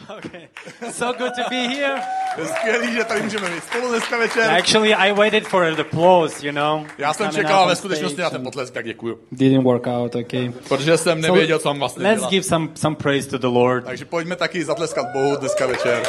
Okay. 0.18 0.48
So 0.90 1.12
good 1.12 1.32
to 1.34 1.42
be 1.50 1.56
here. 1.68 2.00
Je 2.38 2.46
skvělý, 2.46 2.94
že 2.94 3.04
tady 3.04 3.22
můžeme 3.22 3.50
být 3.50 3.64
spolu 3.64 3.88
dneska 3.88 4.18
večer. 4.18 4.50
Actually, 4.50 4.94
I 4.94 5.12
waited 5.12 5.46
for 5.48 5.74
the 5.74 5.80
applause, 5.80 6.46
you 6.46 6.52
know. 6.52 6.86
Já 6.98 7.12
jsem 7.14 7.30
čekal, 7.30 7.68
ve 7.68 7.76
skutečnosti 7.76 8.20
na 8.20 8.30
ten 8.30 8.42
potlesk, 8.42 8.74
tak 8.74 8.84
děkuju. 8.84 9.18
Didn't 9.32 9.64
work 9.64 9.86
out, 9.86 10.14
okay. 10.14 10.52
Protože 10.68 10.98
jsem 10.98 11.20
nevěděl, 11.20 11.58
co 11.58 11.68
mám 11.68 11.78
vlastně 11.78 12.02
let's 12.02 12.20
dělat. 12.20 12.30
give 12.30 12.42
some 12.44 12.68
some 12.74 12.96
praise 12.96 13.28
to 13.28 13.38
the 13.38 13.46
Lord. 13.46 13.84
Takže 13.84 14.04
pojďme 14.04 14.36
taky 14.36 14.64
zatleskat 14.64 15.06
Bohu 15.12 15.36
dneska 15.36 15.66
večer. 15.66 16.02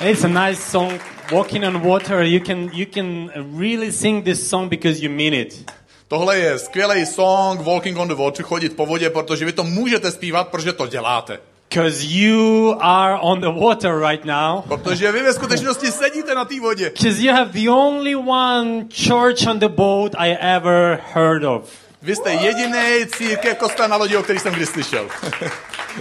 It's 0.00 0.24
a 0.24 0.28
nice 0.28 0.62
song, 0.62 1.00
"Walking 1.32 1.64
on 1.64 1.80
Water." 1.80 2.22
You 2.22 2.40
can 2.46 2.70
you 2.72 2.86
can 2.94 3.30
really 3.58 3.92
sing 3.92 4.24
this 4.24 4.48
song 4.48 4.68
because 4.68 5.04
you 5.04 5.10
mean 5.10 5.34
it. 5.34 5.70
Tohle 6.08 6.38
je 6.38 6.58
skvělý 6.58 7.06
song 7.06 7.60
Walking 7.60 7.98
on 7.98 8.08
the 8.08 8.14
Water, 8.14 8.44
chodit 8.44 8.76
po 8.76 8.86
vodě, 8.86 9.10
protože 9.10 9.44
vy 9.44 9.52
to 9.52 9.64
můžete 9.64 10.10
zpívat, 10.10 10.48
protože 10.48 10.72
to 10.72 10.86
děláte. 10.86 11.38
Because 11.68 12.04
you 12.04 12.76
are 12.80 13.18
on 13.20 13.40
the 13.40 13.60
water 13.60 14.00
right 14.08 14.24
now. 14.24 14.62
Protože 14.68 15.12
vy 15.12 15.22
ve 15.22 15.32
skutečnosti 15.32 15.92
sedíte 15.92 16.34
na 16.34 16.44
té 16.44 16.60
vodě. 16.60 16.90
Because 16.90 17.22
you 17.22 17.32
have 17.32 17.50
the 17.52 17.70
only 17.70 18.16
one 18.16 18.84
church 19.06 19.46
on 19.50 19.58
the 19.58 19.68
boat 19.68 20.14
I 20.18 20.36
ever 20.40 20.98
heard 21.14 21.44
of. 21.44 21.70
Vy 22.02 22.16
jste 22.16 22.32
jediný 22.32 23.06
církev 23.16 23.58
kostel 23.58 23.88
na 23.88 23.96
lodi, 23.96 24.16
o 24.16 24.22
který 24.22 24.38
jsem 24.38 24.54
kdy 24.54 24.66
slyšel. 24.66 25.08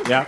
Yeah. 0.10 0.28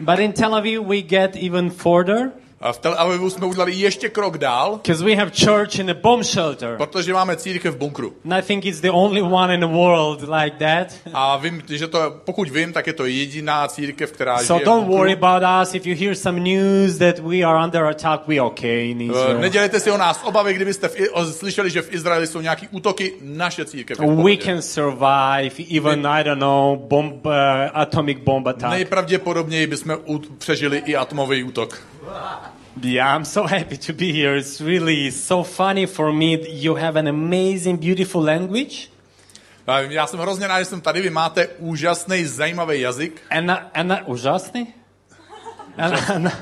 But 0.00 0.18
in 0.18 0.32
Tel 0.32 0.54
Aviv, 0.54 0.86
we 0.86 1.02
get 1.02 1.36
even 1.36 1.70
further 1.70 2.32
A 2.62 2.72
v 2.72 2.78
Tel 2.78 2.94
Avivu 2.98 3.30
jsme 3.30 3.46
udělali 3.46 3.72
ještě 3.74 4.08
krok 4.08 4.38
dál, 4.38 4.76
because 4.76 5.04
we 5.04 5.14
have 5.16 5.30
church 5.44 5.78
in 5.78 5.90
a 5.90 5.94
bomb 5.94 6.24
shelter. 6.24 6.76
protože 6.76 7.12
máme 7.12 7.36
církev 7.36 7.74
v 7.74 7.78
bunkru. 7.78 8.12
And 8.24 8.32
I 8.32 8.42
think 8.42 8.64
it's 8.64 8.80
the 8.80 8.90
only 8.90 9.22
one 9.22 9.54
in 9.54 9.60
the 9.60 9.66
world 9.66 10.20
like 10.22 10.56
that. 10.58 10.94
A 11.14 11.36
vím, 11.36 11.62
že 11.68 11.88
to, 11.88 12.14
pokud 12.24 12.50
vím, 12.50 12.72
tak 12.72 12.86
je 12.86 12.92
to 12.92 13.04
jediná 13.06 13.68
církev, 13.68 14.12
která 14.12 14.38
So 14.38 14.58
žije 14.58 14.64
don't 14.64 14.88
worry 14.88 15.12
about 15.12 15.42
us. 15.62 15.74
If 15.74 15.86
you 15.86 15.96
hear 16.00 16.14
some 16.14 16.40
news 16.40 16.98
that 16.98 17.18
we 17.18 17.42
are 17.42 17.64
under 17.64 17.84
attack, 17.84 18.20
we 18.28 18.40
okay 18.40 18.90
in 18.90 19.00
Eh, 19.00 19.04
Israel. 19.04 19.38
Nedělejte 19.38 19.80
si 19.80 19.90
o 19.90 19.96
nás 19.96 20.20
obavy, 20.24 20.54
kdybyste 20.54 20.88
v, 20.88 20.96
o- 21.12 21.24
slyšeli, 21.24 21.70
že 21.70 21.82
v 21.82 21.92
Izraeli 21.94 22.26
jsou 22.26 22.40
nějaký 22.40 22.68
útoky, 22.70 23.12
naše 23.22 23.64
církev 23.64 24.00
je 24.00 24.06
We 24.06 24.36
can 24.36 24.62
survive 24.62 25.76
even, 25.76 26.06
I 26.06 26.24
don't 26.24 26.40
know, 26.40 26.76
bomb, 26.76 27.26
uh, 27.26 27.32
atomic 27.72 28.18
bomb 28.24 28.46
attack. 28.46 28.70
Nejpravděpodobněji 28.70 29.66
bychom 29.66 29.98
přežili 30.38 30.82
i 30.86 30.96
atomový 30.96 31.44
útok. 31.44 31.82
Yeah, 32.80 33.16
I'm 33.16 33.24
so 33.24 33.46
happy 33.56 33.76
to 33.76 33.92
be 33.92 34.12
here. 34.12 34.36
It's 34.36 34.60
really 34.60 35.10
so 35.10 35.42
funny 35.42 35.86
for 35.86 36.12
me. 36.12 36.38
You 36.50 36.74
have 36.76 36.96
an 36.96 37.06
amazing, 37.06 37.80
beautiful 37.80 38.22
language. 38.22 38.88
Já 39.88 40.06
jsem 40.06 40.20
hrozně 40.20 40.46
rád, 40.46 40.58
že 40.58 40.64
jsem 40.64 40.80
tady. 40.80 41.00
Vy 41.00 41.10
máte 41.10 41.46
úžasný, 41.46 42.24
zajímavý 42.24 42.80
jazyk. 42.80 43.22
And, 43.30 43.50
and, 43.74 43.92
úžasný? 44.06 44.74
And, 45.78 46.10
and, 46.10 46.32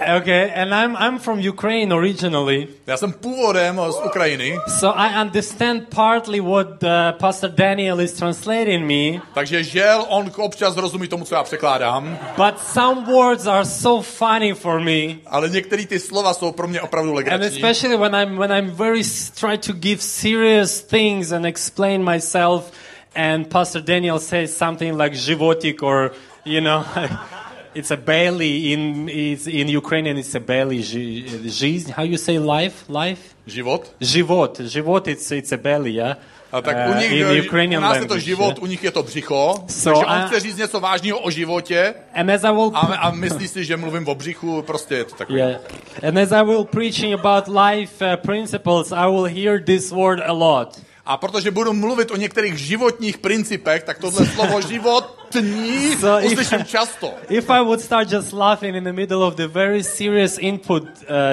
okay, 0.16 0.50
and 0.54 0.74
I'm, 0.74 0.96
I'm 0.96 1.18
from 1.18 1.48
Ukraine 1.48 1.94
originally. 1.94 2.68
Já 2.86 2.96
jsem 2.96 3.12
původem 3.12 3.80
z 3.90 4.06
Ukrajiny, 4.06 4.58
So 4.78 5.00
I 5.00 5.20
understand 5.22 5.88
partly 5.94 6.40
what 6.40 6.82
uh, 6.82 6.88
Pastor 7.18 7.50
Daniel 7.50 8.00
is 8.00 8.12
translating 8.12 8.86
me, 8.86 9.20
takže 9.34 9.64
žel 9.64 10.04
on 10.08 10.30
občas 10.36 10.76
rozumí 10.76 11.08
tomu, 11.08 11.24
co 11.24 11.34
já 11.34 11.42
překládám, 11.42 12.18
but 12.36 12.58
some 12.58 13.12
words 13.12 13.46
are 13.46 13.64
so 13.64 14.02
funny 14.02 14.54
for 14.54 14.80
me. 14.80 15.16
ale 15.26 15.48
některé 15.48 15.86
ty 15.86 15.98
slova 16.00 16.34
jsou 16.34 16.52
pro 16.52 16.68
mě 16.68 16.80
opravdu 16.80 17.12
legrační. 17.12 17.46
And 17.46 17.54
especially 17.54 17.96
when 17.96 18.14
I'm 18.14 18.38
when 18.38 18.52
I'm 18.52 18.70
very 18.70 19.02
try 19.40 19.58
to 19.58 19.72
give 19.72 20.02
serious 20.02 20.80
things 20.82 21.32
and 21.32 21.46
explain 21.46 22.04
myself, 22.04 22.72
and 23.16 23.48
Pastor 23.48 23.82
Daniel 23.82 24.18
says 24.18 24.56
something 24.56 25.02
like 25.02 25.16
"životik" 25.16 25.82
or 25.82 26.12
you 26.44 26.60
know, 26.60 26.84
it's 27.75 27.91
a 27.91 27.97
belly 27.97 28.71
in 28.73 29.09
it's 29.09 29.47
in 29.47 29.67
Ukrainian. 29.69 30.17
It's 30.17 30.35
a 30.35 30.39
belly. 30.39 30.79
ži- 30.79 31.25
Жизнь. 31.49 31.91
How 31.97 32.03
you 32.03 32.17
say 32.17 32.37
life? 32.39 32.75
Life. 32.89 33.21
Život. 33.47 33.91
Život. 34.01 34.59
Život. 34.59 35.07
It's 35.07 35.31
it's 35.31 35.51
a 35.51 35.57
belly. 35.57 35.91
Yeah. 35.93 36.17
A 36.51 36.61
tak 36.61 36.75
Uh, 36.77 36.91
u 36.95 36.99
nich, 36.99 37.11
in 37.11 37.25
eh, 37.27 37.45
Ukrainian 37.45 37.83
u 37.83 37.85
nás 37.87 37.95
je 37.95 38.01
to 38.01 38.13
language, 38.13 38.25
život, 38.25 38.53
yeah. 38.55 38.63
u 38.63 38.65
nich 38.65 38.83
je 38.83 38.91
to 38.91 39.03
břicho, 39.03 39.53
So 39.67 39.99
takže 39.99 40.05
on 40.05 40.21
I- 40.23 40.27
chce 40.27 40.39
říct 40.39 40.57
něco 40.57 40.79
vážného 40.79 41.19
o 41.19 41.29
životě 41.31 41.93
And 42.13 42.29
as 42.29 42.43
I 42.43 42.51
will 42.51 42.71
a, 42.73 42.79
a 42.79 43.11
myslí 43.11 43.47
si, 43.47 43.65
že 43.65 43.77
mluvím 43.77 44.07
o 44.07 44.15
břichu, 44.15 44.61
prostě 44.61 44.95
je 44.95 45.03
to 45.03 45.15
takový. 45.15 45.39
Yeah. 45.39 45.61
And 46.07 46.17
as 46.17 46.31
I 46.31 46.43
will 46.45 46.63
preaching 46.63 47.13
about 47.13 47.47
life 47.47 48.05
uh, 48.05 48.15
principles, 48.21 48.91
I 48.91 49.05
will 49.11 49.23
hear 49.25 49.59
this 49.63 49.91
word 49.91 50.19
a 50.25 50.31
lot. 50.31 50.79
A 51.10 51.16
protože 51.16 51.50
budu 51.50 51.72
mluvit 51.72 52.10
o 52.10 52.16
některých 52.16 52.58
životních 52.58 53.18
principech, 53.18 53.82
tak 53.82 53.98
tohle 53.98 54.26
slovo 54.26 54.60
životní 54.68 55.96
So 56.00 56.20
if- 56.26 56.32
uslyším 56.32 56.64
často. 56.64 57.14
If 57.28 57.50
I 57.50 57.64
would 57.64 57.80
start 57.80 58.12
just 58.12 58.32
laughing 58.32 58.76
in 58.76 58.84
the 58.84 58.92
middle 58.92 59.16
of 59.26 59.34
the 59.34 59.46
very 59.46 59.82
serious 59.84 60.38
input, 60.38 60.82
uh, 60.82 60.88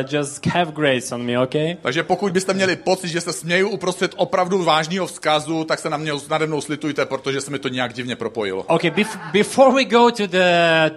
just 0.09 0.45
have 0.45 0.71
grace 0.71 1.15
on 1.15 1.25
me, 1.25 1.39
okay? 1.39 1.77
Takže 1.81 2.03
pokud 2.03 2.31
byste 2.31 2.53
měli 2.53 2.75
pocit, 2.75 3.07
že 3.07 3.21
se 3.21 3.33
směju 3.33 3.69
uprostřed 3.69 4.11
opravdu 4.15 4.63
vážného 4.63 5.07
vzkazu, 5.07 5.63
tak 5.63 5.79
se 5.79 5.89
na 5.89 5.97
mě 5.97 6.11
nade 6.29 6.47
mnou 6.47 6.61
slitujte, 6.61 7.05
protože 7.05 7.41
se 7.41 7.51
mi 7.51 7.59
to 7.59 7.67
nějak 7.67 7.93
divně 7.93 8.15
propojilo. 8.15 8.63
Okay, 8.63 8.91
bef- 8.91 9.31
before 9.31 9.71
we 9.75 9.85
go 9.85 10.11
to 10.11 10.27
the 10.27 10.37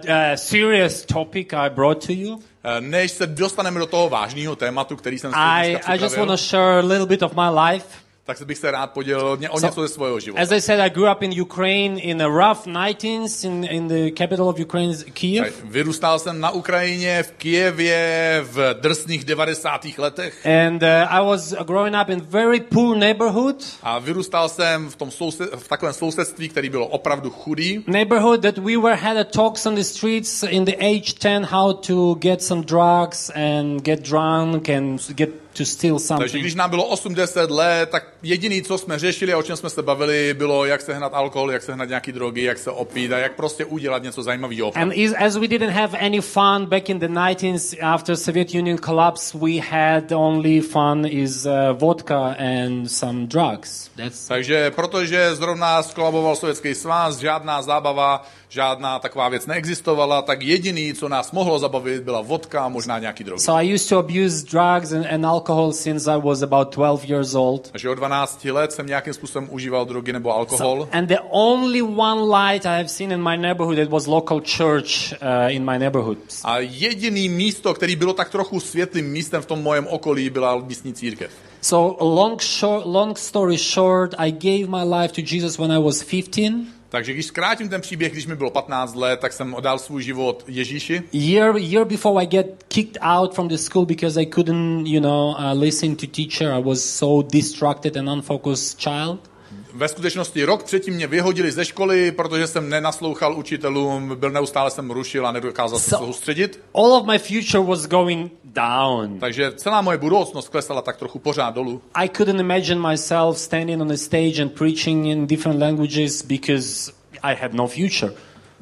uh, 0.07 0.13
serious 0.35 1.05
topic 1.05 1.47
I 1.53 1.69
brought 1.69 2.05
to 2.07 2.13
you, 2.13 2.39
Eh, 2.63 2.81
Než 2.81 3.11
se 3.11 3.27
dostaneme 3.27 3.79
do 3.79 3.85
toho 3.85 4.09
vážného 4.09 4.55
tématu, 4.55 4.95
který 4.95 5.19
jsem 5.19 5.31
si 5.31 5.37
I, 5.37 5.75
I 5.87 6.01
just 6.01 6.17
want 6.17 6.29
to 6.31 6.37
share 6.37 6.79
a 6.79 6.85
little 6.85 7.05
bit 7.05 7.23
of 7.23 7.33
my 7.35 7.49
life. 7.71 7.85
Tak 8.25 8.41
bych 8.45 8.57
se 8.57 8.71
rád 8.71 8.91
podělil 8.91 9.27
o 9.27 9.35
So- 9.57 9.65
něco 9.65 9.81
ze 9.81 9.87
svého 9.87 10.19
života. 10.19 10.41
As 10.43 10.51
I 10.51 10.61
said, 10.61 10.79
I 10.79 10.89
grew 10.89 11.11
up 11.11 11.21
in 11.23 11.41
Ukraine 11.41 12.01
in 12.01 12.21
a 12.21 12.27
rough 12.27 12.67
19s 12.67 13.45
in, 13.47 13.67
in 13.69 13.87
the 13.87 14.11
capital 14.17 14.49
of 14.49 14.59
Ukraine, 14.59 14.93
Kiev. 15.13 15.63
Vyrůstal 15.63 16.19
jsem 16.19 16.39
na 16.39 16.51
Ukrajině, 16.51 17.23
v 17.23 17.31
Kijevě, 17.31 18.39
v 18.51 18.73
drsných 18.81 19.25
90. 19.25 19.85
letech. 19.97 20.45
And 20.45 20.83
uh, 20.83 20.87
I 21.09 21.25
was 21.25 21.53
growing 21.65 21.95
up 22.01 22.09
in 22.09 22.21
very 22.21 22.59
poor 22.59 22.97
neighborhood. 22.97 23.63
A 23.83 23.99
vyrůstal 23.99 24.49
jsem 24.49 24.89
v, 24.89 24.95
tom 24.95 25.11
soused, 25.11 25.49
v 25.55 25.67
takovém 25.67 25.93
sousedství, 25.93 26.49
který 26.49 26.69
bylo 26.69 26.87
opravdu 26.87 27.29
chudý. 27.29 27.83
neighborhood 27.87 28.41
that 28.41 28.57
we 28.57 28.77
were 28.77 28.95
had 28.95 29.17
a 29.17 29.23
talks 29.23 29.65
on 29.65 29.75
the 29.75 29.83
streets 29.83 30.43
in 30.43 30.65
the 30.65 30.75
age 30.77 31.13
10 31.21 31.45
how 31.45 31.73
to 31.73 32.15
get 32.19 32.43
some 32.43 32.61
drugs 32.63 33.29
and 33.35 33.81
get 33.85 33.99
drunk 34.09 34.69
and 34.69 35.11
get 35.15 35.29
to 35.57 35.65
steal 35.65 35.93
Takže 35.95 36.07
something. 36.07 36.41
když 36.43 36.55
nám 36.55 36.69
bylo 36.69 36.95
8-10 36.95 37.49
let, 37.51 37.89
tak 37.89 38.03
jediný, 38.23 38.61
co 38.61 38.77
jsme 38.77 38.99
řešili 38.99 39.33
a 39.33 39.37
o 39.37 39.43
čem 39.43 39.55
jsme 39.55 39.69
se 39.69 39.81
bavili, 39.81 40.33
bylo, 40.33 40.65
jak 40.65 40.81
sehnat 40.81 41.13
alkohol, 41.13 41.51
jak 41.51 41.63
sehnat 41.63 41.89
nějaký 41.89 42.11
drogy, 42.11 42.43
jak 42.43 42.57
se 42.57 42.71
opít 42.71 43.11
a 43.13 43.17
jak 43.17 43.35
prostě 43.35 43.65
udělat 43.65 44.03
něco 44.03 44.23
zajímavého. 44.23 44.71
And 44.75 44.91
is, 44.95 45.13
as 45.17 45.35
we 45.35 45.47
didn't 45.47 45.73
have 45.73 45.99
any 45.99 46.21
fun 46.21 46.65
back 46.65 46.89
in 46.89 46.99
the 46.99 47.07
19s 47.07 47.77
after 47.81 48.15
Soviet 48.15 48.53
Union 48.53 48.77
collapse, 48.77 49.37
we 49.37 49.59
had 49.69 50.11
only 50.11 50.61
fun 50.61 51.05
is 51.09 51.45
uh, 51.45 51.51
vodka 51.77 52.35
and 52.39 52.87
some 52.87 53.27
drugs. 53.27 53.89
That's 53.95 54.27
Takže 54.27 54.71
protože 54.71 55.35
zrovna 55.35 55.83
skolaboval 55.83 56.35
Sovětský 56.35 56.75
svaz, 56.75 57.19
žádná 57.19 57.61
zábava, 57.61 58.23
žádná 58.49 58.99
taková 58.99 59.29
věc 59.29 59.45
neexistovala, 59.45 60.21
tak 60.21 60.41
jediný, 60.41 60.93
co 60.93 61.09
nás 61.09 61.31
mohlo 61.31 61.59
zabavit, 61.59 62.03
byla 62.03 62.21
vodka 62.21 62.61
a 62.65 62.69
možná 62.69 62.99
nějaký 62.99 63.23
drogy. 63.23 63.41
so 63.41 63.61
I 63.63 63.73
used 63.73 63.89
to 63.89 63.97
abuse 63.99 64.45
drugs 64.45 64.91
and, 64.91 65.05
and 65.05 65.25
alcohol 65.25 65.40
since 65.71 66.11
I 66.11 66.19
was 66.21 66.41
about 66.41 66.75
12 66.75 67.09
years 67.09 67.35
old. 67.35 67.71
Takže 67.71 67.89
od 67.89 67.95
12 67.95 68.45
let 68.45 68.71
jsem 68.71 68.87
nějakým 68.87 69.13
způsobem 69.13 69.47
užíval 69.51 69.85
drogy 69.85 70.13
nebo 70.13 70.33
alkohol. 70.33 70.87
And 70.91 71.05
the 71.05 71.19
only 71.29 71.81
one 71.81 72.21
light 72.21 72.65
I 72.65 72.77
have 72.77 72.87
seen 72.87 73.11
in 73.11 73.23
my 73.23 73.37
neighborhood, 73.37 73.77
it 73.77 73.89
was 73.89 74.07
local 74.07 74.41
church 74.57 75.13
uh, 75.13 75.55
in 75.55 75.65
my 75.65 75.79
neighborhood. 75.79 76.17
A 76.43 76.59
jediný 76.59 77.29
místo, 77.29 77.73
který 77.73 77.95
bylo 77.95 78.13
tak 78.13 78.29
trochu 78.29 78.59
světlým 78.59 79.05
místem 79.05 79.41
v 79.41 79.45
tom 79.45 79.63
mojem 79.63 79.87
okolí, 79.87 80.29
byla 80.29 80.57
místní 80.57 80.93
církev. 80.93 81.31
So 81.61 82.05
long, 82.05 82.41
short, 82.41 82.85
long 82.85 83.17
story 83.17 83.57
short, 83.57 84.15
I 84.17 84.31
gave 84.31 84.67
my 84.67 84.95
life 84.95 85.13
to 85.13 85.35
Jesus 85.35 85.57
when 85.57 85.71
I 85.71 85.79
was 85.79 86.03
15. 86.03 86.80
Takže 86.91 87.13
když 87.13 87.25
zkrátím 87.25 87.69
ten 87.69 87.81
příběh, 87.81 88.11
když 88.11 88.25
mi 88.25 88.35
bylo 88.35 88.49
15 88.49 88.95
let, 88.95 89.19
tak 89.19 89.33
jsem 89.33 89.55
dal 89.61 89.79
svůj 89.79 90.03
život 90.03 90.43
Ježíši. 90.47 91.03
Year 91.13 91.57
year 91.57 91.85
before 91.85 92.23
I 92.23 92.27
get 92.27 92.63
kicked 92.67 92.97
out 93.01 93.35
from 93.35 93.47
the 93.47 93.55
school 93.55 93.85
because 93.85 94.21
I 94.21 94.25
couldn't, 94.25 94.87
you 94.87 95.01
know, 95.01 95.29
uh, 95.29 95.59
listen 95.59 95.95
to 95.95 96.07
teacher. 96.07 96.51
I 96.51 96.61
was 96.61 96.83
so 96.83 97.27
distracted 97.31 97.97
and 97.97 98.09
unfocused 98.09 98.79
child. 98.79 99.30
Ve 99.73 99.87
skutečnosti 99.87 100.43
rok 100.43 100.63
předtím 100.63 100.93
mě 100.93 101.07
vyhodili 101.07 101.51
ze 101.51 101.65
školy, 101.65 102.11
protože 102.11 102.47
jsem 102.47 102.69
nenaslouchal 102.69 103.37
učitelům, 103.37 104.15
byl 104.15 104.29
neustále 104.31 104.71
jsem 104.71 104.91
rušil 104.91 105.27
a 105.27 105.31
nedokázal 105.31 105.79
se 105.79 105.91
So- 105.95 105.97
soustředit. 106.05 106.59
All 106.75 106.93
of 106.93 107.05
my 107.05 107.19
future 107.19 107.63
was 107.63 107.85
going 107.87 108.31
down. 108.43 109.19
Takže 109.19 109.51
celá 109.55 109.81
moje 109.81 109.97
budoucnost 109.97 110.49
klesala 110.49 110.81
tak 110.81 110.97
trochu 110.97 111.19
pořád 111.19 111.55
dolů. 111.55 111.81
I 111.93 112.09
couldn't 112.09 112.39
imagine 112.39 112.89
myself 112.89 113.37
standing 113.37 113.81
on 113.81 113.91
a 113.91 113.97
stage 113.97 114.41
and 114.41 114.49
preaching 114.49 115.05
in 115.07 115.27
different 115.27 115.59
languages 115.61 116.21
because 116.21 116.91
I 117.23 117.35
had 117.41 117.53
no 117.53 117.67
future. 117.67 118.13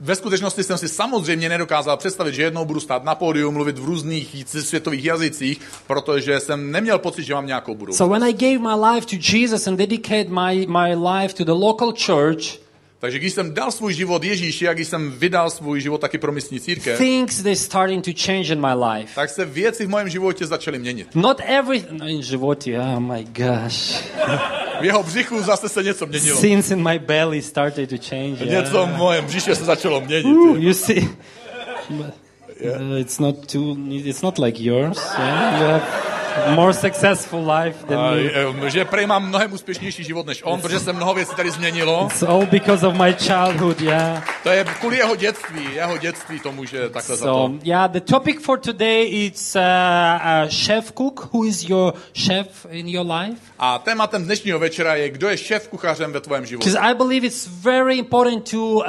Ve 0.02 0.16
skutečnosti 0.16 0.64
jsem 0.64 0.78
si 0.78 0.90
samozřejmě 0.90 1.50
nedokázal 1.50 1.98
představit, 1.98 2.34
že 2.36 2.42
jednou 2.44 2.66
budu 2.66 2.80
stát 2.80 3.04
na 3.04 3.16
pódiu, 3.16 3.52
mluvit 3.52 3.80
v 3.80 3.86
různých 3.86 4.48
světových 4.48 5.06
jazycích, 5.06 5.62
protože 5.88 6.40
jsem 6.40 6.72
neměl 6.72 7.00
pocit, 7.00 7.24
že 7.24 7.34
mám 7.34 7.48
nějakou 7.48 7.76
budoucnost. 7.76 7.98
So 7.98 8.14
when 8.14 8.24
I 8.24 8.34
gave 8.34 8.58
my 8.58 8.86
life 8.86 9.08
to 9.08 9.38
Jesus 9.38 9.68
and 9.68 9.76
dedicated 9.76 10.30
my, 10.30 10.68
my 10.68 10.96
life 10.96 11.36
to 11.36 11.44
the 11.44 11.66
local 11.66 11.94
church, 12.06 12.60
Takže 13.00 13.20
když 13.20 13.34
jsem 13.34 13.54
dal 13.54 13.72
svůj 13.72 13.94
život 13.94 14.24
Ježíši 14.24 14.68
a 14.68 14.74
když 14.74 14.88
jsem 14.88 15.12
vydal 15.12 15.50
svůj 15.50 15.82
život 15.82 16.02
taky 16.02 16.18
pro 16.18 16.32
místní 16.32 16.60
církev, 16.60 16.98
things 16.98 17.44
they 17.44 17.56
starting 17.56 18.06
to 18.06 18.12
change 18.26 18.54
in 18.54 18.62
my 18.62 18.74
life. 18.86 19.16
tak 19.16 19.30
se 19.30 19.46
věci 19.46 19.86
v 19.86 19.90
mém 19.90 20.10
životě 20.10 20.46
začaly 20.46 20.80
měnit. 20.80 21.16
Not 21.16 21.42
every 21.46 21.86
no, 21.92 22.08
in 22.08 22.22
životě, 22.24 22.80
oh 22.80 23.00
my 23.00 23.24
gosh. 23.24 24.04
V 24.82 24.86
jeho 24.86 25.04
břichu 25.04 25.42
zase 25.42 25.70
se 25.70 25.84
něco 25.84 26.06
měnilo. 26.06 26.40
Sins 26.40 26.72
in 26.72 26.84
my 26.90 27.00
belly 27.00 27.42
started 27.42 27.90
to 27.90 27.96
change. 28.10 28.44
yeah. 28.46 28.64
Něco 28.64 28.86
v 28.86 28.98
mojem 28.98 29.26
břiše 29.26 29.56
se 29.56 29.66
začalo 29.66 30.02
měnit. 30.02 30.26
Ooh, 30.26 30.58
you 30.64 30.74
see, 30.74 31.08
Uh, 32.62 33.00
it's 33.00 33.20
not 33.20 33.48
too. 33.48 33.78
It's 33.90 34.22
not 34.22 34.38
like 34.38 34.60
yours. 34.60 34.98
Yeah? 35.18 35.60
You 35.60 35.66
have 35.66 36.19
more 36.56 36.74
successful 36.74 37.52
life 37.52 37.86
than 37.86 37.98
me. 37.98 38.32
eh, 38.66 38.70
že 38.70 38.86
prej 38.86 39.06
mám 39.06 39.28
mnohem 39.28 39.54
úspěšnější 39.54 40.04
život 40.04 40.26
než 40.26 40.42
on, 40.46 40.62
protože 40.62 40.80
se 40.80 40.94
mnoho 40.94 41.14
věcí 41.14 41.36
tady 41.36 41.52
změnilo. 41.52 42.08
It's 42.12 42.24
all 42.24 42.46
because 42.46 42.88
of 42.88 42.94
my 42.96 43.14
childhood. 43.14 43.82
Yeah. 43.82 44.24
To 44.44 44.50
je 44.50 44.64
kvůli 44.64 44.98
jeho 44.98 45.16
dětství. 45.16 45.68
Jeho 45.74 45.98
dětství 45.98 46.40
to 46.40 46.52
může 46.52 46.90
takhle 46.90 47.16
za 47.16 47.26
to. 47.26 47.48
So 47.48 47.60
yeah, 47.64 47.92
the 47.92 48.00
topic 48.00 48.42
for 48.42 48.60
today 48.60 49.08
is 49.26 49.56
uh, 49.56 49.62
uh, 49.62 50.50
chef 50.66 50.92
cook. 50.98 51.30
Who 51.34 51.46
is 51.46 51.70
your 51.70 51.94
chef 52.26 52.66
in 52.70 52.88
your 52.88 53.12
life? 53.12 53.42
A 53.60 53.80
tématem 53.80 54.24
dnešního 54.26 54.60
večera 54.60 54.96
je, 54.96 55.10
kdo 55.10 55.30
je 55.30 55.38
šéf 55.38 55.68
kuchařem 55.68 56.12
ve 56.14 56.20
tvém 56.22 56.46
životě. 56.46 56.70
Because 56.70 56.90
I 56.92 56.94
believe 56.94 57.28
it's 57.28 57.48
very 57.48 57.98
important 57.98 58.52
to 58.52 58.58
uh, 58.58 58.84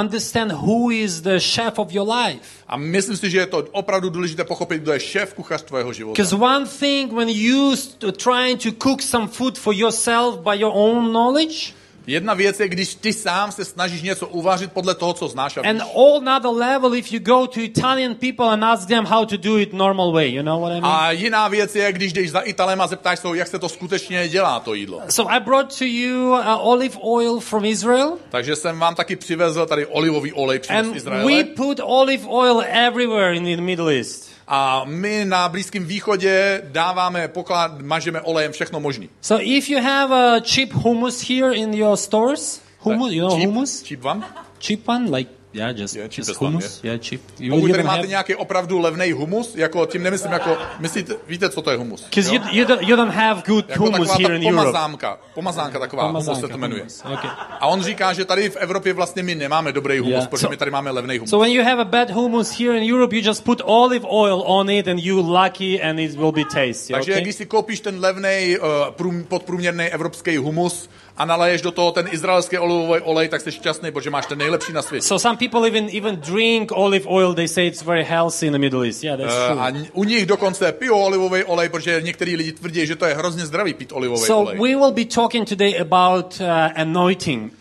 understand 0.00 0.52
who 0.52 0.90
is 0.90 1.20
the 1.20 1.38
chef 1.38 1.78
of 1.78 1.92
your 1.92 2.08
life. 2.14 2.40
A 2.74 2.76
myslím 2.76 3.16
si, 3.16 3.30
že 3.30 3.38
je 3.38 3.46
to 3.46 3.64
opravdu 3.70 4.10
důležité 4.10 4.44
pochopit, 4.44 4.82
kdo 4.82 4.92
je 4.92 5.00
šéf 5.00 5.34
kuchař 5.34 5.62
tvého 5.62 5.92
života. 5.92 6.22
Because 6.22 6.36
one 6.36 6.66
thing 6.66 7.12
when 7.12 7.28
you 7.28 7.76
trying 8.16 8.62
to 8.62 8.72
cook 8.82 9.02
some 9.02 9.26
food 9.26 9.58
for 9.58 9.74
yourself 9.74 10.38
by 10.42 10.58
your 10.58 10.72
own 10.74 11.10
knowledge, 11.10 11.74
Jedna 12.06 12.34
věc 12.34 12.60
je, 12.60 12.68
když 12.68 12.94
ty 12.94 13.12
sám 13.12 13.52
se 13.52 13.64
snažíš 13.64 14.02
něco 14.02 14.26
uvařit 14.28 14.72
podle 14.72 14.94
toho, 14.94 15.12
co 15.12 15.28
znáš 15.28 15.56
a 15.56 15.60
víš. 15.60 15.70
and 15.70 15.82
all 15.94 16.16
another 16.28 16.50
level 16.50 16.94
if 16.94 17.12
you 17.12 17.20
go 17.20 17.46
to 17.46 17.60
Italian 17.60 18.14
people 18.14 18.46
and 18.46 18.64
ask 18.64 18.88
them 18.88 19.04
how 19.04 19.24
to 19.26 19.36
do 19.36 19.58
it 19.58 19.72
normal 19.72 20.12
way. 20.12 20.32
You 20.32 20.42
know 20.42 20.60
what 20.60 20.72
I 20.72 20.80
mean? 20.80 20.94
A 20.96 21.10
jiná 21.10 21.48
věc 21.48 21.76
je, 21.76 21.92
když 21.92 22.12
jdeš 22.12 22.30
za 22.30 22.40
Italem 22.40 22.80
a 22.80 22.86
zeptáš 22.86 23.18
se 23.18 23.28
jak 23.34 23.48
se 23.48 23.58
to 23.58 23.68
skutečně 23.68 24.28
dělá, 24.28 24.60
to 24.60 24.74
jídlo. 24.74 25.00
so 25.08 25.34
I 25.34 25.40
brought 25.40 25.78
to 25.78 25.84
you 25.84 26.30
uh, 26.30 26.68
olive 26.68 26.94
oil 27.00 27.40
from 27.40 27.64
Israel, 27.64 28.12
Takže 28.30 28.56
jsem 28.56 28.78
vám 28.78 28.94
taky 28.94 29.16
přivezl 29.16 29.66
tady 29.66 29.86
olivový 29.86 30.32
olej 30.32 30.58
přímo 30.58 30.78
z 30.84 30.86
and 30.86 30.96
Izraele. 30.96 31.32
we 31.32 31.44
put 31.44 31.80
olive 31.82 32.24
oil 32.28 32.62
everywhere 32.68 33.34
in 33.34 33.44
the 33.56 33.62
Middle 33.62 33.94
East. 33.96 34.33
A 34.48 34.82
my 34.84 35.24
na 35.24 35.48
Blízkém 35.48 35.84
východě 35.84 36.62
dáváme, 36.64 37.28
poklad, 37.28 37.80
mažeme 37.82 38.20
olejem 38.20 38.52
všechno 38.52 38.80
možný. 38.80 39.10
So 39.20 39.44
if 39.46 39.68
you 39.70 39.82
have 39.82 40.14
a 40.36 40.40
cheap 40.40 40.72
hummus 40.72 41.28
here 41.30 41.54
in 41.56 41.74
your 41.74 41.96
stores, 41.96 42.60
hummus, 42.80 43.12
you 43.12 43.20
know 43.22 43.36
cheap, 43.36 43.46
hummus, 43.48 43.82
Cheap 43.82 44.04
one? 44.04 44.24
cheap 44.58 44.88
one, 44.88 45.10
like 45.16 45.30
yeah, 45.54 45.76
just, 45.78 45.96
Yeah, 45.96 46.08
just 46.18 46.30
one, 46.42 46.50
hummus, 46.50 46.80
yeah, 46.84 47.00
cheap. 47.08 47.20
You 47.38 47.54
Pokud 47.54 47.70
tady 47.70 47.82
máte 47.82 48.02
have- 48.02 48.08
nějaký 48.08 48.34
opravdu 48.34 48.78
levný 48.78 49.12
humus, 49.12 49.56
jako 49.56 49.86
tím 49.86 50.02
nemyslím 50.02 50.32
jako, 50.32 50.56
myslíte, 50.78 51.14
víte, 51.28 51.48
co 51.50 51.62
to 51.62 51.70
je 51.70 51.76
humus? 51.76 52.04
Because 52.04 52.34
you, 52.34 52.40
you, 52.52 52.64
don't, 52.64 52.82
you 52.82 52.96
don't 52.96 53.14
have 53.14 53.42
good 53.46 53.68
Jako 53.68 53.82
hummus 53.84 54.08
taková 54.08 54.28
here 54.28 54.36
in 54.36 54.42
Europe. 54.48 54.56
pomazánka, 54.64 55.18
pomazánka 55.34 55.78
taková, 55.78 56.06
humus 56.06 56.40
se 56.40 56.48
to 56.48 56.58
jmenuje. 56.58 56.80
hummus. 56.82 57.02
Okay. 57.04 57.30
A 57.60 57.66
on 57.66 57.82
říká, 57.82 58.12
že 58.12 58.24
tady 58.24 58.50
v 58.50 58.56
Evropě 58.56 58.92
vlastně 58.92 59.22
my 59.22 59.34
nemáme 59.34 59.72
dobrý 59.72 59.98
humus, 59.98 60.10
Yeah. 60.12 60.28
protože 60.28 60.46
So- 60.46 60.50
my 60.50 60.56
tady 60.56 60.70
máme 60.70 60.90
levný 60.90 61.18
humus. 61.18 61.30
So 61.30 61.44
when 61.44 61.56
you 61.56 61.64
have 61.64 61.80
a 61.82 61.84
bad 61.84 62.10
hummus 62.10 62.58
here 62.60 62.78
in 62.78 62.94
Europe, 62.94 63.16
you 63.16 63.22
just 63.24 63.44
put 63.44 63.62
olive 63.64 64.06
oil 64.08 64.42
on 64.46 64.70
it 64.70 64.88
and 64.88 64.98
you 65.02 65.20
lucky 65.42 65.82
and 65.82 65.98
it 65.98 66.14
will 66.16 66.32
be 66.32 66.44
tasty. 66.44 66.92
Takže 66.92 67.12
Okay? 67.12 67.22
když 67.22 67.34
si 67.36 67.46
koupíš 67.46 67.80
ten 67.80 68.00
levný 68.00 68.56
uh, 68.58 68.66
prům, 68.90 69.24
podprůměrný 69.24 69.84
evropský 69.84 70.36
humus 70.36 70.88
a 71.16 71.24
naleješ 71.24 71.62
do 71.62 71.70
toho 71.70 71.92
ten 71.92 72.08
izraelský 72.10 72.58
olivový 72.58 73.00
olej, 73.00 73.28
tak 73.28 73.40
jsi 73.40 73.52
šťastný, 73.52 73.90
protože 73.90 74.10
máš 74.10 74.26
ten 74.26 74.38
nejlepší 74.38 74.72
na 74.72 74.82
světě. 74.82 75.06
So 75.06 75.22
some 75.22 75.36
people 75.38 75.66
even 75.68 75.88
even 75.96 76.16
drink 76.16 76.72
olive 76.72 77.04
oil. 77.08 77.34
They 77.34 77.48
say 77.48 77.66
it's 77.66 77.82
very 77.82 78.04
healthy 78.04 78.46
in 78.46 78.52
the 78.52 78.58
Middle 78.58 78.86
East. 78.86 79.04
Yeah, 79.04 79.18
that's 79.20 79.34
Uh, 79.34 79.46
true. 79.52 79.60
a 79.60 79.68
n- 79.68 79.86
u 79.92 80.04
nich 80.04 80.26
dokonce 80.26 80.72
pijou 80.72 80.98
olivový 81.04 81.44
olej, 81.44 81.68
protože 81.68 82.00
některý 82.02 82.36
lidi 82.36 82.52
tvrdí, 82.52 82.86
že 82.86 82.96
to 82.96 83.06
je 83.06 83.14
hrozně 83.14 83.46
zdravý 83.46 83.74
pít 83.74 83.92
olivový 83.92 84.20
So 84.26 84.42
olej. 84.50 84.58
we 84.58 84.76
will 84.76 84.92
be 84.92 85.04
talking 85.04 85.48
today 85.48 85.80
about 85.80 86.40
uh, 86.40 86.46
anointing 86.76 87.52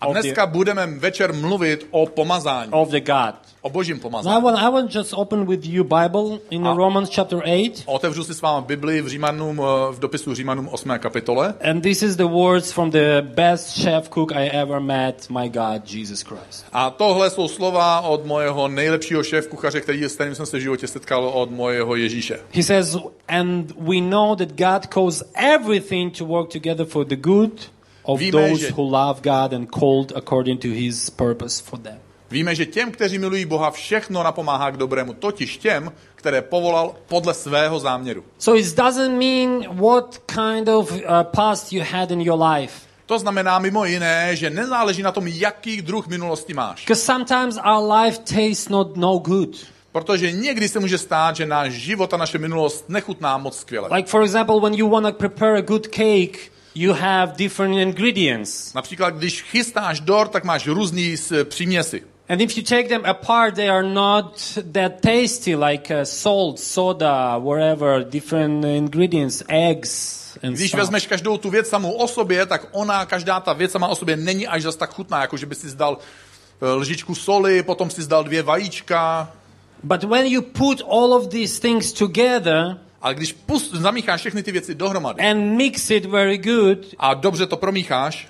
A 0.00 0.06
dneska 0.12 0.46
budeme 0.46 0.86
večer 0.86 1.32
mluvit 1.34 1.86
o 1.90 2.06
pomazání, 2.06 2.70
of 2.72 2.88
the 2.88 3.00
God. 3.00 3.34
O 3.62 3.70
božím 3.70 3.96
Now 3.96 4.00
I 4.00 4.02
pomazání. 4.02 4.44
want, 4.44 4.58
I 4.58 4.70
want 4.72 4.94
just 4.94 5.12
open 5.14 5.46
with 5.46 5.66
you 5.66 5.84
Bible 5.84 6.38
in. 6.50 6.64
Romans 6.66 7.10
chapter 7.14 7.38
8. 7.44 7.72
Otevřu 7.86 8.24
si 8.24 8.34
s 8.34 8.40
vámi 8.42 8.66
Bibli 8.66 9.02
v 9.02 9.08
Římanům, 9.08 9.60
eh, 9.60 9.92
v 9.92 9.98
dopisu 9.98 10.34
Římanům 10.34 10.68
8. 10.68 10.98
kapitole. 10.98 11.54
And 11.70 11.80
this 11.80 12.02
is 12.02 12.16
the 12.16 12.24
words 12.24 12.72
from 12.72 12.90
the 12.90 13.22
best 13.22 13.82
chef 13.82 14.08
cook 14.14 14.32
I 14.32 14.48
ever 14.50 14.80
met, 14.80 15.26
my 15.30 15.48
God, 15.48 15.90
Jesus 15.94 16.22
Christ. 16.22 16.64
A 16.72 16.90
tohle 16.90 17.30
jsou 17.30 17.48
slova 17.48 18.00
od 18.00 18.26
mojeho 18.26 18.68
nejlepšího 18.68 19.22
šéf 19.22 19.48
kuchaře, 19.48 19.80
který, 19.80 20.04
s 20.04 20.14
kterým 20.14 20.34
jsem 20.34 20.46
se 20.46 20.56
v 20.58 20.60
životě 20.60 20.86
setkal, 20.88 21.24
od 21.28 21.50
mojeho 21.50 21.96
Ježíše. 21.96 22.40
He 22.54 22.62
says, 22.62 22.96
and 23.28 23.74
we 23.78 24.00
know 24.00 24.36
that 24.36 24.48
God 24.48 24.86
calls 24.94 25.22
everything 25.54 26.18
to 26.18 26.24
work 26.24 26.52
together 26.52 26.86
for 26.86 27.04
the 27.06 27.16
good 27.16 27.60
of 28.02 28.20
Víme, 28.20 28.32
those 28.48 28.60
že- 28.66 28.72
who 28.72 28.82
love 28.82 29.20
God 29.22 29.52
and 29.52 29.66
called 29.70 30.12
according 30.16 30.60
to 30.62 30.68
his 30.68 31.10
purpose 31.10 31.62
for 31.64 31.78
them. 31.78 31.98
Víme, 32.30 32.54
že 32.54 32.66
těm, 32.66 32.90
kteří 32.90 33.18
milují 33.18 33.44
Boha, 33.44 33.70
všechno 33.70 34.22
napomáhá 34.22 34.70
k 34.70 34.76
dobrému, 34.76 35.12
totiž 35.12 35.56
těm, 35.56 35.92
které 36.14 36.42
povolal 36.42 36.94
podle 37.06 37.34
svého 37.34 37.78
záměru. 37.78 38.24
So 38.38 38.60
it 38.60 38.76
doesn't 38.76 39.18
mean 39.18 39.76
what 39.76 40.22
kind 40.26 40.68
of 40.68 40.92
uh, 40.92 40.98
past 41.22 41.72
you 41.72 41.84
had 41.92 42.10
in 42.10 42.20
your 42.20 42.42
life. 42.42 42.90
To 43.06 43.18
znamená 43.18 43.58
mimo 43.58 43.84
jiné, 43.84 44.36
že 44.36 44.50
nezáleží 44.50 45.02
na 45.02 45.12
tom, 45.12 45.26
jaký 45.26 45.82
druh 45.82 46.06
minulosti 46.06 46.54
máš. 46.54 46.84
Because 46.84 47.02
sometimes 47.04 47.56
our 47.56 47.92
life 47.92 48.18
tastes 48.18 48.68
not 48.68 48.96
no 48.96 49.18
good. 49.18 49.56
Protože 49.92 50.32
někdy 50.32 50.68
se 50.68 50.80
může 50.80 50.98
stát, 50.98 51.36
že 51.36 51.46
náš 51.46 51.72
život 51.72 52.14
a 52.14 52.16
naše 52.16 52.38
minulost 52.38 52.84
nechutná 52.88 53.38
moc 53.38 53.58
skvěle. 53.58 53.88
Like 53.94 54.08
for 54.08 54.22
example, 54.22 54.60
when 54.60 54.74
you 54.74 54.88
want 54.88 55.06
to 55.06 55.12
prepare 55.12 55.58
a 55.58 55.60
good 55.60 55.86
cake, 55.86 56.38
you 56.74 56.92
have 56.92 57.32
different 57.36 57.76
ingredients. 57.76 58.74
Například, 58.74 59.10
když 59.10 59.42
chystáš 59.42 60.00
dort, 60.00 60.30
tak 60.30 60.44
máš 60.44 60.66
různý 60.66 61.16
příměsi. 61.44 62.02
And 62.30 62.40
if 62.40 62.56
you 62.56 62.62
take 62.62 62.88
them 62.88 63.02
apart, 63.04 63.54
they 63.56 63.68
are 63.68 63.82
not 63.82 64.58
that 64.72 65.02
tasty, 65.02 65.56
like 65.56 65.90
uh, 65.90 66.04
salt, 66.04 66.60
soda, 66.60 67.38
whatever, 67.38 68.04
different 68.04 68.64
ingredients, 68.64 69.42
eggs, 69.48 70.38
and 70.42 70.54
Když 70.54 70.70
stuff. 70.70 70.80
vezmeš 70.80 71.06
každou 71.06 71.36
tu 71.36 71.50
věc 71.50 71.68
samou 71.68 71.92
o 71.92 72.08
sobě, 72.08 72.46
tak 72.46 72.66
ona, 72.72 73.06
každá 73.06 73.40
ta 73.40 73.52
věc 73.52 73.72
sama 73.72 73.88
o 73.88 73.94
sobě 73.94 74.16
není 74.16 74.46
až 74.46 74.62
zas 74.62 74.76
tak 74.76 74.94
chutná, 74.94 75.20
jako 75.20 75.36
že 75.36 75.46
by 75.46 75.54
si 75.54 75.68
zdal 75.68 75.98
eh, 76.62 76.66
lžičku 76.66 77.14
soli, 77.14 77.62
potom 77.62 77.90
si 77.90 78.02
zdal 78.02 78.24
dvě 78.24 78.42
vajíčka. 78.42 79.32
But 79.82 80.04
when 80.04 80.26
you 80.26 80.42
put 80.42 80.82
all 80.90 81.14
of 81.14 81.28
these 81.28 81.60
things 81.60 81.92
together 81.92 82.78
Ale 83.02 83.14
když 83.14 83.36
zamícháš 83.72 84.20
všechny 84.20 84.42
ty 84.42 84.52
věci 84.52 84.74
dohromady 84.74 85.22
and 85.22 85.56
mix 85.56 85.90
it 85.90 86.04
very 86.04 86.38
good 86.38 86.78
a 86.98 87.14
dobře 87.14 87.46
to 87.46 87.56
promícháš, 87.56 88.28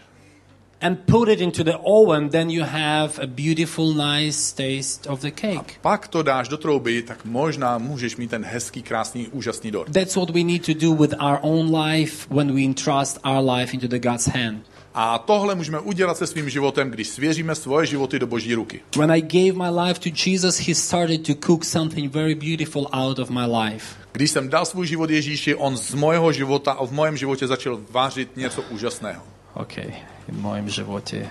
and 0.80 0.96
put 1.06 1.28
it 1.28 1.40
into 1.40 1.64
the 1.64 1.76
oven, 1.84 2.28
then 2.28 2.50
you 2.50 2.64
have 2.64 3.18
a 3.22 3.26
beautiful, 3.26 3.94
nice 3.94 4.52
taste 4.52 5.10
of 5.10 5.20
the 5.20 5.30
cake. 5.30 5.78
pak 5.80 6.08
to 6.08 6.22
dáš 6.22 6.48
do 6.48 6.56
trouby, 6.56 7.02
tak 7.02 7.24
možná 7.24 7.78
můžeš 7.78 8.16
mít 8.16 8.30
ten 8.30 8.44
hezký, 8.44 8.82
krásný, 8.82 9.28
úžasný 9.28 9.70
dort. 9.70 9.92
That's 9.92 10.16
what 10.16 10.30
we 10.30 10.44
need 10.44 10.66
to 10.66 10.74
do 10.74 10.94
with 10.94 11.14
our 11.20 11.38
own 11.42 11.76
life 11.76 12.26
when 12.30 12.54
we 12.54 12.62
entrust 12.62 13.18
our 13.24 13.50
life 13.50 13.74
into 13.74 13.88
the 13.88 13.98
God's 13.98 14.26
hand. 14.26 14.62
A 14.94 15.18
tohle 15.18 15.54
můžeme 15.54 15.80
udělat 15.80 16.16
se 16.16 16.26
svým 16.26 16.50
životem, 16.50 16.90
když 16.90 17.08
svěříme 17.08 17.54
svoje 17.54 17.86
životy 17.86 18.18
do 18.18 18.26
boží 18.26 18.54
ruky. 18.54 18.80
When 18.96 19.12
I 19.12 19.22
gave 19.22 19.52
my 19.52 19.80
life 19.80 20.00
to 20.00 20.08
Jesus, 20.26 20.58
He 20.58 20.74
started 20.74 21.26
to 21.26 21.46
cook 21.46 21.64
something 21.64 22.14
very 22.14 22.34
beautiful 22.34 22.88
out 22.92 23.18
of 23.18 23.30
my 23.30 23.46
life. 23.46 23.86
Když 24.12 24.30
jsem 24.30 24.48
dal 24.48 24.64
svůj 24.64 24.86
život 24.86 25.10
Ježíši, 25.10 25.54
on 25.54 25.76
z 25.76 25.94
mojeho 25.94 26.32
života 26.32 26.72
a 26.72 26.86
v 26.86 26.92
mém 26.92 27.16
životě 27.16 27.46
začal 27.46 27.80
vařit 27.90 28.36
něco 28.36 28.62
úžasného. 28.62 29.22
Okay, 29.54 29.92
in 30.30 30.40
moim 30.40 30.68
životě. 30.68 31.26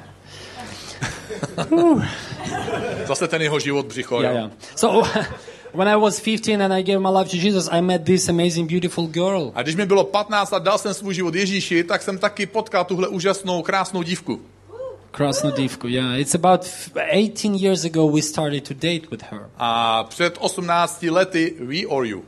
Zase 3.07 3.27
ten 3.27 3.41
jeho 3.41 3.59
život 3.59 3.85
břicho. 3.85 4.21
Yeah, 4.21 4.35
yeah. 4.35 4.51
So 4.75 5.09
when 5.73 5.87
I 5.87 5.95
was 5.95 6.19
15 6.19 6.61
and 6.61 6.73
I 6.73 6.83
gave 6.83 6.99
my 6.99 7.09
life 7.19 7.31
to 7.31 7.37
Jesus, 7.37 7.69
I 7.71 7.81
met 7.81 8.03
this 8.05 8.29
amazing, 8.29 8.69
beautiful 8.69 9.07
girl. 9.07 9.51
A 9.55 9.61
když 9.61 9.75
mi 9.75 9.85
bylo 9.85 10.03
15 10.03 10.53
a 10.53 10.59
dal 10.59 10.77
jsem 10.77 10.93
svůj 10.93 11.13
život 11.13 11.35
Ježíši, 11.35 11.83
tak 11.83 12.01
jsem 12.01 12.17
taky 12.17 12.45
potkal 12.45 12.85
tuhle 12.85 13.07
úžasnou, 13.07 13.61
krásnou 13.61 14.03
dívku. 14.03 14.41
Krasnodivku, 15.11 15.87
yeah. 15.87 16.19
It's 16.19 16.35
about 16.35 16.61
f- 16.63 16.91
18 16.95 17.61
years 17.61 17.85
ago 17.85 18.11
we 18.11 18.21
started 18.21 18.63
to 18.67 18.73
date 18.73 19.07
with 19.11 19.23
her. 19.31 19.49
A 19.57 20.03
před 20.03 20.35
18 20.39 21.09
lety, 21.09 21.55
we 21.59 21.85
or 21.87 22.05
you, 22.05 22.23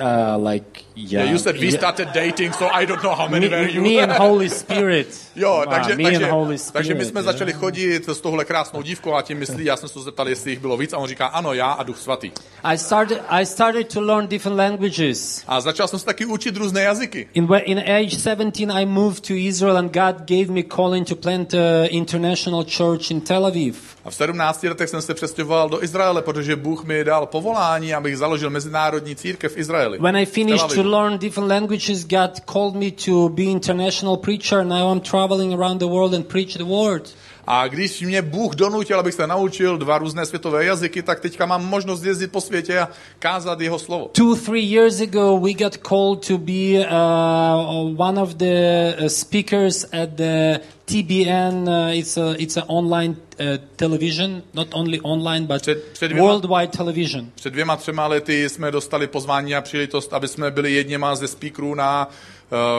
Uh, 0.00 0.46
like 0.48 0.80
yeah, 0.96 1.12
Yeah, 1.12 1.32
you 1.32 1.38
said 1.38 1.56
we 1.56 1.66
yeah. 1.66 1.76
started 1.78 2.08
dating, 2.14 2.52
so 2.52 2.66
I 2.80 2.86
don't 2.86 3.02
know 3.02 3.14
how 3.14 3.28
many 3.28 3.48
me, 3.48 3.56
were 3.56 3.70
you. 3.70 3.82
me 3.82 4.00
and 4.00 4.12
Holy 4.26 4.50
Spirit. 4.50 5.08
Jo, 5.36 5.50
Wow, 5.50 5.64
takže, 5.70 5.96
me 5.96 6.04
takže, 6.04 6.24
and 6.24 6.32
Holy 6.32 6.58
Spirit. 6.58 6.72
takže 6.72 6.94
my 6.94 7.04
jsme 7.04 7.20
yeah. 7.20 7.32
začali 7.32 7.52
chodit 7.52 8.08
s 8.08 8.20
tohle 8.20 8.44
krásnou 8.44 8.82
dívkou 8.82 9.14
a 9.14 9.22
tím 9.22 9.38
myslí, 9.38 9.64
já 9.64 9.76
jsem 9.76 9.88
se 9.88 10.00
zeptal, 10.00 10.28
jestli 10.28 10.50
jich 10.50 10.58
bylo 10.60 10.76
víc 10.76 10.92
a 10.92 10.98
on 10.98 11.08
říká, 11.08 11.26
ano, 11.26 11.54
já 11.54 11.72
a 11.72 11.82
Duch 11.82 11.98
Svatý. 11.98 12.30
I 12.64 12.78
started. 12.78 13.22
I 13.28 13.46
started 13.46 13.92
to 13.94 14.00
learn 14.00 14.26
different 14.26 14.58
languages. 14.58 15.42
A 15.46 15.60
začal 15.60 15.88
jsem 15.88 15.98
se 15.98 16.04
taky 16.04 16.26
učit 16.26 16.56
různé 16.56 16.82
jazyky. 16.82 17.28
In 17.34 17.48
in 17.64 17.78
age 17.78 18.16
17, 18.16 18.60
I 18.60 18.86
moved 18.86 19.26
to 19.26 19.34
Israel, 19.34 19.76
and 19.76 19.92
God 19.92 20.16
gave 20.16 20.46
me 20.52 20.62
calling 20.62 21.08
to 21.08 21.16
plant 21.16 21.54
an 21.54 21.86
international 21.90 22.64
church 22.76 23.10
in 23.10 23.20
Tel 23.20 23.46
Aviv. 23.46 23.94
A 24.04 24.10
v 24.10 24.14
17 24.14 24.62
letech 24.62 24.88
jsem 24.88 25.02
se 25.02 25.14
přestěhoval 25.14 25.68
do 25.68 25.84
Izraele, 25.84 26.22
protože 26.22 26.56
Bůh 26.56 26.84
mi 26.84 27.04
dal 27.04 27.26
povolání, 27.26 27.94
abych 27.94 28.18
založil 28.18 28.50
mezinárodní 28.50 29.16
církev 29.16 29.52
v 29.52 29.58
Izraeli. 29.58 29.98
When 29.98 30.16
I 30.16 30.26
finished. 30.26 30.83
Learn 30.84 31.18
different 31.18 31.48
languages, 31.48 32.04
God 32.04 32.46
called 32.46 32.76
me 32.76 32.90
to 32.92 33.30
be 33.30 33.50
international 33.50 34.18
preacher. 34.18 34.64
Now 34.64 34.88
I'm 34.88 35.00
traveling 35.00 35.52
around 35.52 35.78
the 35.78 35.88
world 35.88 36.14
and 36.14 36.28
preach 36.28 36.54
the 36.54 36.66
word. 36.66 37.10
A 37.46 37.68
když 37.68 38.00
mě 38.00 38.22
Bůh 38.22 38.54
donutil, 38.54 38.98
abych 39.00 39.14
se 39.14 39.26
naučil 39.26 39.78
dva 39.78 39.98
různé 39.98 40.26
světové 40.26 40.64
jazyky, 40.64 41.02
tak 41.02 41.20
teďka 41.20 41.46
mám 41.46 41.66
možnost 41.66 42.02
jezdit 42.04 42.32
po 42.32 42.40
světě 42.40 42.78
a 42.78 42.88
kázat 43.18 43.60
jeho 43.60 43.78
slovo. 43.78 44.08
Two, 44.12 44.34
three 44.34 44.64
years 44.74 45.00
ago, 45.00 45.38
we 45.38 45.52
got 45.52 45.76
called 45.76 46.26
to 46.26 46.38
be 46.38 46.86
uh, 46.90 48.00
one 48.00 48.20
of 48.22 48.34
the 48.34 48.94
uh, 49.00 49.06
speakers 49.06 49.84
at 50.02 50.08
the 50.10 50.58
TBN. 50.84 51.68
Uh, 51.68 51.98
it's 51.98 52.16
a 52.18 52.34
it's 52.38 52.56
an 52.56 52.64
online 52.66 53.14
uh, 53.40 53.46
television, 53.76 54.42
not 54.54 54.68
only 54.74 55.00
online 55.02 55.46
but 55.46 55.62
Před- 55.62 55.78
před 55.92 56.08
dvěma- 56.08 56.22
worldwide 56.26 56.66
television. 56.66 57.26
Před 57.34 57.50
dvěma, 57.52 57.76
třema 57.76 58.06
lety 58.06 58.48
jsme 58.48 58.70
dostali 58.70 59.06
pozvání 59.06 59.54
a 59.54 59.60
příležitost, 59.60 60.12
aby 60.12 60.28
jsme 60.28 60.50
byli 60.50 60.72
jedněma 60.72 61.14
ze 61.14 61.28
speakerů 61.28 61.74
na 61.74 62.08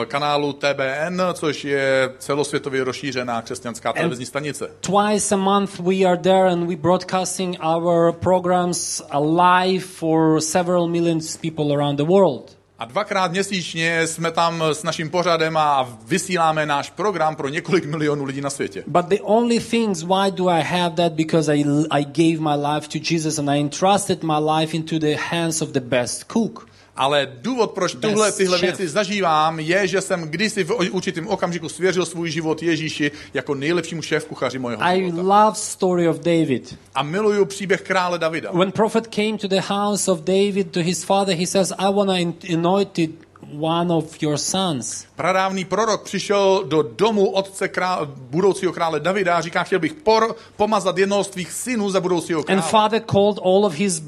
kanálu 0.08 0.52
TBN, 0.52 1.22
což 1.34 1.64
je 1.64 2.10
celosvětově 2.18 2.84
rozšířená 2.84 3.42
křesťanská 3.42 3.92
televizní 3.92 4.26
stanice. 4.26 4.70
Twice 4.80 5.34
a 5.34 5.38
month 5.38 5.80
we 5.80 6.04
are 6.04 6.16
there 6.16 6.48
and 6.50 6.68
we 6.68 6.76
broadcasting 6.76 7.56
our 7.62 8.12
programs 8.12 9.02
live 9.20 9.84
for 9.84 10.40
several 10.40 10.88
millions 10.88 11.36
people 11.36 11.74
around 11.74 11.96
the 11.96 12.04
world. 12.04 12.56
A 12.78 12.84
dvakrát 12.84 13.30
měsíčně 13.30 14.06
jsme 14.06 14.30
tam 14.30 14.62
s 14.62 14.82
naším 14.82 15.10
pořadem 15.10 15.56
a 15.56 15.98
vysíláme 16.06 16.66
náš 16.66 16.90
program 16.90 17.36
pro 17.36 17.48
několik 17.48 17.84
milionů 17.84 18.24
lidí 18.24 18.40
na 18.40 18.50
světě. 18.50 18.84
But 18.86 19.06
the 19.06 19.20
only 19.22 19.60
things 19.60 20.02
why 20.02 20.30
do 20.30 20.48
I 20.48 20.62
have 20.62 20.94
that 20.94 21.12
because 21.12 21.54
I 21.54 21.64
I 21.90 22.04
gave 22.04 22.40
my 22.40 22.66
life 22.66 22.88
to 22.88 22.98
Jesus 23.10 23.38
and 23.38 23.50
I 23.50 23.60
entrusted 23.60 24.22
my 24.22 24.38
life 24.56 24.76
into 24.76 24.98
the 24.98 25.16
hands 25.30 25.62
of 25.62 25.68
the 25.68 25.80
best 25.80 26.24
cook. 26.24 26.68
Ale 26.96 27.28
důvod, 27.42 27.70
proč 27.70 27.94
tuhle 27.94 28.32
tyhle 28.32 28.58
věci 28.58 28.88
zažívám, 28.88 29.60
je, 29.60 29.86
že 29.88 30.00
jsem 30.00 30.22
kdysi 30.22 30.64
v 30.64 30.70
určitým 30.90 31.28
okamžiku 31.28 31.68
svěřil 31.68 32.06
svůj 32.06 32.30
život 32.30 32.62
Ježíši 32.62 33.10
jako 33.34 33.54
nejlepšímu 33.54 34.02
šéf 34.02 34.24
kuchaři 34.24 34.58
mojeho 34.58 34.82
I 34.82 35.04
života. 35.06 35.22
love 35.44 35.56
story 35.56 36.08
of 36.08 36.16
David. 36.16 36.78
A 36.94 37.02
miluju 37.02 37.44
příběh 37.44 37.80
krále 37.82 38.18
Davida. 38.18 38.50
When 38.52 38.72
prophet 38.72 39.06
came 39.06 39.38
to 39.38 39.48
the 39.48 39.60
house 39.68 40.10
of 40.12 40.20
David 40.20 40.70
to 40.70 40.80
his 40.80 41.04
father, 41.04 41.36
he 41.36 41.46
says, 41.46 41.72
"I 41.78 41.92
want 41.92 42.40
to 42.40 42.46
anoint 42.54 42.98
one 43.60 43.92
of 43.94 44.22
your 44.22 44.36
sons." 44.36 45.04
Pradávný 45.16 45.64
prorok 45.64 46.02
přišel 46.04 46.64
do 46.68 46.82
domu 46.82 47.30
otce 47.30 47.68
král, 47.68 48.06
budoucího 48.16 48.72
krále 48.72 49.00
Davida 49.00 49.36
a 49.36 49.40
říká, 49.40 49.62
chtěl 49.62 49.78
bych 49.78 49.92
por, 49.94 50.36
pomazat 50.56 50.98
jednoho 50.98 51.24
z 51.24 51.28
tvých 51.28 51.52
synů 51.52 51.90
za 51.90 52.00
budoucího 52.00 52.40
And 52.40 52.44
krále. 52.46 52.62
father 52.62 53.02
called 53.12 53.38
all 53.44 53.64
of 53.66 53.74
his 53.74 54.02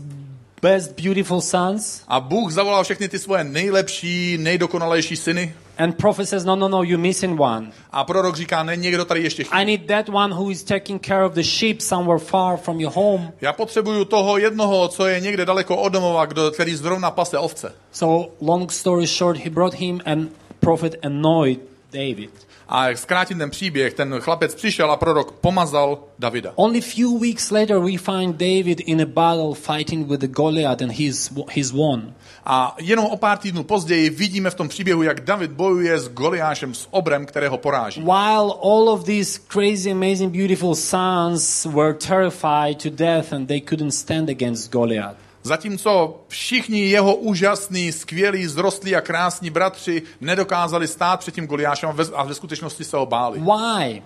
best 0.62 1.00
beautiful 1.00 1.40
sons. 1.40 2.02
A 2.08 2.20
Bůh 2.20 2.52
zavolal 2.52 2.84
všechny 2.84 3.08
ty 3.08 3.18
svoje 3.18 3.44
nejlepší, 3.44 4.38
nejdokonalejší 4.40 5.16
syny. 5.16 5.54
And 5.78 5.96
prophet 5.96 6.28
says, 6.28 6.44
"No, 6.44 6.56
no, 6.56 6.68
no, 6.68 6.82
you're 6.82 7.02
missing 7.02 7.40
one. 7.40 7.70
A 7.92 8.04
prorok 8.04 8.36
říká, 8.36 8.62
ne, 8.62 8.76
někdo 8.76 9.04
tady 9.04 9.22
ještě 9.22 9.44
chybí. 9.44 9.56
I 9.56 9.64
need 9.64 9.86
that 9.86 10.08
one 10.08 10.34
who 10.34 10.50
is 10.50 10.62
taking 10.62 11.06
care 11.06 11.24
of 11.24 11.32
the 11.32 11.42
sheep 11.42 11.80
somewhere 11.80 12.18
far 12.18 12.56
from 12.56 12.80
your 12.80 12.92
home." 12.94 13.32
Já 13.40 13.52
potřebuju 13.52 14.04
toho 14.04 14.38
jednoho, 14.38 14.88
co 14.88 15.06
je 15.06 15.20
někde 15.20 15.44
daleko 15.44 15.76
od 15.76 15.88
domova, 15.88 16.26
kdo, 16.26 16.50
který 16.50 16.74
zrovna 16.74 17.10
pase 17.10 17.38
ovce. 17.38 17.74
So, 17.92 18.30
long 18.40 18.72
story 18.72 19.06
short, 19.06 19.38
he 19.38 19.50
brought 19.50 19.74
him 19.74 20.00
and 20.06 20.28
prophet 20.60 20.96
anointed 21.02 21.68
David. 21.92 22.47
A 22.68 22.88
jak 22.88 22.98
zkrátit 22.98 23.38
ten 23.38 23.50
příběh, 23.50 23.94
ten 23.94 24.20
chlapec 24.20 24.54
přišel 24.54 24.90
a 24.90 24.96
prorok 24.96 25.32
pomazal 25.32 25.98
Davida. 26.18 26.52
Only 26.56 26.80
few 26.80 27.18
weeks 27.18 27.50
later, 27.50 27.78
we 27.78 27.96
find 27.96 28.36
David 28.36 28.80
in 28.80 29.00
a 29.00 29.06
battle 29.06 29.54
fighting 29.54 30.08
with 30.08 30.20
the 30.20 30.26
Goliath, 30.26 30.82
and 30.82 30.92
he's 30.92 31.30
he's 31.50 31.70
won. 31.70 32.14
A 32.44 32.76
jenom 32.80 33.06
o 33.06 33.16
pár 33.16 33.38
týdnů 33.38 33.62
později 33.62 34.10
vidíme 34.10 34.50
v 34.50 34.54
tom 34.54 34.68
příběhu, 34.68 35.02
jak 35.02 35.20
David 35.20 35.50
bojuje 35.50 35.98
s 35.98 36.08
Goliášem, 36.08 36.74
s 36.74 36.88
obrem, 36.90 37.26
kterého 37.26 37.58
poráží. 37.58 38.00
While 38.00 38.52
all 38.62 38.88
of 38.88 39.04
these 39.04 39.40
crazy, 39.48 39.92
amazing, 39.92 40.32
beautiful 40.32 40.74
sons 40.74 41.66
were 41.66 41.94
terrified 41.94 42.82
to 42.82 42.90
death, 42.90 43.32
and 43.32 43.46
they 43.46 43.60
couldn't 43.60 43.92
stand 43.92 44.28
against 44.28 44.72
Goliath. 44.72 45.27
Zatímco 45.48 46.20
všichni 46.28 46.80
jeho 46.80 47.14
úžasní, 47.14 47.92
skvělí, 47.92 48.46
zrostlí 48.46 48.96
a 48.96 49.00
krásní 49.00 49.50
bratři 49.50 50.02
nedokázali 50.20 50.88
stát 50.88 51.20
před 51.20 51.34
tím 51.34 51.46
Goliášem 51.46 51.88
a 51.88 51.92
ve, 52.24 52.34
skutečnosti 52.34 52.84
se 52.84 52.96
ho 52.96 53.06
báli. 53.06 53.40
Why? 53.40 54.02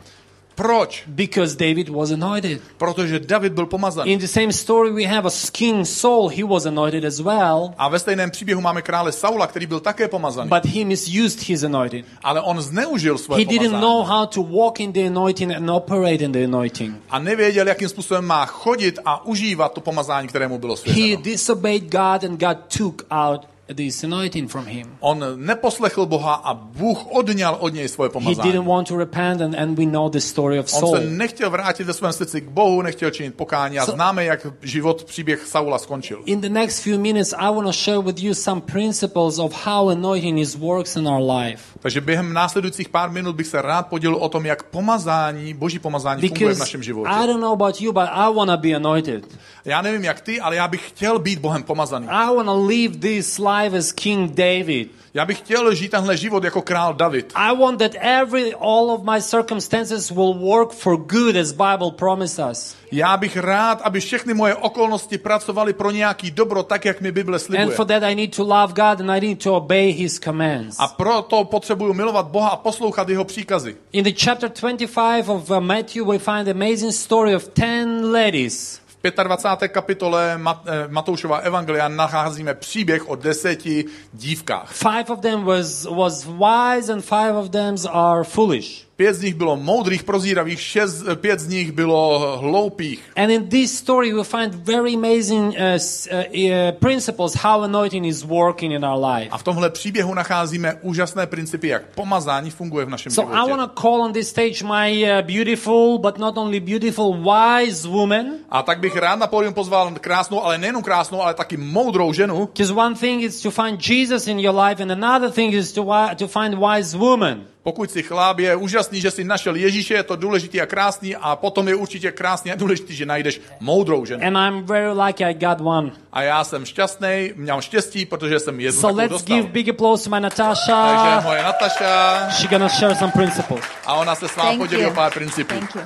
Proč? 0.54 1.02
Because 1.06 1.56
David 1.56 1.88
was 1.88 2.10
anointed. 2.10 2.60
Protože 2.78 3.18
David 3.20 3.52
byl 3.52 3.66
pomazaný. 3.66 4.12
In 4.12 4.18
the 4.18 4.26
same 4.26 4.52
story, 4.52 4.90
we 4.92 5.02
have 5.04 5.28
a 5.28 5.32
king 5.52 5.86
Saul. 5.86 6.28
He 6.28 6.44
was 6.44 6.66
anointed 6.66 7.04
as 7.04 7.20
well, 7.20 7.74
A 7.78 7.88
ve 7.88 7.98
stejném 7.98 8.30
příběhu 8.30 8.60
máme 8.60 8.82
krále 8.82 9.12
Saula, 9.12 9.46
který 9.46 9.66
byl 9.66 9.80
také 9.80 10.08
pomazaný. 10.08 10.50
but 10.50 10.64
he 10.74 10.84
misused 10.84 11.48
his 11.48 11.62
anointing. 11.64 12.06
Ale 12.22 12.40
on 12.40 12.60
zneužil 12.60 13.18
svoje 13.18 13.38
He 13.38 13.44
didn't 13.44 13.70
pomazání. 13.70 13.82
know 13.82 14.02
how 14.04 14.26
to 14.26 14.42
walk 14.42 14.80
in 14.80 14.92
the 14.92 15.06
anointing 15.06 15.52
and 15.52 15.70
operate 15.70 16.24
in 16.24 16.32
the 16.32 16.44
anointing. 16.44 16.94
A 17.10 17.18
nevěděl, 17.18 17.68
jakým 17.68 17.88
způsobem 17.88 18.24
má 18.24 18.46
chodit 18.46 18.98
a 19.04 19.24
užívat 19.24 19.72
to 19.72 19.80
pomazání, 19.80 20.28
které 20.28 20.48
mu 20.48 20.58
bylo 20.58 20.74
He 20.74 20.80
svěřeno. 20.80 21.22
disobeyed 21.22 21.82
God, 21.82 22.24
and 22.24 22.40
God 22.40 22.58
took 22.78 23.02
out 23.10 23.40
this 23.74 24.04
anointing 24.04 24.50
from 24.50 24.66
him. 24.66 24.86
On 25.00 25.24
neposlechl 25.36 26.06
Boha 26.06 26.34
a 26.34 26.54
Bůh 26.54 27.06
odňal 27.10 27.56
od 27.60 27.74
něj 27.74 27.88
svoje 27.88 28.10
He 28.20 28.34
didn't 28.34 28.66
want 28.66 28.88
to 28.88 28.96
repent, 28.96 29.40
and, 29.40 29.54
and 29.54 29.78
we 29.78 29.84
know 29.86 30.08
the 30.08 30.18
story 30.18 30.58
of 30.58 30.66
On 30.74 30.80
Saul. 30.80 30.96
se 30.96 31.00
nechtěl 31.00 31.50
vrátit 31.50 31.84
ve 31.84 31.92
svém 31.92 32.12
srdci 32.12 32.40
k 32.40 32.48
Bohu, 32.48 32.82
nechtěl 32.82 33.10
činit 33.10 33.34
pokání 33.34 33.78
a 33.78 33.84
So- 33.84 33.94
známe, 33.94 34.24
jak 34.24 34.46
život, 34.62 35.04
příběh 35.04 35.46
Saula 35.46 35.78
skončil. 35.78 36.22
In 36.26 36.40
the 36.40 36.48
next 36.48 36.82
few 36.82 36.98
minutes, 36.98 37.34
I 37.38 37.46
want 37.54 37.66
to 37.66 37.72
share 37.72 37.98
with 38.02 38.22
you 38.22 38.34
some 38.34 38.60
principles 38.60 39.38
of 39.38 39.66
how 39.66 39.88
anointing 39.88 40.38
is 40.38 40.56
works 40.56 40.96
in 40.96 41.08
our 41.08 41.30
life. 41.32 41.71
Takže 41.82 42.00
během 42.00 42.32
následujících 42.32 42.88
pár 42.88 43.10
minut 43.10 43.36
bych 43.36 43.46
se 43.46 43.62
rád 43.62 43.86
podělil 43.86 44.16
o 44.16 44.28
tom, 44.28 44.46
jak 44.46 44.62
pomazání, 44.62 45.54
boží 45.54 45.78
pomazání 45.78 46.28
funguje 46.28 46.54
v 46.54 46.58
našem 46.58 46.82
životě. 46.82 47.10
I 47.10 47.26
don't 47.26 47.40
know 47.40 47.52
about 47.52 47.80
you, 47.80 47.92
but 47.92 48.08
I 48.10 48.34
want 48.34 48.50
to 48.50 48.56
be 48.56 48.74
anointed. 48.74 49.24
Já 49.64 49.82
nevím, 49.82 50.04
jak 50.04 50.20
ty, 50.20 50.40
ale 50.40 50.56
já 50.56 50.68
bych 50.68 50.88
chtěl 50.88 51.18
být 51.18 51.38
Bohem 51.38 51.62
pomazaný. 51.62 52.08
I 52.08 52.34
want 52.36 52.46
to 52.48 52.66
live 52.66 52.96
this 52.96 53.38
life 53.38 53.78
as 53.78 53.92
King 53.92 54.30
David. 54.30 54.90
Já 55.14 55.24
bych 55.24 55.38
chtěl 55.38 55.74
žít 55.74 55.90
tenhle 55.90 56.16
život 56.16 56.44
jako 56.44 56.62
král 56.62 56.94
David. 56.94 57.32
I 57.34 57.56
want 57.56 57.78
that 57.78 57.92
every 58.00 58.54
all 58.54 58.90
of 58.90 59.02
my 59.02 59.22
circumstances 59.22 60.10
will 60.10 60.34
work 60.34 60.72
for 60.72 60.96
good 60.96 61.36
as 61.36 61.52
Bible 61.52 61.90
promised 61.96 62.46
us. 62.50 62.74
Já 62.92 63.16
bych 63.16 63.36
rád, 63.36 63.80
aby 63.82 64.00
všechny 64.00 64.34
moje 64.34 64.54
okolnosti 64.54 65.18
pracovaly 65.18 65.72
pro 65.72 65.90
nějaký 65.90 66.30
dobro, 66.30 66.62
tak 66.62 66.84
jak 66.84 67.00
mi 67.00 67.12
Bible 67.12 67.34
And 67.34 67.42
slibuje. 67.42 67.76
for 67.76 67.86
that 67.86 68.02
I 68.02 68.14
need 68.14 68.36
to 68.36 68.42
love 68.42 68.68
God 68.68 69.00
and 69.00 69.10
I 69.10 69.20
need 69.20 69.42
to 69.42 69.54
obey 69.54 69.92
his 69.92 70.18
commands. 70.18 70.76
A 70.78 70.88
proto 70.88 71.44
potřebuju 71.44 71.92
milovat 71.92 72.26
Boha 72.26 72.48
a 72.48 72.56
poslouchat 72.56 73.08
jeho 73.08 73.24
příkazy. 73.24 73.76
In 73.92 74.04
the 74.04 74.12
chapter 74.24 74.50
25 74.60 75.28
of 75.28 75.50
uh, 75.50 75.60
Matthew 75.60 76.06
we 76.06 76.18
find 76.18 76.48
amazing 76.48 76.92
story 76.92 77.36
of 77.36 77.48
10 77.54 78.12
ladies 78.12 78.82
25. 79.10 79.68
kapitole 79.68 80.38
Mat- 80.38 80.62
eh, 80.66 80.88
Matoušova 80.88 81.36
evangelia 81.38 81.88
nacházíme 81.88 82.54
příběh 82.54 83.08
o 83.08 83.16
deseti 83.16 83.84
dívkách. 84.12 84.70
Five 84.72 85.04
of 85.08 85.20
them 85.20 85.44
was, 85.44 85.84
was 85.84 86.26
wise 86.26 86.92
and 86.92 87.04
five 87.04 87.32
of 87.36 87.48
them 87.50 87.74
are 87.92 88.24
foolish. 88.24 88.86
Pět 88.96 89.14
z 89.14 89.22
nich 89.22 89.34
bylo 89.34 89.56
moudrých, 89.56 90.02
prozíravých, 90.04 90.60
šest, 90.60 91.04
pět 91.14 91.40
z 91.40 91.48
nich 91.48 91.72
bylo 91.72 92.38
hloupých. 92.40 93.02
And 93.16 93.30
in 93.30 93.48
this 93.48 93.78
story 93.78 94.12
we 94.12 94.24
find 94.24 94.54
very 94.54 94.94
amazing 94.94 95.54
uh, 95.54 95.78
uh, 96.12 96.18
uh, 96.18 96.78
principles 96.78 97.34
how 97.34 97.62
anointing 97.62 98.06
is 98.06 98.22
working 98.22 98.72
in 98.72 98.84
our 98.84 99.04
life. 99.04 99.28
A 99.30 99.38
v 99.38 99.42
tomhle 99.42 99.70
příběhu 99.70 100.14
nacházíme 100.14 100.74
úžasné 100.82 101.26
principy, 101.26 101.68
jak 101.68 101.82
pomazání 101.94 102.50
funguje 102.50 102.84
v 102.84 102.88
našem 102.88 103.12
So 103.12 103.32
I 103.32 103.36
životě. 103.36 103.50
want 103.50 103.74
to 103.74 103.80
call 103.80 104.02
on 104.02 104.12
this 104.12 104.28
stage 104.28 104.64
my 104.64 105.04
uh, 105.04 105.26
beautiful, 105.26 105.98
but 105.98 106.18
not 106.18 106.38
only 106.38 106.60
beautiful, 106.60 107.14
wise 107.14 107.88
woman. 107.88 108.26
A 108.50 108.62
tak 108.62 108.80
bych 108.80 108.96
rád 108.96 109.16
na 109.18 109.26
pódium 109.26 109.54
pozval 109.54 109.92
krásnou, 110.00 110.44
ale 110.44 110.58
nejenom 110.58 110.82
krásnou, 110.82 111.22
ale 111.22 111.34
taky 111.34 111.56
moudrou 111.56 112.12
ženu. 112.12 112.46
Because 112.46 112.72
one 112.74 112.94
thing 112.94 113.22
is 113.22 113.40
to 113.42 113.50
find 113.50 113.88
Jesus 113.88 114.26
in 114.26 114.40
your 114.40 114.54
life, 114.54 114.82
and 114.82 114.92
another 114.92 115.30
thing 115.30 115.54
is 115.54 115.72
to, 115.72 115.84
to 116.18 116.28
find 116.28 116.54
wise 116.54 116.96
woman. 116.96 117.46
Pokud 117.62 117.90
si 117.90 118.02
chlap, 118.02 118.38
je 118.38 118.56
úžasný, 118.56 119.00
že 119.00 119.10
si 119.10 119.24
našel 119.24 119.54
Ježíše, 119.54 119.94
je 119.94 120.02
to 120.02 120.16
důležitý 120.16 120.60
a 120.60 120.66
krásný 120.66 121.16
a 121.16 121.36
potom 121.36 121.68
je 121.68 121.74
určitě 121.74 122.12
krásný 122.12 122.52
a 122.52 122.54
důležitý, 122.54 122.94
že 122.96 123.06
najdeš 123.06 123.40
moudrou 123.60 124.04
ženu. 124.04 124.26
And 124.26 124.36
I'm 124.36 124.62
very 124.66 124.88
lucky 124.92 125.24
I 125.24 125.34
got 125.34 125.58
one. 125.60 125.90
A 126.12 126.22
já 126.22 126.44
jsem 126.44 126.64
šťastný, 126.64 127.32
měl 127.36 127.60
štěstí, 127.60 128.06
protože 128.06 128.40
jsem 128.40 128.60
Jezu 128.60 128.80
So 128.80 128.96
let's 128.96 129.10
dostal. 129.12 129.36
give 129.36 129.48
big 129.48 129.68
applause 129.68 130.04
to 130.04 130.10
my 130.10 130.20
Takže 130.20 130.42
Natasha. 130.42 131.20
moje 131.20 131.42
Nataša 131.42 132.30
She's 132.30 132.50
gonna 132.50 132.68
share 132.68 132.94
some 132.94 133.12
principles. 133.12 133.64
a 133.86 133.94
ona 133.94 134.14
se 134.14 134.28
s 134.28 134.36
vámi 134.36 134.48
Thank 134.50 134.60
podělí 134.62 134.84
o 134.84 134.88
you. 134.88 134.94
pár 134.94 135.12
principů. 135.12 135.54
Thank 135.54 135.74
you. 135.74 135.80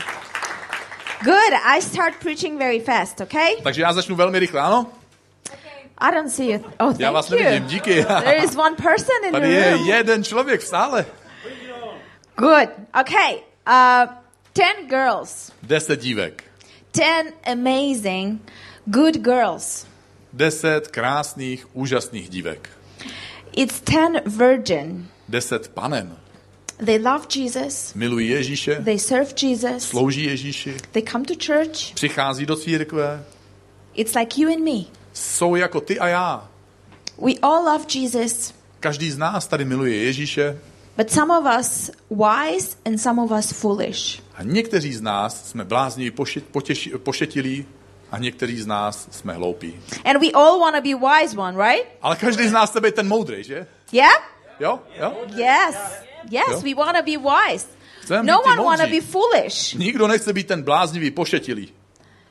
Good. 1.25 1.52
I 1.76 1.83
start 1.83 2.14
preaching 2.23 2.59
very 2.59 2.80
fast, 2.80 3.21
okay? 3.21 3.50
Takže 3.62 3.83
já 3.83 3.92
začnu 3.92 4.16
velmi 4.16 4.38
rychle, 4.38 4.61
ano? 4.61 4.87
I 5.99 6.14
don't 6.14 6.30
see 6.33 6.52
you. 6.52 6.64
Oh, 6.80 6.95
Já 6.99 7.11
vás 7.11 7.26
thank 7.26 7.40
nevidím, 7.42 7.62
you. 7.62 7.68
díky. 7.68 8.04
There 8.04 8.37
is 8.45 8.56
one 8.56 8.76
person 8.76 9.16
in 9.26 9.33
the 9.33 9.40
Tady 9.40 9.52
je 9.52 9.71
room. 9.73 9.87
jeden 9.87 10.25
člověk 10.25 10.61
v 10.61 10.64
sále. 10.66 11.06
Good. 12.37 12.69
Okay. 13.00 13.43
Uh, 13.66 14.07
ten 14.52 14.88
girls. 14.88 15.52
Deset 15.62 16.00
dívek. 16.00 16.45
Ten 16.93 17.33
amazing, 17.47 18.40
good 18.87 19.16
girls. 19.25 19.87
Deset 20.33 20.88
krásných, 20.88 21.66
úžasných 21.76 22.28
dívek. 22.28 22.69
It's 23.57 23.81
ten 23.81 24.21
virgin. 24.26 25.09
Deset 25.28 25.69
panen. 25.69 26.16
They 26.85 26.99
love 26.99 27.26
Jesus. 27.35 27.95
Milují 27.95 28.28
Ježíše, 28.28 28.75
They 28.85 28.99
serve 28.99 29.31
Jesus. 29.43 29.83
slouží 29.83 30.25
Ježíši, 30.25 30.76
They 30.93 31.02
come 31.02 31.25
to 31.25 31.35
church. 31.47 31.95
přichází 31.95 32.47
do 32.47 32.57
církve, 32.57 33.25
It's 33.95 34.14
like 34.14 34.40
you 34.40 34.49
and 34.52 34.64
me. 34.64 34.85
jsou 35.12 35.55
jako 35.57 35.81
ty 35.81 35.99
a 35.99 36.09
já. 36.09 36.49
We 37.25 37.33
all 37.43 37.64
love 37.64 37.85
Jesus, 37.95 38.55
Každý 38.81 39.11
z 39.11 39.19
nás 39.19 39.47
tady 39.47 39.64
miluje 39.64 39.97
Ježíše 40.05 40.59
but 40.96 41.10
some 41.10 41.30
of 41.38 41.44
us 41.60 41.90
wise 42.10 42.76
and 42.84 43.00
some 43.00 43.22
of 43.22 43.30
us 43.30 43.52
foolish. 43.52 44.22
a 44.34 44.42
někteří 44.42 44.92
z 44.94 45.00
nás 45.00 45.48
jsme 45.50 45.64
blázniví, 45.64 46.12
pošetilí 47.02 47.66
a 48.10 48.18
někteří 48.18 48.60
z 48.60 48.66
nás 48.66 49.08
jsme 49.10 49.32
hloupí. 49.32 49.80
And 50.04 50.20
we 50.20 50.30
all 50.34 50.58
want 50.60 50.76
to 50.76 50.82
be 50.82 50.94
wise 50.94 51.36
one, 51.38 51.68
right? 51.68 51.86
Ale 52.02 52.16
každý 52.16 52.48
z 52.48 52.52
nás 52.52 52.70
chce 52.70 52.80
být 52.80 52.94
ten 52.94 53.08
moudrý, 53.08 53.44
že? 53.44 53.66
Yeah? 53.92 54.22
Jo? 54.60 54.80
Jo? 55.00 55.16
Yes. 55.36 55.76
Yes, 56.30 56.44
Jo? 56.50 56.60
we 56.60 56.74
want 56.74 56.96
to 56.96 57.02
be 57.02 57.16
wise. 57.18 57.66
Chceme 58.00 58.22
No 58.22 58.40
one 58.42 58.62
want 58.64 58.80
to 58.80 58.86
be 58.86 59.00
foolish, 59.00 59.74
Nikdo 59.74 60.06
nechce 60.06 60.32
být 60.32 60.46
ten 60.46 60.62
bláznivý, 60.62 61.10
pošetilý. 61.10 61.72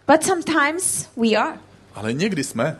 but 0.08 0.24
sometimes 0.24 1.10
we 1.18 1.36
are. 1.38 1.58
Ale 1.96 2.14
někdy 2.14 2.44
jsme. 2.44 2.80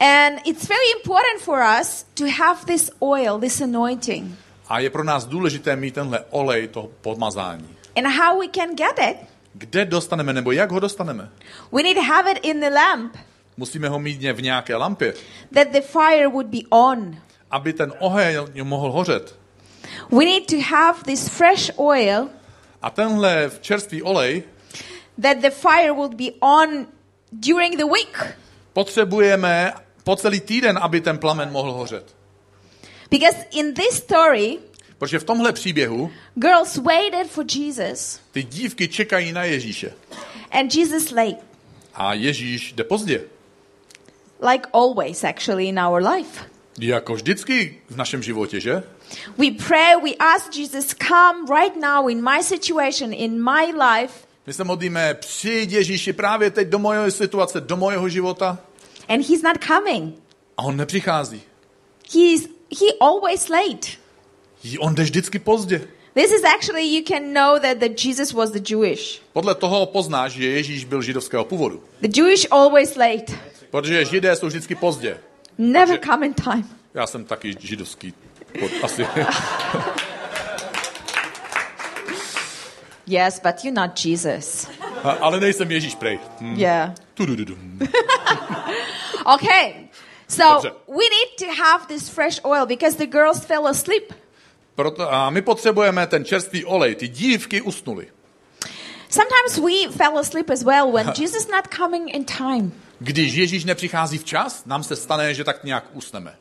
And 0.00 0.38
it's 0.44 0.68
very 0.68 0.90
important 0.96 1.40
for 1.42 1.58
us 1.80 2.04
to 2.14 2.24
have 2.38 2.64
this 2.66 2.90
oil, 3.02 3.38
this 3.40 3.60
anointing. 3.60 4.38
A 4.68 4.78
je 4.78 4.90
pro 4.90 5.04
nás 5.04 5.24
důležité 5.24 5.76
mít 5.76 5.94
tenhle 5.94 6.24
olej 6.30 6.68
toho 6.68 6.88
pomazání. 7.00 7.68
And 7.96 8.06
how 8.06 8.40
we 8.40 8.46
can 8.54 8.74
get 8.76 8.98
it? 9.10 9.16
Kde 9.52 9.84
dostaneme, 9.84 10.32
nebo 10.32 10.52
jak 10.52 10.70
ho 10.70 10.80
dostaneme? 10.80 11.28
We 11.72 11.82
need 11.82 11.96
to 11.96 12.02
have 12.02 12.32
it 12.32 12.38
in 12.42 12.60
the 12.60 12.70
lamp 12.70 13.16
Musíme 13.56 13.88
ho 13.88 13.98
mít 13.98 14.22
v 14.32 14.42
nějaké 14.42 14.76
lampě, 14.76 15.14
that 15.54 15.68
the 15.72 15.80
fire 15.80 16.26
would 16.26 16.46
be 16.46 16.58
on. 16.70 17.16
aby 17.50 17.72
ten 17.72 17.92
oheň 17.98 18.36
mohl 18.62 18.92
hořet. 18.92 19.38
We 20.10 20.24
need 20.24 20.46
to 20.46 20.56
have 20.60 20.98
this 21.04 21.28
fresh 21.28 21.70
oil 21.76 22.28
A 22.82 22.90
tenhle 22.90 23.50
čerstvý 23.60 24.02
olej 24.02 24.42
that 25.22 25.38
the 25.38 25.50
fire 25.50 25.92
would 25.92 26.14
be 26.14 26.24
on 26.40 26.86
during 27.32 27.76
the 27.76 27.84
week. 27.84 28.36
potřebujeme 28.72 29.72
po 30.04 30.16
celý 30.16 30.40
týden, 30.40 30.78
aby 30.82 31.00
ten 31.00 31.18
plamen 31.18 31.50
mohl 31.52 31.72
hořet. 31.72 32.16
Because 33.10 33.36
in 33.50 33.74
this 33.74 33.96
story, 33.96 34.58
Protože 34.98 35.18
v 35.18 35.24
tomhle 35.24 35.52
příběhu 35.52 36.10
girls 36.34 36.76
waited 36.76 37.26
for 37.30 37.44
Jesus 37.56 38.20
ty 38.32 38.42
dívky 38.42 38.88
čekají 38.88 39.32
na 39.32 39.44
Ježíše. 39.44 39.92
and 40.50 40.74
Jesus 40.74 41.10
late, 41.10 41.36
A 41.94 42.14
Ježíš 42.14 42.72
jde 42.72 42.84
pozdě. 42.84 43.24
like 44.50 44.68
always 44.72 45.24
actually 45.24 45.64
in 45.68 45.80
our 45.80 46.02
life. 46.08 46.44
Jako 46.80 47.14
vždycky 47.14 47.80
v 47.88 47.96
našem 47.96 48.22
životě, 48.22 48.60
že? 48.60 48.82
We 49.38 49.46
pray, 49.66 49.96
we 50.04 50.10
ask 50.18 50.56
Jesus, 50.56 50.86
come 51.08 51.60
right 51.60 51.76
now 51.82 52.10
in 52.10 52.24
my 52.30 52.42
situation, 52.42 53.12
in 53.14 53.44
my 53.44 53.72
life, 53.72 54.26
My 54.46 54.52
se 54.52 54.64
modlíme, 54.64 55.14
přijď 55.14 55.72
Ježíši 55.72 56.12
právě 56.12 56.50
teď 56.50 56.68
do 56.68 56.78
mojeho 56.78 57.10
situace, 57.10 57.60
do 57.60 57.76
mojeho 57.76 58.08
života. 58.08 58.58
and 59.08 59.28
he's 59.28 59.42
not 59.42 59.56
coming. 59.66 60.14
A 60.56 60.62
on 60.62 60.76
nepřichází. 60.76 61.42
He's 62.14 62.48
he 62.70 62.86
always 63.00 63.48
late. 63.48 63.88
On 64.80 64.94
jde 64.94 65.02
vždycky 65.02 65.38
pozdě. 65.38 65.88
This 66.14 66.30
is 66.32 66.44
actually 66.44 66.82
you 66.96 67.02
can 67.08 67.32
know 67.32 67.58
that 67.58 67.78
the 67.78 67.88
Jesus 68.08 68.32
was 68.32 68.50
the 68.50 68.60
Jewish. 68.74 69.20
Podle 69.32 69.54
toho 69.54 69.86
poznáš, 69.86 70.32
že 70.32 70.44
Ježíš 70.46 70.84
byl 70.84 71.02
židovského 71.02 71.44
původu. 71.44 71.82
The 72.00 72.08
Jewish 72.20 72.46
always 72.50 72.96
late. 72.96 73.32
Protože 73.70 74.04
židé 74.04 74.36
jsou 74.36 74.46
vždycky 74.46 74.74
pozdě. 74.74 75.18
Never 75.58 75.98
come 76.00 76.26
in 76.26 76.34
time. 76.34 76.68
Já 76.94 77.06
jsem 77.06 77.24
taky 77.24 77.54
židovský. 77.60 78.14
Pod, 78.60 78.70
asi. 78.82 79.06
Yes, 83.08 83.40
but 83.40 83.64
you're 83.64 83.80
not 83.80 84.04
Jesus. 84.04 84.68
A- 85.04 85.10
Ale 85.10 85.40
nejsem 85.40 85.70
Ježíš 85.70 85.94
prej. 85.94 86.18
Hm. 86.40 86.54
Yeah. 86.56 86.94
Okay. 89.34 89.85
So 90.28 90.60
we 90.88 91.04
need 91.08 91.36
to 91.38 91.62
have 91.62 91.86
this 91.86 92.08
fresh 92.08 92.40
oil 92.44 92.66
because 92.66 92.96
the 92.96 93.06
girls 93.06 93.44
fell 93.44 93.66
asleep. 93.66 94.12
Proto, 94.74 95.12
a 95.14 95.30
my 95.30 95.42
potřebujeme 95.42 96.06
ten 96.06 96.24
čerstvý 96.24 96.64
olej. 96.64 96.94
Ty 96.94 97.08
dívky 97.08 97.60
usnuly. 97.60 98.06
Sometimes 99.08 99.58
we 99.58 99.96
fell 99.96 100.18
asleep 100.18 100.50
as 100.50 100.62
well 100.62 100.92
when 100.92 101.12
Jesus 101.18 101.48
not 101.48 101.68
coming 101.76 102.14
in 102.14 102.24
time. 102.24 102.72
Když 102.98 103.34
Ježíš 103.34 103.64
nepřichází 103.64 104.18
včas, 104.18 104.64
nám 104.64 104.82
se 104.82 104.96
stane, 104.96 105.34
že 105.34 105.44
tak 105.44 105.64
nějak 105.64 105.84
usneme. 105.92 106.36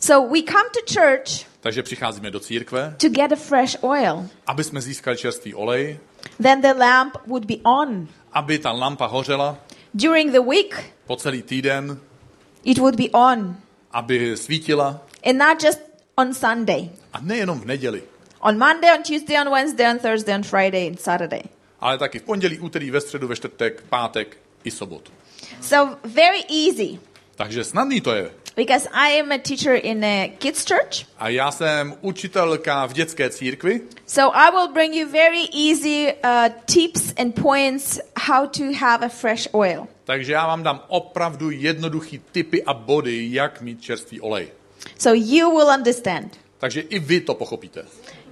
So 0.00 0.32
we 0.34 0.42
come 0.42 0.70
to 0.74 0.94
church 0.94 1.46
Takže 1.60 1.82
přicházíme 1.82 2.30
do 2.30 2.40
církve, 2.40 2.94
to 3.00 3.08
get 3.08 3.32
a 3.32 3.36
fresh 3.36 3.76
oil. 3.84 4.26
aby 4.46 4.64
jsme 4.64 4.80
získali 4.80 5.16
čerstvý 5.16 5.54
olej, 5.54 5.98
Then 6.42 6.60
the 6.60 6.72
lamp 6.78 7.16
would 7.26 7.44
be 7.44 7.54
on. 7.64 8.08
aby 8.32 8.58
ta 8.58 8.72
lampa 8.72 9.06
hořela 9.06 9.56
During 9.94 10.32
the 10.32 10.40
week, 10.40 10.84
po 11.06 11.16
celý 11.16 11.42
týden, 11.42 12.00
it 12.64 12.78
would 12.78 12.96
be 12.96 13.10
on. 13.12 13.56
aby 13.92 14.36
svítila. 14.36 15.00
And 15.26 15.38
not 15.38 15.62
just 15.62 15.80
on 16.16 16.34
Sunday. 16.34 16.90
A 17.12 17.20
nejenom 17.20 17.60
v 17.60 17.64
neděli, 17.64 18.02
On 18.40 18.58
Monday, 18.58 18.90
on 18.94 19.02
Tuesday, 19.02 19.40
on 19.40 19.48
Wednesday, 19.50 19.90
on 19.90 19.98
Thursday, 19.98 20.34
on 20.34 20.42
Friday, 20.42 20.88
and 20.88 21.00
Saturday. 21.00 21.42
ale 21.80 21.98
taky 21.98 22.18
v 22.18 22.22
pondělí, 22.22 22.58
úterý, 22.58 22.90
ve 22.90 23.00
středu, 23.00 23.28
ve 23.28 23.36
čtvrtek, 23.36 23.82
pátek 23.88 24.36
i 24.64 24.70
sobotu. 24.70 25.12
So 25.60 25.96
very 26.04 26.42
easy. 26.66 26.98
Takže 27.36 27.64
snadný 27.64 28.00
to 28.00 28.12
je. 28.14 28.30
Because 28.56 28.88
I 28.92 29.20
am 29.20 29.32
a 29.32 29.38
teacher 29.38 29.80
in 29.82 30.04
a 30.04 30.28
kids 30.38 30.64
church. 30.64 31.06
A 31.18 31.28
já 31.28 31.50
jsem 31.50 31.94
učitelka 32.00 32.86
v 32.86 32.92
dětské 32.92 33.30
církvi, 33.30 33.80
So 34.06 34.36
I 34.36 34.50
will 34.50 34.68
bring 34.72 34.94
you 34.94 35.08
very 35.08 35.44
easy 35.70 36.12
uh, 36.24 36.48
tips 36.64 37.12
and 37.18 37.34
points 37.42 38.00
how 38.28 38.46
to 38.46 38.62
have 38.80 39.06
a 39.06 39.08
fresh 39.08 39.48
oil. 39.54 39.86
Takže 40.04 40.32
já 40.32 40.46
vám 40.46 40.62
dám 40.62 40.80
opravdu 40.88 41.50
jednoduchý 41.50 42.22
typy 42.32 42.64
a 42.64 42.74
body, 42.74 43.28
jak 43.32 43.60
mít 43.60 43.82
čerstvý 43.82 44.20
olej. 44.20 44.48
So 44.98 45.20
you 45.24 45.50
will 45.50 45.68
understand. 45.78 46.36
Takže 46.58 46.80
i 46.80 46.98
vy 46.98 47.20
to 47.20 47.34
pochopíte. 47.34 47.84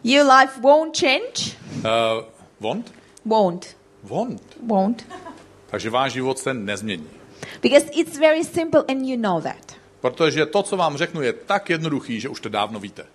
Your 0.04 0.32
life 0.32 0.60
won't 0.60 0.98
change. 1.00 1.56
Uh, 1.78 2.24
won't? 2.60 2.92
Won't. 3.24 3.76
Won't. 4.02 4.42
Won't. 4.66 5.06
Takže 5.70 5.90
váš 5.90 6.12
život 6.12 6.38
se 6.38 6.54
nezmění. 6.54 7.08
Because 7.62 7.86
it's 7.92 8.18
very 8.18 8.44
simple 8.44 8.84
and 8.88 9.06
you 9.06 9.16
know 9.16 9.42
that. 9.42 9.76
Protože 10.00 10.46
to, 10.46 10.62
co 10.62 10.76
vám 10.76 10.96
řeknu, 10.96 11.22
je 11.22 11.32
tak 11.32 11.70
jednoduchý, 11.70 12.20
že 12.20 12.28
už 12.28 12.40
to 12.40 12.48
dávno 12.48 12.80
víte. 12.80 13.06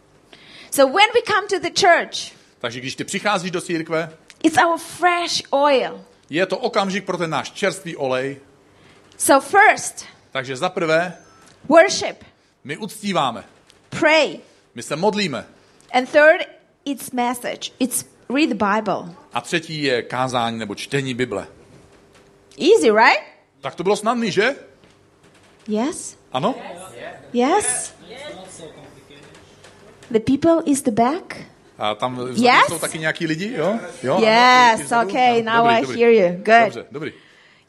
So 0.72 0.93
when 0.93 1.10
we 1.15 1.22
come 1.34 1.48
to 1.48 1.60
the 1.60 1.82
church, 1.82 2.38
Takže 2.60 2.80
když 2.80 2.96
ty 2.96 3.04
přicházíš 3.04 3.52
do 3.52 3.62
církve, 3.62 4.12
it's 4.43 4.58
our 4.65 4.78
fresh 4.78 5.41
oil. 5.50 6.02
je 6.30 6.46
to 6.46 6.58
okamžik 6.58 7.06
pro 7.06 7.17
ten 7.17 7.30
náš 7.30 7.52
čerstvý 7.52 7.96
olej. 7.96 8.38
So 9.17 9.39
first, 9.58 10.06
Takže 10.32 10.56
za 10.58 10.69
prvé, 10.69 11.13
worship, 11.69 12.23
my 12.63 12.77
uctíváme, 12.77 13.43
pray. 13.89 14.39
my 14.75 14.84
se 14.84 14.95
modlíme. 14.95 15.45
And 15.93 16.10
third, 16.12 16.47
it's 16.86 17.12
message. 17.12 17.71
It's 17.80 18.06
read 18.30 18.49
the 18.49 18.56
Bible. 18.65 19.15
A 19.34 19.41
třetí 19.41 19.84
je 19.84 20.01
kázání 20.01 20.60
nebo 20.60 20.75
čtení 20.75 21.13
Bible. 21.13 21.47
Easy, 22.58 22.91
right? 22.91 23.23
Tak 23.62 23.75
to 23.75 23.84
bylo 23.84 23.95
snadný, 23.95 24.32
že? 24.32 24.56
Yes. 25.67 26.17
Ano? 26.32 26.56
Yes. 27.34 27.93
The 30.12 30.19
people 30.19 30.63
is 30.65 30.82
the 30.82 30.91
back. 30.91 31.38
A 31.77 31.95
tam 31.95 32.27
Yes? 32.36 32.65
jsou 32.67 32.80
taky 32.80 32.99
nějaký 32.99 33.27
lidi, 33.27 33.53
jo? 33.58 33.80
jo 34.03 34.15
ano, 34.17 34.25
Yes. 34.27 34.82
vzadu? 34.82 35.10
Okay. 35.10 35.39
Ano, 35.41 35.51
Now 35.53 35.58
dobrý, 35.65 35.77
I 35.77 35.82
dobrý. 35.82 35.99
hear 36.01 36.12
you. 36.12 36.38
Good. 36.38 36.63
Dobře, 36.75 36.86
dobrý. 36.91 37.12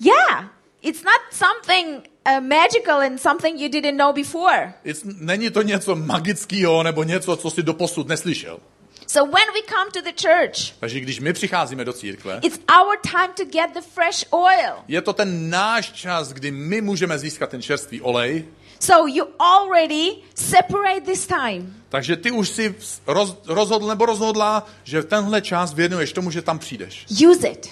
Yeah. 0.00 0.44
It's 0.82 1.02
not 1.04 1.20
something 1.32 2.02
uh, 2.26 2.40
magical 2.40 3.00
and 3.00 3.18
something 3.20 3.58
you 3.60 3.68
didn't 3.68 3.96
know 3.96 4.12
before. 4.12 4.74
It's, 4.84 5.02
není 5.04 5.50
to 5.50 5.62
něco 5.62 5.94
magického 5.96 6.82
nebo 6.82 7.02
něco, 7.02 7.36
co 7.36 7.50
si 7.50 7.62
doposud 7.62 8.08
neslyšel. 8.08 8.58
So 9.06 9.30
when 9.36 9.46
we 9.54 9.62
come 9.68 9.90
to 9.92 10.00
the 10.02 10.12
church, 10.22 10.74
Takže 10.80 11.00
když 11.00 11.20
my 11.20 11.32
přicházíme 11.32 11.84
do 11.84 11.92
církve, 11.92 12.40
it's 12.42 12.58
our 12.80 12.96
time 13.12 13.32
to 13.36 13.44
get 13.44 13.74
the 13.74 13.80
fresh 13.94 14.24
oil. 14.30 14.74
je 14.88 15.00
to 15.02 15.12
ten 15.12 15.50
náš 15.50 15.92
čas, 15.92 16.32
kdy 16.32 16.50
my 16.50 16.80
můžeme 16.80 17.18
získat 17.18 17.50
ten 17.50 17.62
čerstvý 17.62 18.00
olej, 18.00 18.44
So 18.80 19.12
you 19.14 19.24
already 19.38 20.10
separate 20.34 21.00
this 21.00 21.26
time. 21.26 21.74
takže 21.88 22.16
ty 22.16 22.30
už 22.30 22.48
si 22.48 22.74
roz, 23.06 23.36
rozhodl 23.46 23.86
nebo 23.86 24.06
rozhodla, 24.06 24.66
že 24.84 25.02
tenhle 25.02 25.40
čas 25.42 25.72
věnuješ 25.74 26.12
tomu, 26.12 26.30
že 26.30 26.42
tam 26.42 26.58
přijdeš. 26.58 27.06
Use 27.30 27.48
it. 27.48 27.70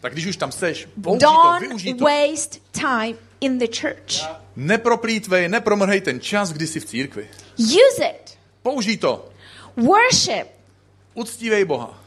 Tak 0.00 0.12
když 0.12 0.26
už 0.26 0.36
tam 0.36 0.52
seš, 0.52 0.88
použij 1.02 1.18
to, 1.20 1.26
Don't 1.26 1.60
využij 1.60 1.94
to. 1.94 2.04
waste 2.04 2.58
time 2.72 3.16
in 3.40 3.58
the 3.58 3.66
church. 3.80 4.22
Neproplítvej, 4.56 5.48
nepromrhej 5.48 6.00
ten 6.00 6.20
čas, 6.20 6.52
kdy 6.52 6.66
jsi 6.66 6.80
v 6.80 6.84
církvi. 6.84 7.28
Use 7.58 8.04
it. 8.04 8.38
Použij 8.62 8.96
to. 8.96 9.28
Worship 9.76 10.46
Uctívej 11.14 11.64
Boha. 11.64 11.98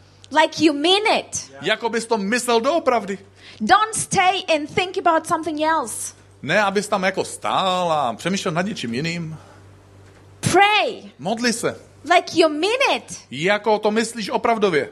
like 0.41 0.63
you 0.65 0.73
mean 0.73 1.19
it. 1.19 1.51
Jako 1.61 1.89
bys 1.89 2.05
to 2.05 2.17
myslel 2.17 2.61
doopravdy. 2.61 3.17
Don't 3.61 3.95
stay 3.95 4.43
and 4.55 4.75
think 4.75 4.97
about 4.97 5.27
something 5.27 5.61
else. 5.61 6.13
Ne, 6.41 6.61
abys 6.63 6.87
tam 6.87 7.03
jako 7.03 7.23
stál 7.25 7.91
a 7.91 8.13
přemýšlel 8.13 8.53
nad 8.53 8.65
něčím 8.65 8.93
jiným. 8.93 9.37
Pray 10.39 11.01
Modli 11.19 11.53
se. 11.53 11.79
like 12.15 12.39
you 12.39 12.49
mean 12.49 12.97
it. 12.97 13.17
Jako 13.31 13.79
to 13.79 13.91
myslíš 13.91 14.29
opravdově. 14.29 14.89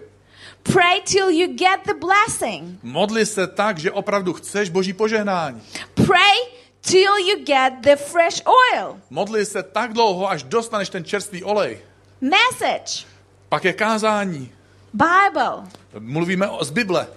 Pray 0.64 1.02
till 1.06 1.30
you 1.32 1.48
get 1.48 1.80
the 1.86 1.94
blessing. 1.94 2.80
Modli 2.84 3.26
se 3.26 3.48
tak, 3.48 3.78
že 3.78 3.92
opravdu 3.92 4.34
chceš 4.34 4.70
boží 4.70 4.94
požehnání. 4.94 5.62
Pray 5.94 6.38
till 6.82 7.18
you 7.18 7.36
get 7.46 7.74
the 7.82 7.96
fresh 7.96 8.42
oil. 8.46 8.98
Modli 9.10 9.46
se 9.46 9.64
tak 9.64 9.94
dlouho, 9.94 10.30
až 10.30 10.44
dostaneš 10.44 10.90
ten 10.90 11.06
čerstvý 11.06 11.44
olej. 11.44 11.80
Message. 12.22 13.06
Pak 13.50 13.66
je 13.66 13.74
kázání. 13.74 14.52
Bible. 14.94 15.64
Mluvíme 16.00 16.48
o- 16.50 16.64
z 16.66 16.70
Bible. 16.72 17.08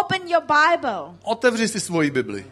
Open 0.00 0.28
your 0.28 0.42
Bible. 0.42 1.02
Otevři 1.22 1.68
si 1.68 1.80
svoji 1.80 2.10
Bibli. 2.10 2.46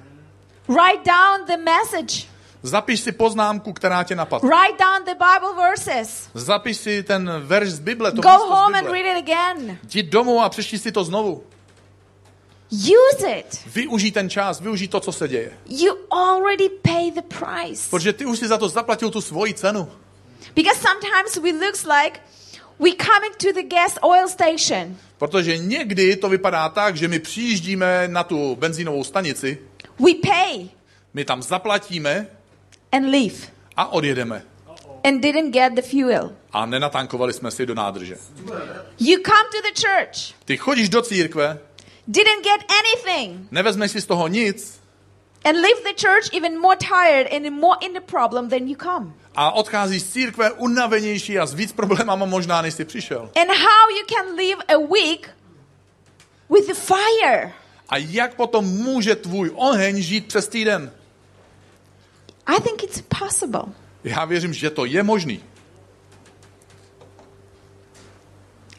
Write 0.68 1.02
down 1.10 1.46
the 1.46 1.56
message. 1.56 2.26
Zapiš 2.62 3.00
si 3.00 3.12
poznámku, 3.12 3.72
která 3.72 4.04
tě 4.04 4.14
napadla. 4.14 4.48
Write 4.48 4.84
down 4.84 5.04
the 5.04 5.14
Bible 5.14 5.64
verses. 5.64 6.28
Zapiš 6.34 6.76
si 6.76 7.02
ten 7.02 7.30
verš 7.40 7.68
z 7.68 7.78
Bible, 7.78 8.12
to 8.12 8.22
Go 8.22 8.28
místo 8.28 8.46
z 8.46 8.50
home 8.50 8.78
and 8.78 8.86
read 8.86 9.06
it 9.06 9.28
again. 9.28 9.78
Jdi 9.82 10.02
domů 10.02 10.42
a 10.42 10.48
přečti 10.48 10.78
si 10.78 10.92
to 10.92 11.04
znovu. 11.04 11.44
Use 12.72 13.30
it. 13.30 13.60
Využij 13.66 14.10
ten 14.10 14.30
čas, 14.30 14.60
využij 14.60 14.88
to, 14.88 15.00
co 15.00 15.12
se 15.12 15.28
děje. 15.28 15.58
You 15.68 15.96
already 16.10 16.68
pay 16.68 17.10
the 17.10 17.22
price. 17.22 17.90
Protože 17.90 18.12
ty 18.12 18.26
už 18.26 18.38
si 18.38 18.48
za 18.48 18.58
to 18.58 18.68
zaplatil 18.68 19.10
tu 19.10 19.20
svoji 19.20 19.54
cenu. 19.54 19.88
Because 20.54 20.80
sometimes 20.80 21.36
we 21.36 21.66
looks 21.66 21.84
like 21.84 22.20
we 22.78 22.90
come 22.90 23.26
into 23.26 23.52
the 23.52 23.68
gas 23.68 23.98
oil 24.02 24.28
station. 24.28 24.96
Protože 25.18 25.58
někdy 25.58 26.16
to 26.16 26.28
vypadá 26.28 26.68
tak, 26.68 26.96
že 26.96 27.08
my 27.08 27.18
přijíždíme 27.18 28.08
na 28.08 28.24
tu 28.24 28.56
benzínovou 28.56 29.04
stanici, 29.04 29.58
We 29.98 30.12
pay 30.22 30.68
my 31.14 31.24
tam 31.24 31.42
zaplatíme 31.42 32.26
and 32.92 33.06
leave 33.10 33.36
a 33.76 33.86
odjedeme. 33.92 34.42
and 35.04 35.22
didn't 35.22 35.50
get 35.52 35.74
the 35.74 35.82
fuel. 35.82 36.32
A 36.52 36.66
nenatankovali 36.66 37.32
jsme 37.32 37.50
si 37.50 37.66
do 37.66 37.74
nádrže. 37.74 38.16
You 38.98 39.16
come 39.26 39.48
to 39.52 39.58
the 39.62 39.80
church, 39.80 40.34
Ty 40.44 40.56
chodíš 40.56 40.88
do 40.88 41.02
církve, 41.02 41.58
didn't 42.08 42.42
get 42.44 42.60
anything, 42.80 43.48
nevezmeš 43.50 43.90
si 43.90 44.00
z 44.00 44.06
toho 44.06 44.28
nic 44.28 44.80
and 45.44 45.56
leave 45.56 45.80
the 45.84 45.94
church 45.94 46.34
even 46.34 46.60
more 46.60 46.76
tired 46.76 47.32
and 47.32 47.50
more 47.60 47.76
in 47.80 47.92
the 47.92 48.00
problem 48.00 48.48
than 48.48 48.68
you 48.68 48.76
come. 48.76 49.12
a 49.34 49.50
odcházíš 49.50 50.02
z 50.02 50.12
církve 50.12 50.52
unavenější 50.52 51.38
a 51.38 51.46
s 51.46 51.54
víc 51.54 51.72
problémama 51.72 52.26
možná, 52.26 52.62
než 52.62 52.74
jsi 52.74 52.84
přišel. 52.84 53.30
And 53.40 53.48
how 53.48 53.90
you 53.98 54.06
can 54.08 54.36
live 54.36 54.62
a 54.68 54.78
week 54.78 55.30
with 56.50 56.66
the 56.66 56.74
fire. 56.74 57.52
A 57.88 57.96
jak 57.96 58.34
potom 58.34 58.64
může 58.64 59.14
tvůj 59.16 59.50
oheň 59.54 60.02
žít 60.02 60.26
přes 60.28 60.48
týden? 60.48 60.92
I 62.46 62.60
think 62.60 62.82
it's 62.82 63.02
possible. 63.20 63.62
Já 64.04 64.24
věřím, 64.24 64.52
že 64.52 64.70
to 64.70 64.84
je 64.84 65.02
možný. 65.02 65.42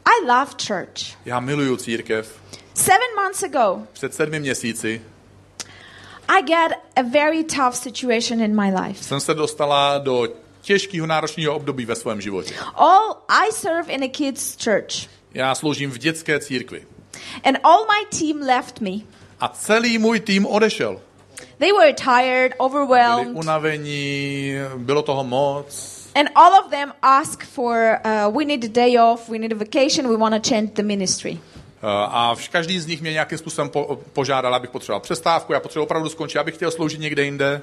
I 0.05 0.25
love 0.25 0.51
church. 0.67 1.17
Já 1.25 1.39
miluju 1.39 1.77
církev. 1.77 2.39
Seven 2.73 3.07
months 3.23 3.43
ago, 3.43 3.81
Před 3.93 4.13
sedmi 4.13 4.39
měsíci 4.39 5.01
I 6.27 6.41
get 6.41 6.71
a 6.95 7.01
very 7.13 7.43
tough 7.43 7.75
situation 7.75 8.41
in 8.41 8.61
my 8.61 8.73
life. 8.81 9.03
jsem 9.03 9.19
se 9.19 9.33
dostala 9.33 9.97
do 9.97 10.27
těžkého 10.61 11.07
náročného 11.07 11.55
období 11.55 11.85
ve 11.85 11.95
svém 11.95 12.21
životě. 12.21 12.53
All 12.75 13.17
I 13.27 13.51
serve 13.51 13.93
in 13.93 14.03
a 14.03 14.07
kids' 14.09 14.63
church, 14.63 15.09
Já 15.33 15.55
sloužím 15.55 15.91
v 15.91 15.97
dětské 15.97 16.39
církvi. 16.39 16.85
and 17.43 17.57
all 17.63 17.85
my 17.85 18.17
team 18.19 18.47
left 18.47 18.79
me. 18.81 18.91
A 19.39 19.47
celý 19.47 19.97
můj 19.97 20.19
tým 20.19 20.45
odešel. 20.45 21.01
They 21.59 21.71
were 21.71 21.93
tired, 21.93 22.51
Byli 22.51 22.59
overwhelmed, 22.59 23.35
unavení, 23.37 24.51
bylo 24.77 25.01
toho 25.01 25.23
moc. 25.23 25.97
and 26.15 26.29
all 26.35 26.53
of 26.59 26.69
them 26.69 26.93
asked 27.01 27.43
for, 27.49 27.99
uh, 28.05 28.37
"We 28.37 28.45
need 28.45 28.63
a 28.63 28.67
day 28.71 28.99
off. 28.99 29.29
We 29.29 29.39
need 29.39 29.53
a 29.53 29.55
vacation. 29.55 30.07
We 30.09 30.17
want 30.17 30.43
to 30.43 30.49
change 30.49 30.71
the 30.73 30.83
ministry." 30.83 31.39
Eh, 31.83 31.87
A 32.09 32.35
každý 32.51 32.79
z 32.79 32.85
nich 32.87 33.01
mě 33.01 33.11
nějakým 33.13 33.37
způsobem 33.37 33.69
po, 33.69 33.99
požádal, 34.13 34.55
abych 34.55 34.69
potřeboval 34.69 34.99
přestávku, 34.99 35.53
já 35.53 35.59
potřeboval 35.59 35.83
opravdu 35.85 36.09
skončit, 36.09 36.39
abych 36.39 36.55
chtěl 36.55 36.71
sloužit 36.71 36.99
někde 36.99 37.23
jinde. 37.23 37.61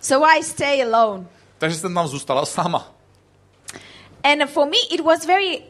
So 0.00 0.26
I 0.38 0.42
stay 0.42 0.82
alone. 0.82 1.24
Takže 1.58 1.76
jsem 1.76 1.94
tam 1.94 2.08
zůstala 2.08 2.46
sama. 2.46 2.92
And 4.24 4.46
for 4.50 4.66
me, 4.66 4.76
it 4.90 5.00
was 5.00 5.26
very 5.26 5.62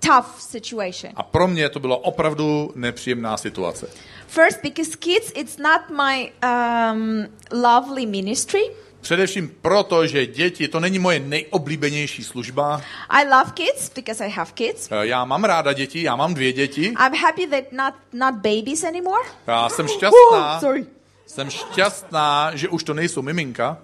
tough 0.00 0.40
situation. 0.40 1.12
A 1.16 1.22
pro 1.22 1.48
mě 1.48 1.68
to 1.68 1.80
bylo 1.80 1.98
opravdu 1.98 2.72
nepříjemná 2.74 3.36
situace. 3.36 3.90
First, 4.28 4.62
because 4.62 4.96
kids, 4.96 5.32
it's 5.34 5.58
not 5.58 5.80
my 5.90 6.32
um, 6.42 7.26
lovely 7.52 8.06
ministry. 8.06 8.60
Především 9.00 9.56
proto, 9.62 10.06
že 10.06 10.26
děti, 10.26 10.68
to 10.68 10.80
není 10.80 10.98
moje 10.98 11.20
nejoblíbenější 11.20 12.24
služba. 12.24 12.82
I 13.08 13.24
love 13.28 13.50
kids 13.54 13.88
because 13.94 14.24
I 14.24 14.30
have 14.30 14.50
kids. 14.54 14.88
Eh, 14.92 15.06
Já 15.06 15.24
mám 15.24 15.44
ráda 15.44 15.72
děti, 15.72 16.02
já 16.02 16.16
mám 16.16 16.34
dvě 16.34 16.52
děti. 16.52 16.84
I'm 16.86 17.14
happy 17.22 17.46
that 17.46 17.72
not 17.72 17.94
not 18.12 18.34
babies 18.34 18.84
anymore. 18.84 19.28
Já 19.46 19.68
jsem 19.68 19.86
Oh, 19.86 19.92
šťastná, 19.92 20.60
sorry. 20.60 20.86
jsem 21.26 21.50
šťastná, 21.50 22.50
že 22.54 22.68
už 22.68 22.84
to 22.84 22.94
nejsou 22.94 23.22
miminka. 23.22 23.78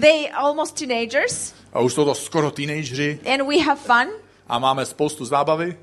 They 0.00 0.30
almost 0.30 0.78
teenagers, 0.78 1.54
A 1.72 1.80
už 1.80 1.94
jsou 1.94 2.04
to 2.04 2.14
skoro 2.14 2.50
teenageři 2.50 3.20
and 3.34 3.46
we 3.48 3.58
have 3.58 3.80
fun. 3.80 4.12
a 4.48 4.58
máme 4.58 4.86
spoustu 4.86 5.24
zábavy. 5.24 5.76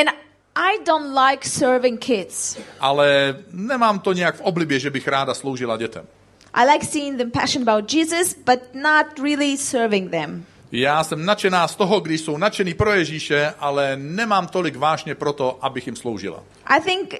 And 0.00 0.10
I 0.56 0.84
don't 0.84 1.14
like 1.28 1.48
serving 1.48 2.00
kids. 2.00 2.56
Ale 2.80 3.36
nemám 3.52 3.98
to 3.98 4.12
nějak 4.12 4.36
v 4.36 4.40
oblibě, 4.40 4.78
že 4.78 4.90
bych 4.90 5.08
ráda 5.08 5.34
sloužila 5.34 5.76
dětem. 5.76 6.06
I 6.54 6.64
like 6.72 6.86
seeing 6.86 7.18
them 7.18 7.30
passionate 7.30 7.70
about 7.72 7.94
Jesus, 7.94 8.34
but 8.46 8.60
not 8.74 9.06
really 9.22 9.56
serving 9.58 10.10
them. 10.10 10.44
Já 10.72 11.04
jsem 11.04 11.24
nadšená 11.26 11.68
z 11.68 11.76
toho, 11.76 12.00
když 12.00 12.20
jsou 12.20 12.36
nadšený 12.36 12.74
pro 12.74 12.92
Ježíše, 12.92 13.54
ale 13.58 13.96
nemám 13.96 14.46
tolik 14.46 14.76
vážně 14.76 15.14
pro 15.14 15.32
to, 15.32 15.58
abych 15.60 15.86
jim 15.86 15.96
sloužila. 15.96 16.42
I 16.66 16.80
think 16.80 17.14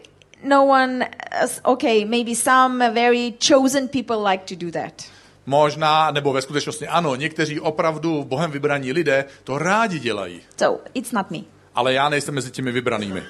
no 0.44 0.66
one, 0.66 1.10
is- 1.44 1.60
okay, 1.64 2.04
maybe 2.04 2.34
some 2.34 2.90
very 2.90 3.34
chosen 3.48 3.88
people 3.88 4.30
like 4.30 4.56
to 4.56 4.64
do 4.66 4.72
that. 4.72 4.92
Možná, 5.46 6.10
nebo 6.10 6.32
ve 6.32 6.42
skutečnosti 6.42 6.88
ano, 6.88 7.14
někteří 7.14 7.60
opravdu 7.60 8.24
Bohem 8.24 8.50
vybraní 8.50 8.92
lidé 8.92 9.24
to 9.44 9.58
rádi 9.58 9.98
dělají. 9.98 10.40
So 10.58 10.82
it's 10.94 11.12
not 11.12 11.30
me. 11.30 11.38
Ale 11.76 11.92
já 11.92 12.08
nejsem 12.08 12.34
mezi 12.34 12.50
těmi 12.50 12.72
vybranými. 12.72 13.22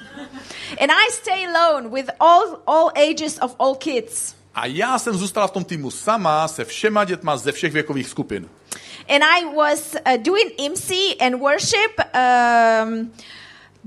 And 0.80 0.90
I 0.90 1.12
stay 1.12 1.46
alone 1.46 1.88
with 1.88 2.10
all, 2.20 2.58
all 2.66 2.90
ages 3.10 3.38
of 3.42 3.54
all 3.58 3.74
kids. 3.74 4.34
A 4.54 4.66
já 4.66 4.98
jsem 4.98 5.14
zůstala 5.14 5.46
v 5.46 5.50
tom 5.50 5.64
týmu 5.64 5.90
sama 5.90 6.48
se 6.48 6.64
všema 6.64 7.04
dětma 7.04 7.36
ze 7.36 7.52
všech 7.52 7.72
věkových 7.72 8.08
skupin. 8.08 8.48
And 9.08 9.22
I 9.22 9.44
was 9.56 9.94
uh, 9.94 10.22
doing 10.22 10.52
MC 10.70 10.90
and 11.20 11.40
worship 11.40 12.00
um, 12.00 13.12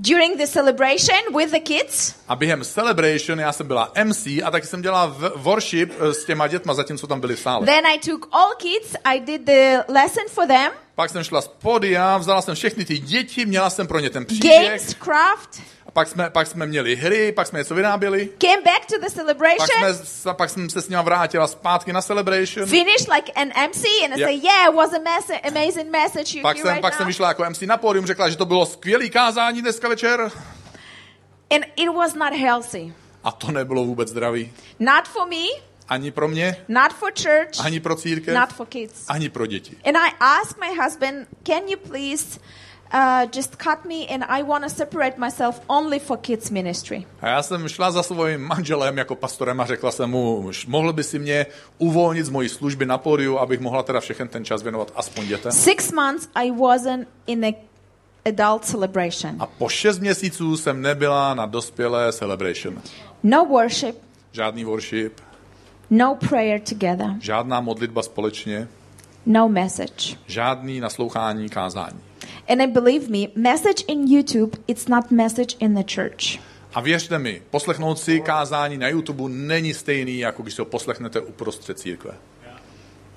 during 0.00 0.36
the 0.36 0.46
celebration 0.46 1.18
with 1.36 1.50
the 1.50 1.60
kids. 1.60 2.14
A 2.28 2.36
během 2.36 2.64
Celebration 2.64 3.40
já 3.40 3.52
jsem 3.52 3.66
byla 3.66 3.92
MC 4.04 4.26
a 4.44 4.50
taky 4.50 4.66
jsem 4.66 4.82
dělala 4.82 5.16
worship 5.36 5.92
eh, 6.00 6.14
s 6.14 6.24
těma 6.24 6.46
dětma, 6.48 6.74
zatímco 6.74 7.06
tam 7.06 7.20
byli 7.20 7.36
v 7.36 7.40
sále. 7.40 7.66
Then 7.66 7.86
I 7.86 7.98
took 7.98 8.28
all 8.32 8.54
kids, 8.56 8.96
I 9.04 9.20
did 9.20 9.42
the 9.42 9.78
lesson 9.88 10.24
for 10.28 10.46
them, 10.46 10.72
Pak 10.94 11.10
jsem 11.10 11.24
šla 11.24 11.40
z 11.40 11.48
podia, 11.48 12.18
vzala 12.18 12.42
jsem 12.42 12.54
všechny 12.54 12.84
ty 12.84 12.98
děti, 12.98 13.46
měla 13.46 13.70
jsem 13.70 13.86
pro 13.86 13.98
ně 13.98 14.10
ten 14.10 14.26
příběh. 14.26 14.68
games, 14.68 14.94
craft, 14.94 15.62
A 15.90 15.92
pak 15.92 16.08
jsme, 16.08 16.30
pak 16.30 16.46
jsme 16.46 16.66
měli 16.66 16.96
hry, 16.96 17.32
pak 17.32 17.46
jsme 17.46 17.58
něco 17.58 17.74
vyráběli. 17.74 18.28
came 18.38 18.62
back 18.64 18.86
to 18.86 18.94
the 18.98 19.00
Pak, 19.06 19.12
celebration, 19.12 19.66
jsme, 19.78 19.94
s- 19.94 20.32
pak 20.32 20.50
jsem 20.50 20.70
se 20.70 20.82
s 20.82 20.88
ním 20.88 20.98
vrátila 20.98 21.46
zpátky 21.46 21.92
na 21.92 22.02
Celebration. 22.02 22.66
finished 22.68 23.08
like 23.14 23.32
an 23.32 23.48
MC, 23.48 23.84
and 24.04 24.14
I 24.14 24.18
Yeah. 24.20 24.30
say, 24.30 24.40
yeah, 24.42 24.68
it 24.68 24.74
was 24.74 24.92
a 24.92 24.98
mess- 24.98 25.40
amazing 25.48 25.90
message 25.90 26.36
you 26.38 26.42
Pak 26.42 26.56
jsem, 26.58 26.66
right 26.68 26.80
pak 26.82 26.92
now. 26.92 26.98
jsem 26.98 27.06
vyšla 27.06 27.28
jako 27.28 27.44
MC 27.44 27.66
na 27.66 27.76
pódium, 27.76 28.06
řekla, 28.06 28.28
že 28.28 28.36
to 28.36 28.44
bylo 28.44 28.66
skvělý 28.66 29.10
kázání 29.10 29.62
dneska 29.62 29.88
večer. 29.88 30.30
And 31.50 31.64
it 31.76 31.88
was 31.94 32.14
not 32.14 32.32
healthy. 32.32 32.92
A 33.24 33.30
to 33.32 33.50
nebylo 33.52 33.84
vůbec 33.84 34.08
zdravý. 34.08 34.52
Not 34.78 35.08
for 35.08 35.28
me, 35.28 35.46
Ani 35.88 36.10
pro 36.10 36.28
mě, 36.28 36.56
not 36.68 36.92
for 36.92 37.10
church, 37.22 37.64
ani 37.66 37.80
pro 37.80 37.96
církev, 37.96 38.34
not 38.34 38.52
for 38.52 38.66
kids. 38.66 39.04
ani 39.08 39.28
pro 39.28 39.46
děti. 39.46 39.76
And 39.84 39.96
I 39.96 40.10
asked 40.20 40.56
my 40.60 40.76
husband, 40.84 41.28
can 41.46 41.68
you 41.68 41.76
please 41.88 42.38
uh, 42.94 43.30
just 43.36 43.56
cut 43.56 43.84
me, 43.84 44.06
and 44.14 44.24
I 44.28 44.42
want 44.42 44.64
to 44.64 44.70
separate 44.70 45.18
myself 45.18 45.60
only 45.66 45.98
for 45.98 46.16
kids 46.18 46.50
ministry. 46.50 47.06
A 47.20 47.28
já 47.28 47.42
jsem 47.42 47.68
šla 47.68 47.90
za 47.90 48.02
svým 48.02 48.40
manželem 48.40 48.98
jako 48.98 49.14
pastorem 49.14 49.60
a 49.60 49.66
řekla 49.66 49.90
jsem 49.90 50.10
mu, 50.10 50.50
mohl 50.66 50.92
by 50.92 51.04
si 51.04 51.18
mě 51.18 51.46
uvolnit 51.78 52.26
z 52.26 52.28
mojí 52.28 52.48
služby 52.48 52.86
na 52.86 52.98
pódiu, 52.98 53.38
abych 53.38 53.60
mohla 53.60 53.82
teda 53.82 54.00
všechen 54.00 54.28
ten 54.28 54.44
čas 54.44 54.62
věnovat 54.62 54.92
aspoň 54.96 55.26
dětem. 55.26 55.52
Six 55.52 55.92
months 55.92 56.28
I 56.34 56.50
wasn't 56.50 57.08
in 57.26 57.44
a 57.44 57.54
adult 58.24 58.64
celebration. 58.64 59.36
A 59.38 59.46
po 59.46 59.68
šest 59.68 59.98
měsíců 59.98 60.56
jsem 60.56 60.82
nebyla 60.82 61.34
na 61.34 61.46
dospělé 61.46 62.12
celebration. 62.12 62.82
No 63.22 63.44
worship, 63.46 63.96
Žádný 64.32 64.64
worship, 64.64 65.20
no 65.90 66.14
prayer 66.28 66.60
together, 66.60 67.06
žádná 67.20 67.60
modlitba 67.60 68.02
společně, 68.02 68.68
no 69.26 69.48
message. 69.48 70.16
žádný 70.26 70.80
naslouchání 70.80 71.48
kázání. 71.48 72.00
And 72.48 72.62
I 72.62 72.66
believe 72.66 73.08
me, 73.08 73.28
message 73.34 73.84
in 73.88 74.06
YouTube, 74.06 74.58
it's 74.66 74.88
not 74.88 75.10
message 75.10 75.56
in 75.58 75.74
the 75.74 75.94
church. 75.94 76.40
A 76.74 76.80
věřte 76.80 77.18
mi, 77.18 77.42
poslechnout 77.50 77.98
si 77.98 78.20
kázání 78.20 78.78
na 78.78 78.88
YouTube 78.88 79.28
není 79.28 79.74
stejný, 79.74 80.18
jako 80.18 80.42
když 80.42 80.54
si 80.54 80.60
ho 80.60 80.64
poslechnete 80.64 81.20
uprostřed 81.20 81.78
církve. 81.78 82.12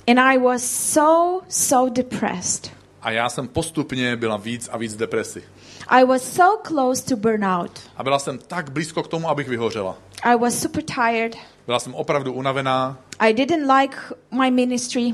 And 0.07 0.19
I 0.19 0.37
was 0.37 0.63
so, 0.63 1.45
so 1.47 1.93
depressed. 1.93 2.71
A 3.01 3.11
já 3.11 3.29
jsem 3.29 3.47
postupně 3.47 4.15
byla 4.15 4.37
víc 4.37 4.69
a 4.71 4.77
víc 4.77 4.95
depresi. 4.95 5.43
I 5.87 6.05
was 6.05 6.33
so 6.33 6.61
close 6.67 7.03
to 7.03 7.15
burnout. 7.15 7.79
A 7.97 8.03
byla 8.03 8.19
jsem 8.19 8.37
tak 8.37 8.71
blízko 8.71 9.03
k 9.03 9.07
tomu, 9.07 9.29
abych 9.29 9.47
vyhořela. 9.47 9.97
I 10.23 10.37
was 10.37 10.59
super 10.59 10.83
tired. 10.83 11.35
Byla 11.65 11.79
jsem 11.79 11.95
opravdu 11.95 12.33
unavená, 12.33 12.97
I 13.19 13.33
didn't 13.33 13.71
like 13.79 13.97
my 14.31 14.51
ministry. 14.51 15.13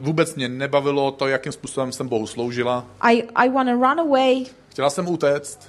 Vůbec 0.00 0.34
mě 0.34 0.48
nebavilo 0.48 1.10
to, 1.10 1.28
jakým 1.28 1.52
způsobem 1.52 1.92
jsem 1.92 2.08
Bohu 2.08 2.26
sloužila. 2.26 2.86
I, 3.00 3.22
I 3.34 3.48
want 3.48 3.68
to 3.68 3.74
run 3.74 4.00
away. 4.00 4.44
Chtěla 4.68 4.90
jsem 4.90 5.08
utéct 5.08 5.68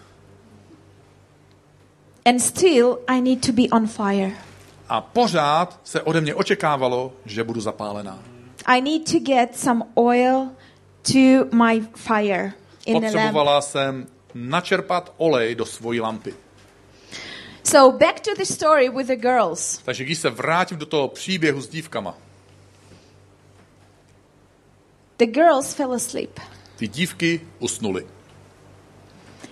And 2.26 2.40
still, 2.40 3.00
I 3.08 3.22
need 3.22 3.46
to 3.46 3.52
be 3.52 3.64
on 3.72 3.88
fire. 3.88 4.32
a 4.90 5.02
pořád 5.02 5.80
se 5.84 6.02
ode 6.02 6.22
mě 6.22 6.36
očekávalo, 6.36 7.14
že 7.26 7.44
budu 7.44 7.62
zapálená. 7.62 8.20
I 8.66 8.82
need 8.82 9.12
to 9.12 9.20
get 9.20 9.58
some 9.58 9.86
oil 9.96 10.50
to 11.02 11.56
my 11.56 11.82
fire 11.96 12.54
in 12.86 13.00
the. 13.02 13.08
Potřebovala 13.08 13.62
jsem 13.62 14.08
načerpat 14.34 15.14
olej 15.18 15.56
do 15.56 15.66
svojí 15.66 16.02
lampy. 16.02 16.34
So 17.64 17.98
back 17.98 18.20
to 18.20 18.32
the 18.38 18.46
story 18.46 18.90
with 18.90 19.08
the 19.08 19.16
girls. 19.16 19.78
Takže 19.86 20.04
když 20.04 20.18
se 20.20 20.30
vrátím 20.30 20.78
do 20.78 20.86
toho 20.86 21.08
příběhu 21.08 21.62
s 21.62 21.68
dívkama, 21.70 22.18
The 25.20 25.26
girls 25.26 25.74
fell 25.74 25.94
asleep. 25.94 26.40
ty 26.78 26.88
dívky 26.88 27.42
usnuly. 27.60 28.06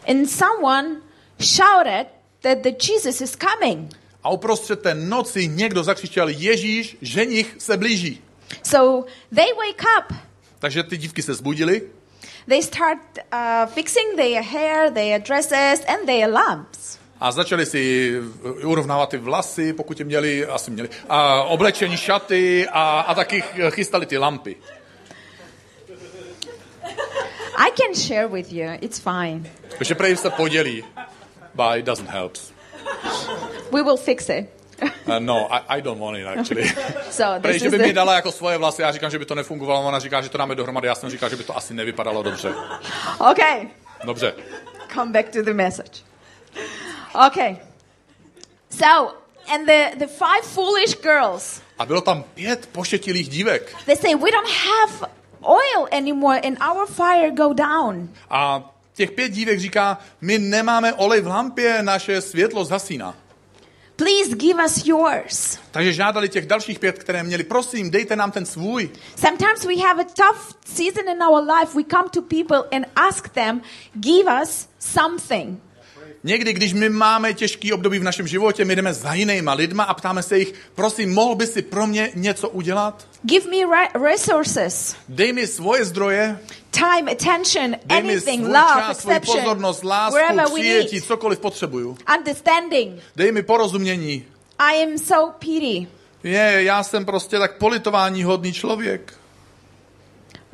And 0.08 0.30
someone 0.30 1.01
shouted 1.39 2.08
that 2.41 2.58
the 2.63 2.71
Jesus 2.71 3.21
is 3.21 3.36
coming. 3.36 3.91
A 4.23 4.30
uprostřed 4.30 4.82
té 4.82 4.93
noci 4.93 5.47
někdo 5.47 5.84
zakřičel, 5.84 6.30
Ježíš, 6.30 6.97
ženich 7.01 7.56
se 7.60 7.77
blíží. 7.77 8.21
So 8.63 9.08
they 9.36 9.45
wake 9.58 9.84
up. 9.99 10.17
Takže 10.60 10.84
ty 10.84 10.97
dívky 10.97 11.21
se 11.21 11.34
zbudily 11.34 11.82
They 12.49 12.63
start 12.63 12.99
uh, 13.34 13.73
fixing 13.73 14.15
their 14.15 14.41
hair, 14.43 14.91
their 14.93 15.21
dresses, 15.21 15.82
and 15.88 16.06
their 16.06 16.30
lamps. 16.30 16.97
a 17.19 17.32
začali 17.32 17.65
si 17.65 18.13
urovnávat 18.63 19.10
ty 19.10 19.17
vlasy, 19.17 19.73
pokud 19.73 19.99
je 19.99 20.06
měli, 20.06 20.45
asi 20.45 20.71
měli, 20.71 20.89
a 21.10 21.43
oblečení 21.43 21.97
šaty 21.97 22.67
a, 22.71 22.99
a 22.99 23.15
taky 23.15 23.41
ch- 23.41 23.69
chystali 23.73 24.06
ty 24.06 24.17
lampy. 24.17 24.56
I 27.57 27.71
can 27.71 27.95
share 27.95 28.27
with 28.27 28.53
you. 28.53 28.77
It's 28.81 28.99
fine. 28.99 29.49
Takže 29.77 29.95
prej 29.95 30.17
se 30.17 30.29
podělí. 30.29 30.83
But 31.55 31.77
it 31.77 31.85
doesn't 31.85 32.09
help. 32.09 32.37
We 33.71 33.83
will 33.83 33.97
fix 33.97 34.29
it. 34.29 34.49
Uh, 34.81 35.19
no, 35.19 35.47
I, 35.53 35.77
I 35.77 35.81
don't 35.81 35.99
want 35.99 36.17
it 36.17 36.27
actually. 36.27 36.71
So 37.11 37.39
Prej, 37.41 37.53
this 37.53 37.61
že 37.61 37.67
is 37.67 37.71
by 37.71 37.77
mi 37.77 37.87
the, 37.87 37.93
dala 37.93 38.15
jako 38.15 38.31
svoje 38.31 38.57
vlasy, 38.57 38.81
já 38.81 38.91
říkám, 38.91 39.11
že 39.11 39.19
by 39.19 39.25
to 39.25 39.35
nefungovalo, 39.35 39.87
ona 39.87 39.99
říká, 39.99 40.21
že 40.21 40.29
to 40.29 40.37
dáme 40.37 40.55
dohromady, 40.55 40.87
já 40.87 40.95
jsem 40.95 41.09
říkal, 41.09 41.29
že 41.29 41.35
by 41.35 41.43
to 41.43 41.57
asi 41.57 41.73
nevypadalo 41.73 42.23
dobře. 42.23 42.53
okay. 43.31 43.67
Dobře. 44.03 44.33
Come 44.93 45.11
back 45.11 45.29
to 45.29 45.41
the 45.43 45.53
message. 45.53 46.03
Okay. 47.27 47.57
So 48.69 49.15
and 49.47 49.65
the 49.65 49.95
the 49.95 50.07
five 50.07 50.43
foolish 50.43 50.95
girls. 51.01 51.61
A 51.79 51.85
bylo 51.85 52.01
tam 52.01 52.23
pět 52.23 52.69
pošetilých 52.71 53.29
dívek. 53.29 53.75
They 53.85 53.95
say 53.95 54.15
we 54.15 54.31
don't 54.31 54.49
have 54.49 55.11
oil 55.47 55.88
anymore, 55.91 56.41
and 56.47 56.57
our 56.62 56.88
fire 56.88 57.31
go 57.31 57.53
down. 57.53 58.10
A 58.29 58.71
těch 58.93 59.12
pět 59.12 59.29
dívek 59.29 59.60
říká, 59.60 59.97
my 60.21 60.38
nemáme 60.38 60.93
olej 60.93 61.21
v 61.21 61.27
lampě, 61.27 61.83
naše 61.83 62.21
světlo 62.21 62.65
zhasíná. 62.65 63.15
Please 63.95 64.36
give 64.36 64.65
us 64.65 64.86
yours. 64.86 65.60
Takže 65.71 65.93
žádali 65.93 66.29
těch 66.29 66.45
dalších 66.45 66.79
pět, 66.79 66.99
které 66.99 67.23
měli, 67.23 67.43
prosím, 67.43 67.91
dejte 67.91 68.15
nám 68.15 68.31
ten 68.31 68.45
svůj. 68.45 68.89
Sometimes 69.15 69.65
we 69.65 69.75
have 69.88 70.03
a 70.03 70.05
tough 70.05 70.55
season 70.65 71.10
in 71.10 71.23
our 71.23 71.43
life. 71.43 71.77
We 71.77 71.83
come 71.83 72.10
to 72.10 72.21
people 72.21 72.77
and 72.77 72.86
ask 72.95 73.29
them, 73.29 73.62
give 73.93 74.41
us 74.41 74.67
something. 74.79 75.60
Někdy, 76.23 76.53
když 76.53 76.73
my 76.73 76.89
máme 76.89 77.34
těžký 77.34 77.73
období 77.73 77.99
v 77.99 78.03
našem 78.03 78.27
životě, 78.27 78.65
my 78.65 78.75
jdeme 78.75 78.93
za 78.93 79.13
jinýma 79.13 79.53
lidma 79.53 79.84
a 79.84 79.93
ptáme 79.93 80.23
se 80.23 80.39
jich, 80.39 80.53
prosím, 80.75 81.13
mohl 81.13 81.36
by 81.36 81.47
si 81.47 81.62
pro 81.62 81.88
mě 81.88 82.12
něco 82.15 82.49
udělat? 82.49 83.08
Give 83.23 83.45
me 83.49 83.75
re- 83.75 84.10
resources, 84.12 84.95
Dej 85.10 85.34
mi 85.34 85.47
svoje 85.47 85.86
zdroje, 85.86 86.39
time, 86.71 87.10
attention, 87.12 87.75
dej 87.86 88.03
mi 88.03 88.12
anything, 88.13 88.43
svůj 88.43 88.53
love, 88.53 88.82
čas, 88.82 88.97
exception, 88.97 89.38
pozornost, 89.39 89.84
lásku, 89.84 90.19
přijetí, 90.53 91.01
cokoliv 91.01 91.39
potřebuju. 91.39 91.97
understanding. 92.17 93.01
Dej 93.15 93.32
mi 93.32 93.43
porozumění. 93.43 94.25
I 94.60 94.84
am 94.84 94.97
so 94.97 95.32
pity. 95.39 95.88
Je, 96.23 96.63
já 96.63 96.84
jsem 96.84 97.06
prostě 97.06 97.39
tak 97.39 97.58
politování 97.58 98.23
hodný 98.23 98.53
člověk. 98.53 99.13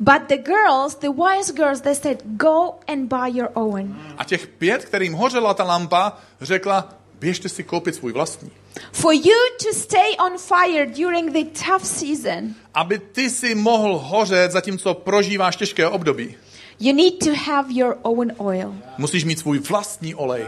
But 0.00 0.28
the 0.28 0.36
girls, 0.36 0.94
the 0.94 1.10
wise 1.10 1.52
girls, 1.52 1.80
they 1.80 1.94
said, 1.94 2.22
go 2.36 2.74
and 2.88 3.08
buy 3.08 3.38
your 3.38 3.48
own. 3.54 3.96
A 4.18 4.24
těch 4.24 4.46
pět, 4.46 4.84
kterým 4.84 5.12
hořela 5.12 5.54
ta 5.54 5.64
lampa, 5.64 6.18
řekla, 6.40 6.88
běžte 7.20 7.48
si 7.48 7.64
koupit 7.64 7.94
svůj 7.94 8.12
vlastní. 8.12 8.50
For 8.92 9.14
you 9.14 9.34
to 9.62 9.78
stay 9.78 10.16
on 10.26 10.38
fire 10.38 10.86
during 10.86 11.32
the 11.32 11.44
tough 11.66 11.84
season, 11.84 12.54
Aby 12.74 12.98
ty 12.98 13.30
si 13.30 13.54
mohl 13.54 13.98
hořet, 13.98 14.52
zatímco 14.52 14.94
prožíváš 14.94 15.56
těžké 15.56 15.88
období. 15.88 16.36
you 16.80 16.92
need 16.92 17.18
to 17.24 17.34
have 17.50 17.72
your 17.72 17.96
own 18.02 18.32
oil. 18.38 18.74
Musíš 18.98 19.24
mít 19.24 19.38
svůj 19.38 19.58
vlastní 19.58 20.14
olej. 20.14 20.46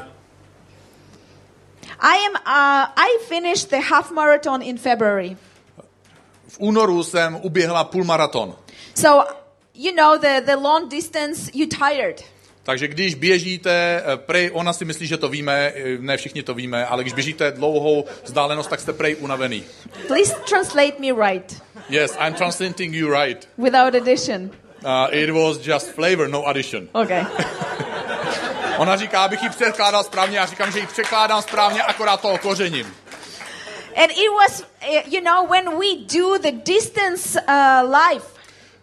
I 1.98 2.16
am. 2.26 2.32
Uh, 2.32 2.88
I 2.96 3.18
finished 3.28 3.70
the 3.70 3.80
half 3.90 4.10
marathon 4.10 4.62
in 4.62 4.78
February. 4.78 5.36
V 6.48 6.56
únoru 6.58 7.02
jsem 7.02 7.38
uběhla 7.42 7.84
půlmaraton. 7.84 8.54
So 8.96 9.24
you 9.74 9.92
know 9.94 10.18
the 10.18 10.40
the 10.46 10.56
long 10.56 10.88
distance. 10.90 11.50
You 11.54 11.66
tired. 11.66 12.24
Takže 12.62 12.88
když 12.88 13.14
běžíte, 13.14 14.02
eh, 14.06 14.16
prej, 14.16 14.50
ona 14.52 14.72
si 14.72 14.84
myslí, 14.84 15.06
že 15.06 15.16
to 15.16 15.28
víme, 15.28 15.72
eh, 15.74 15.98
ne 16.00 16.16
všichni 16.16 16.42
to 16.42 16.54
víme, 16.54 16.86
ale 16.86 17.02
když 17.02 17.12
běžíte 17.12 17.50
dlouhou 17.50 18.04
vzdálenost, 18.24 18.70
tak 18.70 18.80
jste 18.80 18.92
prej 18.92 19.16
unavený. 19.20 19.64
Please 20.06 20.34
translate 20.48 20.92
me 20.98 21.28
right 21.30 21.62
Yes, 21.88 22.16
I'm 22.26 22.34
translating 22.34 22.94
you 22.94 23.10
right. 23.20 23.48
without 23.58 23.94
addition. 23.94 24.50
Uh, 24.84 25.06
it 25.10 25.30
was 25.30 25.58
just 25.66 25.86
flavor, 25.94 26.28
no 26.28 26.46
addition. 26.46 26.88
Okay. 26.92 27.26
Ona 28.78 28.96
říká, 28.96 29.24
abych 29.24 29.42
ji 29.42 29.48
překládal 29.48 30.04
správně, 30.04 30.38
já 30.38 30.46
říkám, 30.46 30.72
že 30.72 30.78
ji 30.78 30.86
překládám 30.86 31.42
správně, 31.42 31.82
akorát 31.82 32.20
to 32.20 32.30
okořením. 32.30 32.94
and 33.96 34.10
it 34.12 34.30
was, 34.36 34.60
uh, 34.62 35.00
you 35.06 35.20
know, 35.20 35.46
when 35.46 35.78
we 35.78 35.96
do 36.18 36.38
the 36.38 36.52
distance 36.52 37.40
uh, 37.48 37.82
life, 37.82 38.26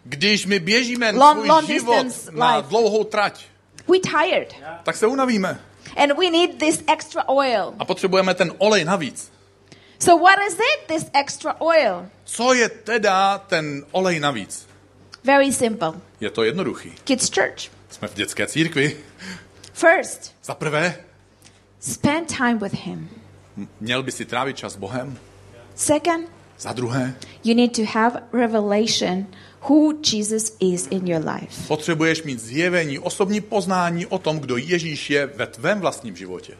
Když 0.04 0.46
my 0.46 0.58
běžíme 0.58 1.12
Long- 1.12 1.36
svůj 1.38 1.48
long 1.48 1.66
život 1.66 2.06
na 2.30 2.56
life. 2.56 2.68
dlouhou 2.68 3.04
trať, 3.04 3.44
we 3.88 3.98
tired, 3.98 4.54
tak 4.82 4.96
se 4.96 5.06
unavíme. 5.06 5.60
and 5.96 6.12
we 6.18 6.30
need 6.30 6.58
this 6.58 6.82
extra 6.92 7.28
oil. 7.28 7.74
A 7.78 7.84
potřebujeme 7.84 8.34
ten 8.34 8.52
olej 8.58 8.84
navíc. 8.84 9.32
So 9.98 10.24
what 10.24 10.38
is 10.48 10.54
it? 10.54 10.86
This 10.86 11.10
extra 11.12 11.60
oil? 11.60 12.06
Co 12.24 12.54
je 12.54 12.68
teda 12.68 13.38
ten 13.38 13.84
olej 13.92 14.20
navíc? 14.20 14.66
Very 15.24 15.52
simple. 15.52 15.92
Je 16.20 16.30
to 16.30 16.44
jednoduchý. 16.44 16.92
Kids 17.04 17.30
church. 17.34 17.70
Jsme 17.90 18.08
v 18.08 18.14
dětské 18.14 18.46
církvi. 18.46 18.96
First, 19.72 20.34
Za 20.44 20.54
prvé, 20.54 20.96
spend 21.80 22.36
time 22.36 22.58
with 22.58 22.74
Him. 22.74 23.10
měl 23.80 24.02
by 24.02 24.12
si 24.12 24.24
trávit 24.24 24.56
čas 24.56 24.72
s 24.72 24.76
Bohem. 24.76 25.18
Second, 25.74 26.28
Za 26.58 26.72
druhé, 26.72 27.14
you 27.44 27.54
need 27.54 27.76
to 27.76 27.82
have 27.98 28.22
revelation 28.32 29.26
who 29.68 29.92
Jesus 30.12 30.56
is 30.60 30.86
in 30.90 31.06
your 31.08 31.24
life. 31.24 31.68
potřebuješ 31.68 32.22
mít 32.22 32.40
zjevení, 32.40 32.98
osobní 32.98 33.40
poznání 33.40 34.06
o 34.06 34.18
tom, 34.18 34.38
kdo 34.38 34.56
Ježíš 34.56 35.10
je 35.10 35.26
ve 35.26 35.46
tvém 35.46 35.80
vlastním 35.80 36.16
životě. 36.16 36.54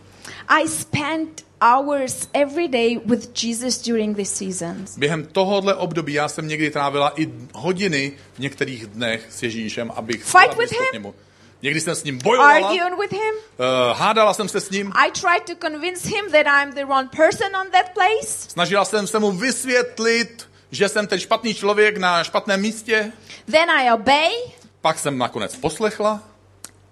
I 0.48 0.68
spent 0.68 1.44
hours 1.60 2.28
every 2.32 2.68
day 2.68 3.00
with 3.04 3.44
Jesus 3.44 3.82
during 3.82 4.16
these 4.16 4.34
seasons. 4.34 4.98
Během 4.98 5.26
tohohle 5.26 5.74
období 5.74 6.12
já 6.12 6.28
jsem 6.28 6.48
někdy 6.48 6.70
trávila 6.70 7.12
i 7.20 7.28
hodiny 7.54 8.12
v 8.34 8.38
některých 8.38 8.86
dnech 8.86 9.26
s 9.30 9.42
Ježíšem, 9.42 9.90
abych 9.96 10.24
Fight 10.24 10.58
with 10.58 10.72
him? 10.72 10.80
němu. 10.92 11.14
Někdy 11.62 11.80
jsem 11.80 11.94
s 11.94 12.04
ním 12.04 12.18
bojovala, 12.18 12.54
arguing 12.68 13.00
with 13.00 13.12
him. 13.12 13.34
uh, 13.58 13.98
hádala 13.98 14.34
jsem 14.34 14.48
se 14.48 14.60
s 14.60 14.70
ním, 14.70 14.92
I 14.94 15.10
tried 15.10 15.42
to 15.58 15.68
convince 15.68 16.08
him 16.08 16.24
that 16.32 16.46
I'm 16.62 16.74
the 16.74 16.84
wrong 16.84 17.10
person 17.16 17.56
on 17.56 17.70
that 17.70 17.86
place. 17.94 18.48
snažila 18.48 18.84
jsem 18.84 19.06
se 19.06 19.18
mu 19.18 19.32
vysvětlit, 19.32 20.48
že 20.74 20.88
jsem 20.88 21.06
ten 21.06 21.18
špatný 21.20 21.54
člověk 21.54 21.96
na 21.96 22.24
špatném 22.24 22.60
místě. 22.60 23.12
Then 23.50 23.70
I 23.70 23.92
obey 23.92 24.30
Pak 24.80 24.98
jsem 24.98 25.18
nakonec 25.18 25.56
poslechla 25.56 26.22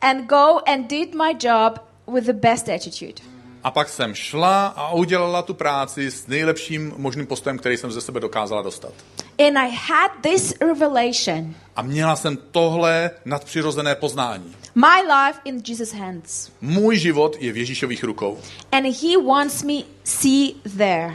and 0.01 0.27
go 0.27 0.61
and 0.67 0.89
did 0.89 1.15
my 1.15 1.37
job 1.41 1.79
with 2.15 2.25
the 2.25 2.33
best 2.33 2.69
attitude. 2.69 3.23
a 3.65 3.71
pak 3.71 3.89
jsem 3.89 4.15
šla 4.15 4.67
a 4.67 4.93
udělala 4.93 5.43
tu 5.43 5.55
práci 5.55 6.11
s 6.11 6.27
nejlepším 6.27 6.93
možným 6.97 7.27
postojem, 7.27 7.59
který 7.59 7.77
jsem 7.77 7.93
ze 7.93 8.01
sebe 8.01 8.21
dokázala 8.21 8.63
dostat. 8.63 8.93
And 9.39 9.57
I 9.59 9.71
had 9.87 10.11
this 10.21 10.55
revelation. 10.61 11.55
A 11.77 11.83
měla 11.83 12.17
jsem 12.17 12.37
tohle 12.51 13.11
nadpřirozené 13.25 13.95
poznání. 13.95 14.57
My 14.75 15.03
life 15.15 15.41
in 15.45 15.63
Jesus' 15.69 15.93
hands. 15.93 16.51
Můj 16.61 16.99
život 16.99 17.37
je 17.41 17.53
v 17.53 17.57
Ježíšových 17.57 18.05
rukou. 18.05 18.39
And 18.73 18.85
he 18.85 19.23
wants 19.27 19.63
me 19.63 19.75
see 20.05 20.55
there. 20.77 21.15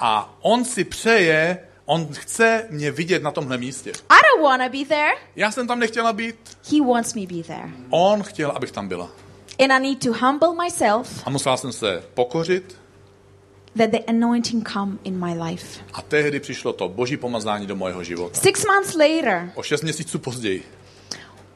A 0.00 0.34
on 0.42 0.64
si 0.64 0.84
přeje, 0.84 1.58
on 1.86 2.08
chce 2.12 2.66
mě 2.70 2.90
vidět 2.90 3.22
na 3.22 3.30
tomhle 3.30 3.58
místě. 3.58 3.90
I 3.90 4.18
don't 4.32 4.42
want 4.44 4.62
to 4.62 4.78
be 4.78 4.84
there. 4.84 5.12
Já 5.36 5.50
jsem 5.50 5.66
tam 5.66 5.78
nechtěla 5.78 6.12
být, 6.12 6.36
He 6.72 6.80
wants 6.86 7.14
me 7.14 7.22
be 7.26 7.42
there. 7.42 7.70
on 7.90 8.22
chtěl, 8.22 8.50
abych 8.50 8.70
tam 8.72 8.88
byla. 8.88 9.10
And 9.64 9.72
I 9.72 9.80
need 9.80 10.04
to 10.04 10.12
humble 10.26 10.64
myself 10.64 11.22
A 11.26 11.30
musela 11.30 11.56
jsem 11.56 11.72
se 11.72 12.02
pokořit 12.14 12.76
that 13.78 13.90
the 13.90 13.98
anointing 14.08 14.68
come 14.72 14.92
in 15.04 15.24
my 15.24 15.42
life. 15.42 15.80
a 15.92 16.02
tehdy 16.02 16.40
přišlo 16.40 16.72
to 16.72 16.88
boží 16.88 17.16
pomazání 17.16 17.66
do 17.66 17.76
mojeho 17.76 18.04
života. 18.04 18.40
Six 18.40 18.64
months 18.66 18.94
later, 18.94 19.50
O 19.54 19.62
šest 19.62 19.82
měsíců 19.82 20.18
později. 20.18 20.62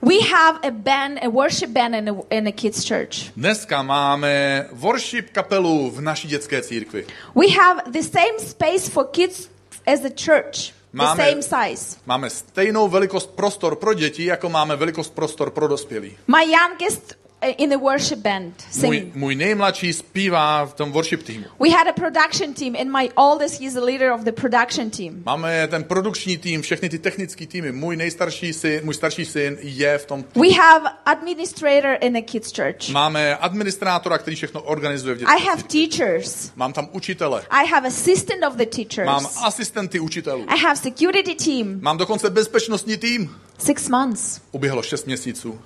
we 0.03 0.15
have 0.33 0.59
a 0.63 0.71
band, 0.71 1.19
a 1.25 1.29
worship 1.29 1.71
band 1.71 1.95
in 1.95 2.09
a, 2.11 2.15
in 2.37 2.49
a 2.49 2.53
kids' 2.53 2.89
church. 2.89 3.33
Dneska 3.37 3.83
máme 3.83 4.67
worship 4.73 5.31
kapelu 5.31 5.91
v 5.91 6.01
naší 6.01 6.29
dětské 6.29 6.63
církvi. 6.63 7.07
We 7.35 7.47
have 7.63 7.83
the 7.93 8.03
same 8.03 8.39
space 8.39 8.91
for 8.91 9.05
kids 9.07 9.49
as 9.93 10.01
the 10.01 10.09
church, 10.11 10.73
the 10.93 10.99
Máme- 10.99 11.25
same 11.31 11.43
size. 11.43 11.97
Máme 12.07 12.31
stejnou 12.31 12.89
velikost 12.89 13.31
prostor 13.31 13.77
pro 13.77 13.95
děti, 13.95 14.25
jako 14.25 14.49
máme 14.49 14.77
velikost 14.77 15.15
prostor 15.15 15.51
pro 15.51 15.69
dospělí. 15.69 16.17
My 16.27 16.53
youngest 16.53 17.20
in 17.47 17.71
the 17.71 17.77
worship 17.79 18.19
band 18.19 18.55
Můj, 18.75 18.81
singing. 18.81 19.15
můj 19.15 19.35
nejmladší 19.35 19.93
zpívá 19.93 20.67
v 20.67 20.75
tom 20.75 20.93
worship 20.93 21.23
týmu. 21.23 21.45
We 21.61 21.71
had 21.71 21.87
a 21.89 21.93
production 21.93 22.55
team, 22.55 22.77
and 22.81 22.93
my 23.01 23.11
oldest, 23.15 23.61
he's 23.61 23.75
the 23.75 23.81
leader 23.81 24.13
of 24.13 24.21
the 24.21 24.33
production 24.33 24.91
team. 24.91 25.23
Máme 25.27 25.69
ten 25.69 25.85
produkční 25.85 26.37
tým, 26.37 26.63
všechny 26.63 26.89
ty 26.89 26.99
technické 26.99 27.47
týmy. 27.47 27.73
Můj 27.73 27.97
nejstarší 27.97 28.53
syn, 28.53 28.81
můj 28.85 28.95
starší 28.95 29.25
syn 29.25 29.59
je 29.61 29.99
v 29.99 30.07
tom 30.07 30.23
týmu. 30.23 30.45
We 30.45 30.55
have 30.57 30.91
administrator 31.07 31.97
in 32.01 32.13
the 32.13 32.23
kids' 32.23 32.53
church. 32.57 32.89
Máme 32.89 33.37
administrátora, 33.37 34.19
který 34.19 34.37
všechno 34.37 34.63
organizuje 34.63 35.15
v 35.15 35.19
dětské 35.19 35.35
I 35.37 35.41
have 35.45 35.63
teachers. 35.63 36.53
Mám 36.57 36.73
tam 36.73 36.89
učitele. 36.93 37.43
I 37.51 37.67
have 37.67 37.89
assistant 37.89 38.45
of 38.49 38.55
the 38.55 38.67
teachers. 38.67 39.07
Mám 39.07 39.27
asistenty 39.43 40.01
učitelů. 40.01 40.45
I 40.49 40.59
have 40.59 40.77
security 40.77 41.35
team. 41.35 41.79
Mám 41.81 41.99
dokonce 41.99 42.31
bezpečnostní 42.31 42.97
tým. 42.97 43.31
Six 43.59 43.89
months. 43.89 44.41
Uběhlo 44.53 44.83
šest 44.83 45.07
měsíců. 45.07 45.59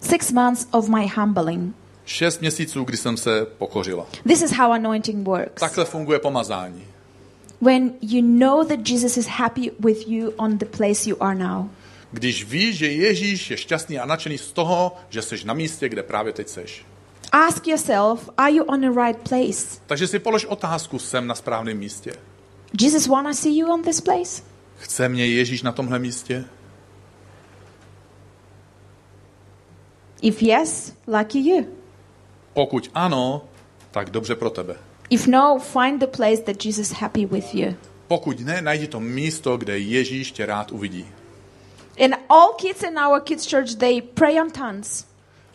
Six 0.00 0.32
months 0.32 0.66
of 0.70 0.88
my 0.88 1.08
humbling. 1.16 1.74
Šest 2.04 2.40
měsíců, 2.40 2.84
kdy 2.84 2.96
jsem 2.96 3.16
se 3.16 3.46
pokořila. 3.58 4.06
This 4.28 4.42
is 4.42 4.52
how 4.52 4.72
anointing 4.72 5.26
works. 5.26 5.60
Takhle 5.60 5.84
funguje 5.84 6.18
pomazání. 6.18 6.84
When 7.60 7.92
you 8.02 8.22
know 8.22 8.64
that 8.64 8.88
Jesus 8.88 9.16
is 9.16 9.26
happy 9.26 9.70
with 9.80 10.08
you 10.08 10.30
on 10.36 10.58
the 10.58 10.66
place 10.66 11.10
you 11.10 11.16
are 11.20 11.34
now. 11.34 11.66
Když 12.12 12.44
víš, 12.44 12.76
že 12.76 12.86
Ježíš 12.86 13.50
je 13.50 13.56
šťastný 13.56 13.98
a 13.98 14.06
nadšený 14.06 14.38
z 14.38 14.52
toho, 14.52 14.96
že 15.08 15.22
jsi 15.22 15.44
na 15.44 15.54
místě, 15.54 15.88
kde 15.88 16.02
právě 16.02 16.32
teď 16.32 16.48
seš. 16.48 16.84
Ask 17.32 17.66
yourself, 17.66 18.30
are 18.36 18.52
you 18.52 18.64
on 18.64 18.80
the 18.80 19.00
right 19.00 19.28
place? 19.28 19.80
Takže 19.86 20.06
si 20.06 20.18
polož 20.18 20.44
otázku, 20.44 20.98
jsem 20.98 21.26
na 21.26 21.34
správném 21.34 21.78
místě. 21.78 22.12
Jesus 22.80 23.06
wanna 23.06 23.34
see 23.34 23.58
you 23.58 23.72
on 23.72 23.82
this 23.82 24.00
place? 24.00 24.42
Chce 24.78 25.08
mě 25.08 25.26
Ježíš 25.26 25.62
na 25.62 25.72
tomhle 25.72 25.98
místě? 25.98 26.44
If 30.26 30.42
yes, 30.42 30.92
lucky 31.06 31.38
you. 31.38 31.66
Pokud 32.54 32.90
ano, 32.94 33.44
tak 33.90 34.10
dobře 34.10 34.34
pro 34.34 34.50
tebe. 34.50 34.76
If 35.10 35.26
no, 35.26 35.58
find 35.58 36.00
the 36.00 36.06
place 36.06 36.42
that 36.42 36.64
Jesus 36.64 36.90
happy 36.90 37.26
with 37.26 37.54
you. 37.54 37.74
Pokud 38.08 38.40
ne, 38.40 38.62
najdi 38.62 38.86
to 38.86 39.00
místo, 39.00 39.56
kde 39.56 39.78
Ježíš 39.78 40.32
tě 40.32 40.46
rád 40.46 40.72
uvidí. 40.72 41.06
And 42.04 42.14
all 42.28 42.52
kids 42.52 42.82
in 42.82 42.98
our 42.98 43.20
kids 43.20 43.50
church, 43.50 43.74
they 43.74 44.02
pray 44.02 44.40
on 44.40 44.50
tongues. 44.50 45.04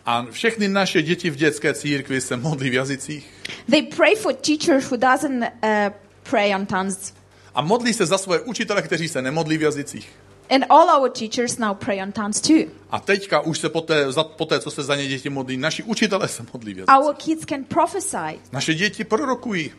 A 0.06 0.26
všechny 0.30 0.68
naše 0.68 1.02
děti 1.02 1.30
v 1.30 1.36
dětské 1.36 1.74
církvi 1.74 2.20
se 2.20 2.36
modlí 2.36 2.70
v 2.70 2.74
jazycích 2.74 3.30
They 3.70 3.82
pray 3.82 4.14
for 4.16 4.34
teachers 4.34 4.90
who 4.90 4.96
doesn't 4.96 5.42
uh, 5.42 5.92
pray 6.30 6.54
on 6.54 6.66
tongues. 6.66 7.12
a 7.54 7.62
modlí 7.62 7.92
se 7.94 8.06
za 8.06 8.18
svoje 8.18 8.40
učitele, 8.40 8.82
kteří 8.82 9.08
se 9.08 9.22
nemodlí 9.22 9.58
v 9.58 9.62
jazycích. 9.62 10.12
And 10.50 10.64
all 10.70 10.90
our 10.90 11.10
teachers 11.10 11.58
now 11.58 11.74
pray 11.74 12.02
on 12.02 12.12
tongues 12.12 12.40
too. 12.40 12.70
A 12.90 13.00
teďka 13.00 13.40
už 13.40 13.58
se 13.58 13.68
poté, 13.68 14.12
za, 14.12 14.24
poté, 14.24 14.60
co 14.60 14.70
se 14.70 14.82
za 14.82 14.96
ně 14.96 15.06
děti 15.06 15.30
modlí, 15.30 15.56
naši 15.56 15.82
učitele 15.82 16.28
se 16.28 16.44
modlí 16.52 16.74
v 16.74 16.78
jazycích. 16.78 16.96
Our 16.98 17.14
kids 17.14 17.44
can 17.46 17.64
prophesy. 17.64 18.40
Naše 18.52 18.74
děti 18.74 19.04
prorokují, 19.04 19.72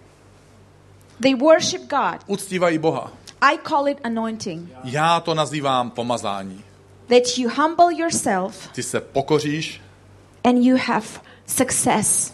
They 1.22 1.36
worship 1.36 1.82
God. 1.82 2.22
uctívají 2.28 2.78
Boha. 2.78 3.12
I 3.42 3.58
call 3.68 3.88
it 3.88 3.98
anointing. 4.04 4.70
Já 4.84 5.20
to 5.20 5.34
nazývám 5.34 5.92
pomazání. 5.92 6.64
That 7.08 7.38
you 7.38 7.50
humble 7.50 7.94
yourself 7.96 8.68
Ty 8.72 8.84
se 8.84 9.02
pokoříš 9.02 9.82
and 10.44 10.64
you 10.64 10.78
have 10.88 11.06
success 11.46 12.34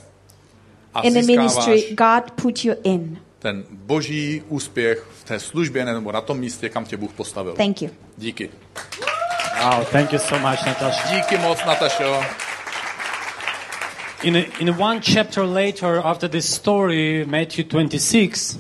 a 0.93 1.01
in 1.01 1.13
the 1.13 1.21
ministry 1.21 1.95
God 1.95 2.31
put 2.31 2.65
you 2.65 2.75
in. 2.83 3.19
Ten 3.39 3.63
boží 3.71 4.43
úspěch 4.47 5.05
v 5.19 5.23
té 5.23 5.39
službě 5.39 5.85
nebo 5.85 6.11
na 6.11 6.21
tom 6.21 6.39
místě, 6.39 6.69
kam 6.69 6.85
tě 6.85 6.97
Bůh 6.97 7.11
postavil. 7.13 7.53
Thank 7.53 7.81
you. 7.81 7.89
Díky. 8.17 8.49
Wow, 9.63 9.85
thank 9.85 10.13
you 10.13 10.19
so 10.19 10.49
much, 10.49 10.65
Natasha. 10.65 11.15
Díky 11.15 11.37
moc, 11.37 11.65
Natašo. 11.65 12.23
In, 14.23 14.37
a, 14.37 14.45
in 14.59 14.69
one 14.69 15.01
chapter 15.01 15.43
later, 15.43 16.01
after 16.03 16.29
this 16.29 16.55
story, 16.55 17.25
Matthew 17.25 17.65
26, 17.65 18.59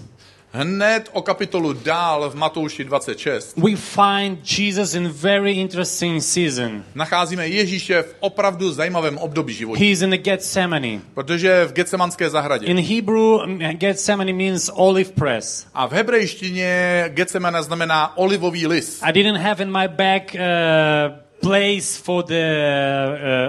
Hned 0.51 1.09
o 1.13 1.21
kapitolu 1.21 1.73
dál 1.73 2.29
v 2.29 2.35
Matouši 2.35 2.83
26 2.83 3.57
we 3.57 3.75
find 3.75 4.59
Jesus 4.59 4.93
in 4.93 5.07
very 5.07 5.51
interesting 5.51 6.23
season. 6.23 6.83
nacházíme 6.95 7.47
Ježíše 7.47 8.01
v 8.01 8.15
opravdu 8.19 8.71
zajímavém 8.71 9.17
období 9.17 9.53
života. 9.53 9.79
He's 9.79 10.01
in 10.01 10.09
the 10.09 10.17
Gethsemane. 10.17 10.99
Protože 11.13 11.65
v 11.65 11.73
Getsemanské 11.73 12.29
zahradě. 12.29 12.67
In 12.67 12.79
Hebrew, 12.79 13.39
Gethsemane 13.73 14.33
means 14.33 14.69
olive 14.73 15.11
press. 15.11 15.67
A 15.73 15.87
v 15.87 15.91
hebrejštině 15.91 17.03
Getsemane 17.07 17.63
znamená 17.63 18.17
olivový 18.17 18.67
lis. 18.67 19.01
I 19.03 19.13
didn't 19.13 19.41
have 19.41 19.63
in 19.63 19.71
my 19.71 19.87
bag 19.87 20.35
uh, 20.35 20.39
place 21.41 22.01
for 22.03 22.23
the 22.23 22.45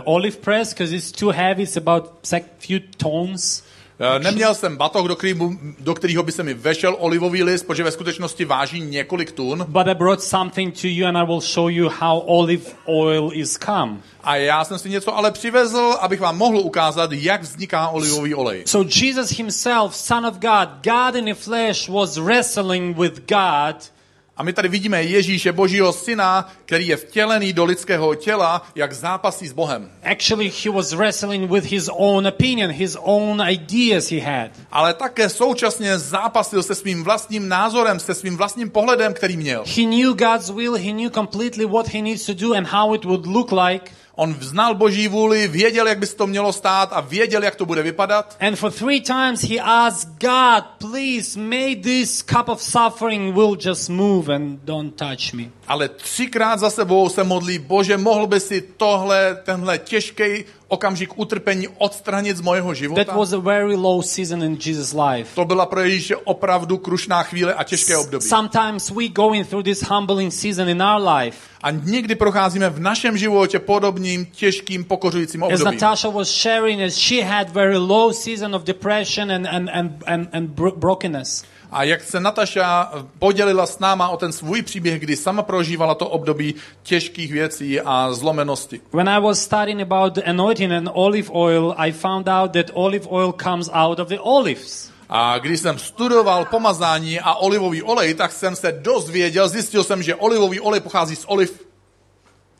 uh, 0.04 0.14
olive 0.14 0.36
press 0.36 0.74
because 0.74 0.96
it's 0.96 1.12
too 1.12 1.30
heavy. 1.30 1.62
It's 1.62 1.76
about 1.76 2.32
a 2.32 2.40
few 2.58 2.80
tons. 2.96 3.62
Eh, 4.02 4.18
Neměl 4.18 4.54
jsem 4.54 4.76
batoh, 4.76 5.08
do, 5.08 5.16
kterýho, 5.16 5.50
do 5.78 5.94
kterého 5.94 6.22
by 6.22 6.32
se 6.32 6.42
mi 6.42 6.54
vešel 6.54 6.96
olivový 6.98 7.42
list, 7.42 7.66
protože 7.66 7.84
ve 7.84 7.90
skutečnosti 7.90 8.44
váží 8.44 8.80
několik 8.80 9.32
tun. 9.32 9.64
But 9.68 9.86
I 9.86 9.94
brought 9.94 10.22
something 10.22 10.80
to 10.80 10.86
you 10.86 11.06
and 11.06 11.16
I 11.16 11.26
will 11.26 11.40
show 11.40 11.70
you 11.70 11.88
how 11.88 12.18
olive 12.26 12.62
oil 12.84 13.30
is 13.32 13.58
come. 13.64 13.96
A 14.24 14.36
já 14.36 14.64
jsem 14.64 14.78
si 14.78 14.90
něco 14.90 15.16
ale 15.16 15.30
přivezl, 15.30 15.96
abych 16.00 16.20
vám 16.20 16.38
mohl 16.38 16.58
ukázat, 16.58 17.12
jak 17.12 17.42
vzniká 17.42 17.88
olivový 17.88 18.34
olej. 18.34 18.62
So 18.66 18.90
Jesus 19.02 19.30
himself, 19.30 19.96
Son 19.96 20.26
of 20.26 20.34
God, 20.34 20.68
God 20.84 21.14
in 21.14 21.24
the 21.24 21.34
flesh, 21.34 21.88
was 21.88 22.16
wrestling 22.16 22.98
with 22.98 23.20
God. 23.28 23.90
A 24.40 24.42
my 24.42 24.52
tady 24.52 24.68
vidíme 24.68 25.02
Ježíše, 25.02 25.52
božího 25.52 25.92
syna, 25.92 26.52
který 26.64 26.88
je 26.88 26.96
vtělený 26.96 27.52
do 27.52 27.64
lidského 27.64 28.14
těla, 28.14 28.62
jak 28.74 28.92
zápasí 28.92 29.46
s 29.46 29.52
Bohem. 29.52 29.90
Actually, 30.02 30.52
he 30.64 30.70
was 30.70 30.92
wrestling 30.92 31.50
with 31.50 31.64
his 31.64 31.90
own 31.92 32.26
opinion, 32.26 32.70
his 32.70 32.96
own 33.00 33.42
ideas 33.48 34.10
he 34.10 34.20
had. 34.20 34.50
Ale 34.72 34.94
také 34.94 35.28
současně 35.28 35.98
zápasil 35.98 36.62
se 36.62 36.74
svým 36.74 37.04
vlastním 37.04 37.48
názorem, 37.48 38.00
se 38.00 38.14
svým 38.14 38.36
vlastním 38.36 38.70
pohledem, 38.70 39.14
který 39.14 39.36
měl. 39.36 39.64
He 39.76 39.84
knew 39.84 40.14
God's 40.14 40.50
will, 40.50 40.76
he 40.76 40.92
knew 40.92 41.10
completely 41.10 41.66
what 41.66 41.88
he 41.88 42.02
needs 42.02 42.26
to 42.26 42.34
do 42.34 42.54
and 42.54 42.64
how 42.64 42.94
it 42.94 43.04
would 43.04 43.26
look 43.26 43.52
like. 43.52 43.92
On 44.14 44.36
znal 44.40 44.74
boží 44.74 45.08
vůli, 45.08 45.48
věděl, 45.48 45.88
jak 45.88 45.98
by 45.98 46.06
se 46.06 46.16
to 46.16 46.26
mělo 46.26 46.52
stát 46.52 46.88
a 46.92 47.00
věděl, 47.00 47.42
jak 47.42 47.54
to 47.54 47.66
bude 47.66 47.82
vypadat. 47.82 48.36
And 48.40 48.56
for 48.56 48.72
three 48.72 49.00
times 49.00 49.42
he 49.42 49.60
asked 49.60 50.08
God, 50.20 50.64
please, 50.78 51.40
may 51.40 51.76
this 51.76 52.22
cup 52.22 52.48
of 52.48 52.62
suffering 52.62 53.34
will 53.34 53.56
just 53.60 53.88
move 53.88 54.34
and 54.34 54.60
don't 54.64 54.94
touch 54.94 55.32
me. 55.32 55.44
Ale 55.66 55.88
třikrát 55.88 56.60
za 56.60 56.70
sebou 56.70 57.08
se 57.08 57.24
modlí, 57.24 57.58
bože, 57.58 57.96
mohl 57.96 58.26
by 58.26 58.40
si 58.40 58.60
tohle, 58.76 59.38
tenhle 59.44 59.78
těžký 59.78 60.44
okamžik 60.70 61.18
utrpení 61.18 61.68
odstranit 61.78 62.36
z 62.36 62.40
mojeho 62.40 62.68
That 62.68 62.76
života. 62.78 63.16
was 63.16 63.32
a 63.32 63.38
very 63.38 63.74
low 63.74 64.02
season 64.02 64.42
in 64.42 64.58
Jesus' 64.66 64.92
life. 64.94 65.30
To 65.34 65.44
byla 65.44 65.66
pro 65.66 65.80
Ježíše 65.80 66.16
opravdu 66.16 66.78
krušná 66.78 67.22
chvíle 67.22 67.54
a 67.54 67.64
těžké 67.64 67.96
období. 67.96 68.26
Sometimes 68.26 68.90
we 68.90 69.08
going 69.08 69.48
through 69.48 69.64
this 69.64 69.82
humbling 69.82 70.32
season 70.32 70.68
in 70.68 70.82
our 70.82 71.08
life. 71.08 71.38
A 71.62 71.70
někdy 71.70 72.14
procházíme 72.14 72.70
v 72.70 72.80
našem 72.80 73.18
životě 73.18 73.58
podobným, 73.58 74.26
těžkým, 74.26 74.84
pokořujícím 74.84 75.44
As 75.44 75.46
obdobím. 75.52 75.64
Natasha 75.80 76.08
was 76.10 76.28
sharing, 76.28 76.82
as 76.82 76.94
she 76.94 77.22
had 77.24 77.50
very 77.50 77.76
low 77.76 78.12
season 78.12 78.54
of 78.54 78.62
depression 78.64 79.30
and, 79.32 79.46
and, 79.46 79.70
and, 79.72 80.02
and, 80.06 80.28
and 80.32 80.50
bro- 80.50 80.76
brokenness. 80.76 81.44
A 81.72 81.84
jak 81.84 82.02
se 82.02 82.20
Nataša 82.20 82.92
podělila 83.18 83.66
s 83.66 83.78
náma 83.78 84.08
o 84.08 84.16
ten 84.16 84.32
svůj 84.32 84.62
příběh, 84.62 85.00
kdy 85.00 85.16
sama 85.16 85.42
prožívala 85.42 85.94
to 85.94 86.08
období 86.08 86.54
těžkých 86.82 87.32
věcí 87.32 87.80
a 87.80 88.12
zlomenosti. 88.12 88.80
When 88.92 89.08
I 89.08 89.20
was 89.20 89.42
studying 89.42 89.80
about 89.80 90.18
anointing 90.26 90.72
and 90.72 90.88
olive 90.92 91.28
oil, 91.32 91.74
I 91.76 91.92
found 91.92 92.28
out 92.28 92.52
that 92.52 92.66
olive 92.74 93.06
oil 93.08 93.34
comes 93.42 93.70
out 93.72 93.98
of 93.98 94.08
the 94.08 94.18
olives. 94.20 94.90
A 95.08 95.38
když 95.38 95.60
jsem 95.60 95.78
studoval 95.78 96.44
pomazání 96.44 97.20
a 97.20 97.34
olivový 97.34 97.82
olej, 97.82 98.14
tak 98.14 98.32
jsem 98.32 98.56
se 98.56 98.72
dozvěděl, 98.72 99.48
zjistil 99.48 99.84
jsem, 99.84 100.02
že 100.02 100.14
olivový 100.14 100.60
olej 100.60 100.80
pochází 100.80 101.16
z 101.16 101.24
oliv. 101.28 101.66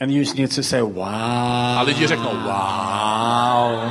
And 0.01 0.11
you 0.11 0.25
need 0.35 0.55
to 0.55 0.63
say, 0.63 0.83
wow. 0.83 1.05
A 1.77 1.83
lidi 1.83 2.07
řeknou, 2.07 2.31
wow. 2.31 3.91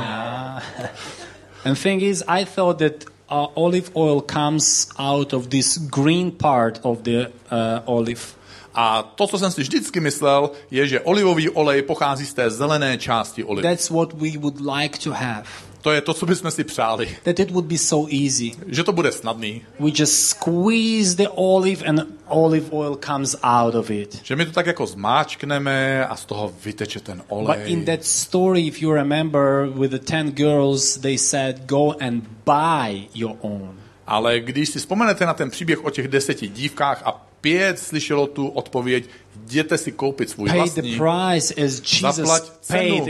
And 1.64 1.82
thing 1.82 2.02
is, 2.02 2.24
I 2.28 2.44
thought 2.44 2.78
that 2.78 2.92
uh, 3.30 3.46
olive 3.54 3.90
oil 3.96 4.20
comes 4.20 4.88
out 4.98 5.32
of 5.32 5.48
this 5.48 5.78
green 5.78 6.30
part 6.30 6.80
of 6.82 7.02
the 7.02 7.30
uh, 7.50 7.80
olive. 7.86 8.34
A 8.74 9.02
to, 9.02 9.26
co 9.26 9.38
jsem 9.38 9.50
si 9.50 9.60
vždycky 9.60 10.00
myslel, 10.00 10.50
je, 10.70 10.86
že 10.86 11.00
olivový 11.00 11.50
olej 11.50 11.82
pochází 11.82 12.26
z 12.26 12.34
té 12.34 12.50
zelené 12.50 12.98
části 12.98 13.44
olivy. 13.44 13.68
That's 13.68 13.90
what 13.90 14.12
we 14.12 14.38
would 14.38 14.60
like 14.60 14.98
to 14.98 15.10
have. 15.10 15.44
To 15.82 15.90
je 15.92 16.00
to, 16.00 16.14
co 16.14 16.26
bychom 16.26 16.50
si 16.50 16.64
přáli. 16.64 17.16
That 17.22 17.38
it 17.38 17.50
would 17.50 17.64
be 17.64 17.78
so 17.78 18.10
easy. 18.24 18.52
Že 18.66 18.84
to 18.84 18.92
bude 18.92 19.12
snadný. 19.12 19.62
We 19.80 19.90
just 19.94 20.28
squeeze 20.28 21.16
the 21.16 21.28
olive 21.34 21.86
and 21.86 22.00
olive 22.26 22.66
oil 22.70 22.98
comes 23.06 23.36
out 23.42 23.74
of 23.74 23.90
it. 23.90 24.20
Že 24.22 24.36
my 24.36 24.46
to 24.46 24.52
tak 24.52 24.66
jako 24.66 24.86
zmáčkneme 24.86 26.06
a 26.06 26.16
z 26.16 26.24
toho 26.24 26.52
vyteče 26.64 27.00
ten 27.00 27.16
But 27.18 27.26
olej. 27.28 27.72
in 27.72 27.84
that 27.84 28.04
story, 28.04 28.60
if 28.66 28.82
you 28.82 28.92
remember, 28.92 29.68
with 29.74 29.90
the 29.90 30.12
10 30.12 30.30
girls, 30.34 30.98
they 30.98 31.18
said, 31.18 31.66
go 31.66 31.94
and 32.00 32.24
buy 32.46 33.02
your 33.14 33.36
own. 33.40 33.74
Ale 34.06 34.40
když 34.40 34.68
si 34.68 34.78
vzpomenete 34.78 35.26
na 35.26 35.34
ten 35.34 35.50
příběh 35.50 35.84
o 35.84 35.90
těch 35.90 36.08
deseti 36.08 36.48
dívkách 36.48 37.02
a 37.04 37.26
pět 37.40 37.78
slyšelo 37.78 38.26
tu 38.26 38.48
odpověď, 38.48 39.04
jděte 39.44 39.78
si 39.78 39.92
koupit 39.92 40.30
svůj 40.30 40.50
vlastní, 40.50 40.98
zaplať 42.00 42.42
cenu, 42.60 43.04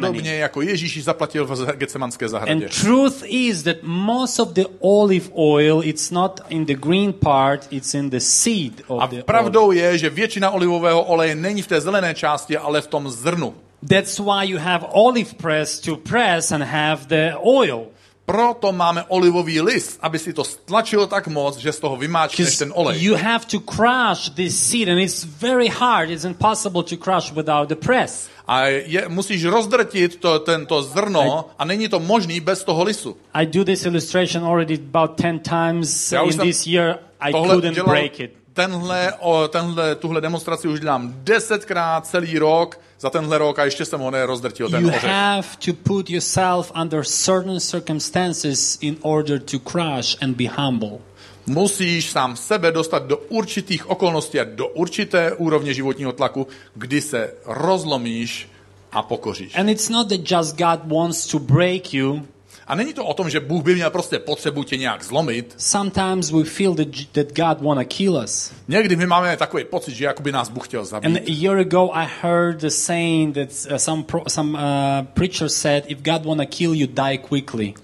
podobně 0.00 0.34
jako 0.34 0.62
Ježíš 0.62 1.04
zaplatil 1.04 1.46
v 1.46 1.76
Getsemanské 1.76 2.28
zahradě. 2.28 2.64
And 2.66 2.80
truth 2.80 3.22
is 3.26 3.62
that 3.62 3.76
most 3.82 4.40
of 4.40 4.48
the 4.48 4.64
olive 4.80 5.28
oil, 5.34 5.80
it's 5.84 6.10
not 6.10 6.40
in 6.48 6.64
the 6.64 6.74
green 6.74 7.12
part, 7.12 7.66
it's 7.70 7.94
in 7.94 8.10
the 8.10 8.20
seed 8.20 8.82
of 8.86 9.02
A 9.02 9.06
the 9.06 9.12
olive. 9.14 9.22
pravdou 9.22 9.72
je, 9.72 9.98
že 9.98 10.10
většina 10.10 10.50
olivového 10.50 11.02
oleje 11.02 11.34
není 11.34 11.62
v 11.62 11.66
té 11.66 11.80
zelené 11.80 12.14
části, 12.14 12.56
ale 12.56 12.80
v 12.80 12.86
tom 12.86 13.10
zrnu. 13.10 13.54
That's 13.88 14.18
why 14.18 14.44
you 14.44 14.58
have 14.58 14.86
olive 14.92 15.30
press 15.36 15.80
to 15.80 15.96
press 15.96 16.52
and 16.52 16.62
have 16.62 17.06
the 17.06 17.34
oil. 17.42 17.86
Proto 18.26 18.72
máme 18.72 19.04
olivový 19.08 19.60
list, 19.60 19.98
aby 19.98 20.18
si 20.18 20.32
to 20.32 20.44
stlačilo 20.46 21.06
tak 21.10 21.26
moc, 21.26 21.58
že 21.58 21.74
z 21.74 21.78
toho 21.82 21.96
vymáčkneš 21.98 22.58
ten 22.58 22.70
olej. 22.70 23.02
you 23.02 23.18
have 23.18 23.42
to 23.50 23.58
crush 23.58 24.30
this 24.30 24.54
seed, 24.54 24.88
and 24.88 25.02
it's 25.02 25.26
very 25.26 25.68
hard. 25.68 26.10
It's 26.10 26.24
impossible 26.24 26.82
to 26.86 26.96
crush 26.96 27.34
without 27.34 27.68
the 27.68 27.74
press. 27.74 28.30
A 28.46 28.66
je, 28.66 29.08
musíš 29.08 29.44
rozdrtit 29.44 30.16
to, 30.20 30.38
tento 30.38 30.82
zrno 30.82 31.50
a 31.58 31.64
není 31.64 31.88
to 31.88 32.00
možný 32.00 32.40
bez 32.40 32.64
toho 32.64 32.84
lisu. 32.84 33.16
I 33.34 33.46
do 33.46 33.64
this 33.64 33.86
illustration 33.86 34.44
already 34.44 34.78
about 34.78 35.18
10 35.18 35.42
times 35.42 36.12
in 36.12 36.38
this 36.38 36.66
year. 36.66 36.98
I 37.20 37.32
couldn't 37.32 37.84
break 37.84 38.20
it. 38.20 38.42
tenhle, 38.52 39.12
o, 39.20 39.48
tenhle, 39.48 39.94
tuhle 39.94 40.20
demonstraci 40.20 40.68
už 40.68 40.80
dělám 40.80 41.14
desetkrát 41.16 42.06
celý 42.06 42.38
rok, 42.38 42.80
za 43.02 43.10
tenhle 43.10 43.38
rok 43.38 43.58
a 43.58 43.64
ještě 43.64 43.84
jsem 43.84 44.00
ho 44.00 44.10
nerozdrtil, 44.10 44.70
ten 44.70 44.82
You 44.82 44.88
ořech. 44.88 45.04
have 45.04 45.48
to 45.66 45.72
put 45.72 46.10
yourself 46.10 46.72
under 46.82 47.04
certain 47.04 47.60
circumstances 47.60 48.78
in 48.80 48.96
order 49.00 49.40
to 49.40 49.58
crush 49.58 50.22
and 50.22 50.36
be 50.36 50.44
humble. 50.56 50.98
Musíš 51.46 52.10
sám 52.10 52.36
sebe 52.36 52.72
dostat 52.72 53.06
do 53.06 53.16
určitých 53.16 53.90
okolností 53.90 54.40
a 54.40 54.44
do 54.44 54.68
určité 54.68 55.32
úrovně 55.32 55.74
životního 55.74 56.12
tlaku, 56.12 56.46
kdy 56.74 57.00
se 57.00 57.34
rozlomíš 57.46 58.48
a 58.92 59.02
pokoříš. 59.02 59.58
And 59.58 59.68
it's 59.68 59.88
not 59.88 60.08
that 60.08 60.30
just 60.30 60.56
God 60.56 60.80
wants 60.84 61.26
to 61.26 61.38
break 61.38 61.94
you. 61.94 62.22
A 62.66 62.74
není 62.74 62.94
to 62.94 63.04
o 63.04 63.14
tom, 63.14 63.30
že 63.30 63.40
Bůh 63.40 63.64
by 63.64 63.74
měl 63.74 63.90
prostě 63.90 64.18
potřebu 64.18 64.64
tě 64.64 64.76
nějak 64.76 65.04
zlomit. 65.04 65.54
Sometimes 65.56 66.30
we 66.30 66.44
feel 66.44 66.74
that, 66.74 66.86
that 67.12 67.26
God 67.26 67.60
want 67.66 67.80
to 67.80 67.94
kill 67.96 68.14
us. 68.24 68.52
Někdy 68.68 68.96
my 68.96 69.06
máme 69.06 69.36
takový 69.36 69.64
pocit, 69.64 69.94
že 69.94 70.04
jakoby 70.04 70.32
nás 70.32 70.48
Bůh 70.48 70.68
chtěl 70.68 70.80
And 70.80 70.86
zabít. 70.88 71.18
a 71.18 71.20
year 71.26 71.58
ago, 71.58 71.90
I 71.92 72.08
heard 72.22 72.60
the 72.60 72.68
saying 72.68 73.34
that 73.34 73.48
uh, 73.70 73.76
some 73.76 74.02
pro, 74.02 74.22
some 74.28 74.58
uh, 74.58 75.06
preacher 75.14 75.48
said, 75.48 75.84
"If 75.88 75.98
God 76.02 76.24
want 76.26 76.40
to 76.40 76.46
kill 76.56 76.74
you, 76.74 76.86
die 76.86 77.18
quickly." 77.18 77.74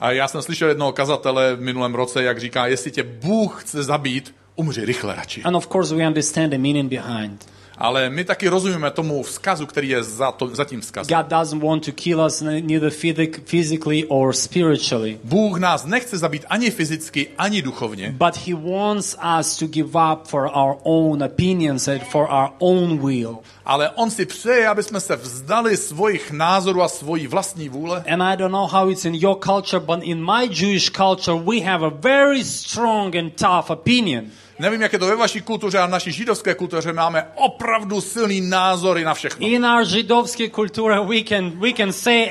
A 0.00 0.10
já 0.12 0.28
jsem 0.28 0.42
slyšel 0.42 0.68
jednoho 0.68 0.92
kazatele 0.92 1.56
v 1.56 1.60
minulém 1.60 1.94
roce, 1.94 2.22
jak 2.22 2.40
říká, 2.40 2.66
jestli 2.66 2.90
tě 2.90 3.02
Bůh 3.02 3.62
chce 3.62 3.82
zabít, 3.82 4.34
umři 4.56 4.84
rychle 4.84 5.14
radši. 5.14 5.42
And 5.42 5.56
of 5.56 5.68
course, 5.68 5.94
we 5.94 6.06
understand 6.06 6.50
the 6.50 6.58
meaning 6.58 6.90
behind. 6.90 7.46
Ale 7.78 8.10
my 8.10 8.24
taky 8.24 8.48
rozumíme 8.48 8.90
tomu 8.90 9.22
vzkazu, 9.22 9.66
který 9.66 9.88
je 9.88 10.02
za, 10.02 10.32
to, 10.32 10.48
za 10.48 10.64
tím 10.64 10.80
vzkazem. 10.80 11.16
God 11.18 11.26
doesn't 11.26 11.62
want 11.62 11.84
to 11.86 11.92
kill 11.92 12.20
us 12.20 12.40
ne- 12.40 12.60
neither 12.60 12.90
physic- 12.90 13.40
physically 13.44 14.04
or 14.08 14.32
spiritually, 14.32 15.18
Bůh 15.24 15.58
nás 15.58 15.84
nechce 15.86 16.18
zabít 16.18 16.44
ani 16.48 16.70
fyzicky, 16.70 17.28
ani 17.38 17.62
duchovně, 17.62 18.14
but 18.18 18.36
He 18.46 18.54
wants 18.54 19.16
us 19.40 19.56
to 19.56 19.66
give 19.66 19.88
up 20.12 20.26
for 20.26 20.50
our 20.54 20.76
own 20.82 21.22
opinions 21.22 21.88
and 21.88 22.02
for 22.02 22.28
our 22.30 22.48
own 22.58 22.98
will. 23.08 23.38
ale 23.64 23.90
On 23.90 24.10
si 24.10 24.26
přeje, 24.26 24.68
aby 24.68 24.82
jsme 24.82 25.00
se 25.00 25.16
vzdali 25.16 25.76
svojich 25.76 26.30
názorů 26.30 26.82
a 26.82 26.88
svojí 26.88 27.26
vlastní 27.26 27.68
vůle. 27.68 28.04
And 28.12 28.22
I 28.22 28.36
don't 28.36 28.52
know 28.52 28.66
how 28.68 28.90
it's 28.90 29.04
in 29.04 29.14
your 29.14 29.36
culture, 29.44 29.80
but 29.86 29.98
in 30.02 30.24
my 30.24 30.48
Jewish 30.50 30.90
culture, 30.90 31.38
we 31.44 31.60
have 31.60 31.86
a 31.86 31.90
very 32.00 32.44
strong 32.44 33.16
and 33.16 33.32
tough 33.36 33.70
opinion. 33.70 34.24
Nevím, 34.62 34.82
jak 34.82 34.92
je 34.92 34.98
to 34.98 35.06
ve 35.06 35.16
vaší 35.16 35.40
kultuře, 35.40 35.78
ale 35.78 35.88
v 35.88 35.90
naší 35.90 36.12
židovské 36.12 36.54
kultuře 36.54 36.92
máme 36.92 37.26
opravdu 37.34 38.00
silný 38.00 38.40
názory 38.40 39.04
na 39.04 39.14
všechno. 39.14 39.46
In 39.46 39.66
our 39.66 39.84
židovské 39.84 40.48
kulture, 40.48 41.00
we 41.00 41.24
can 41.24 41.60
we 41.60 41.72
can 41.72 41.92
say 41.92 42.30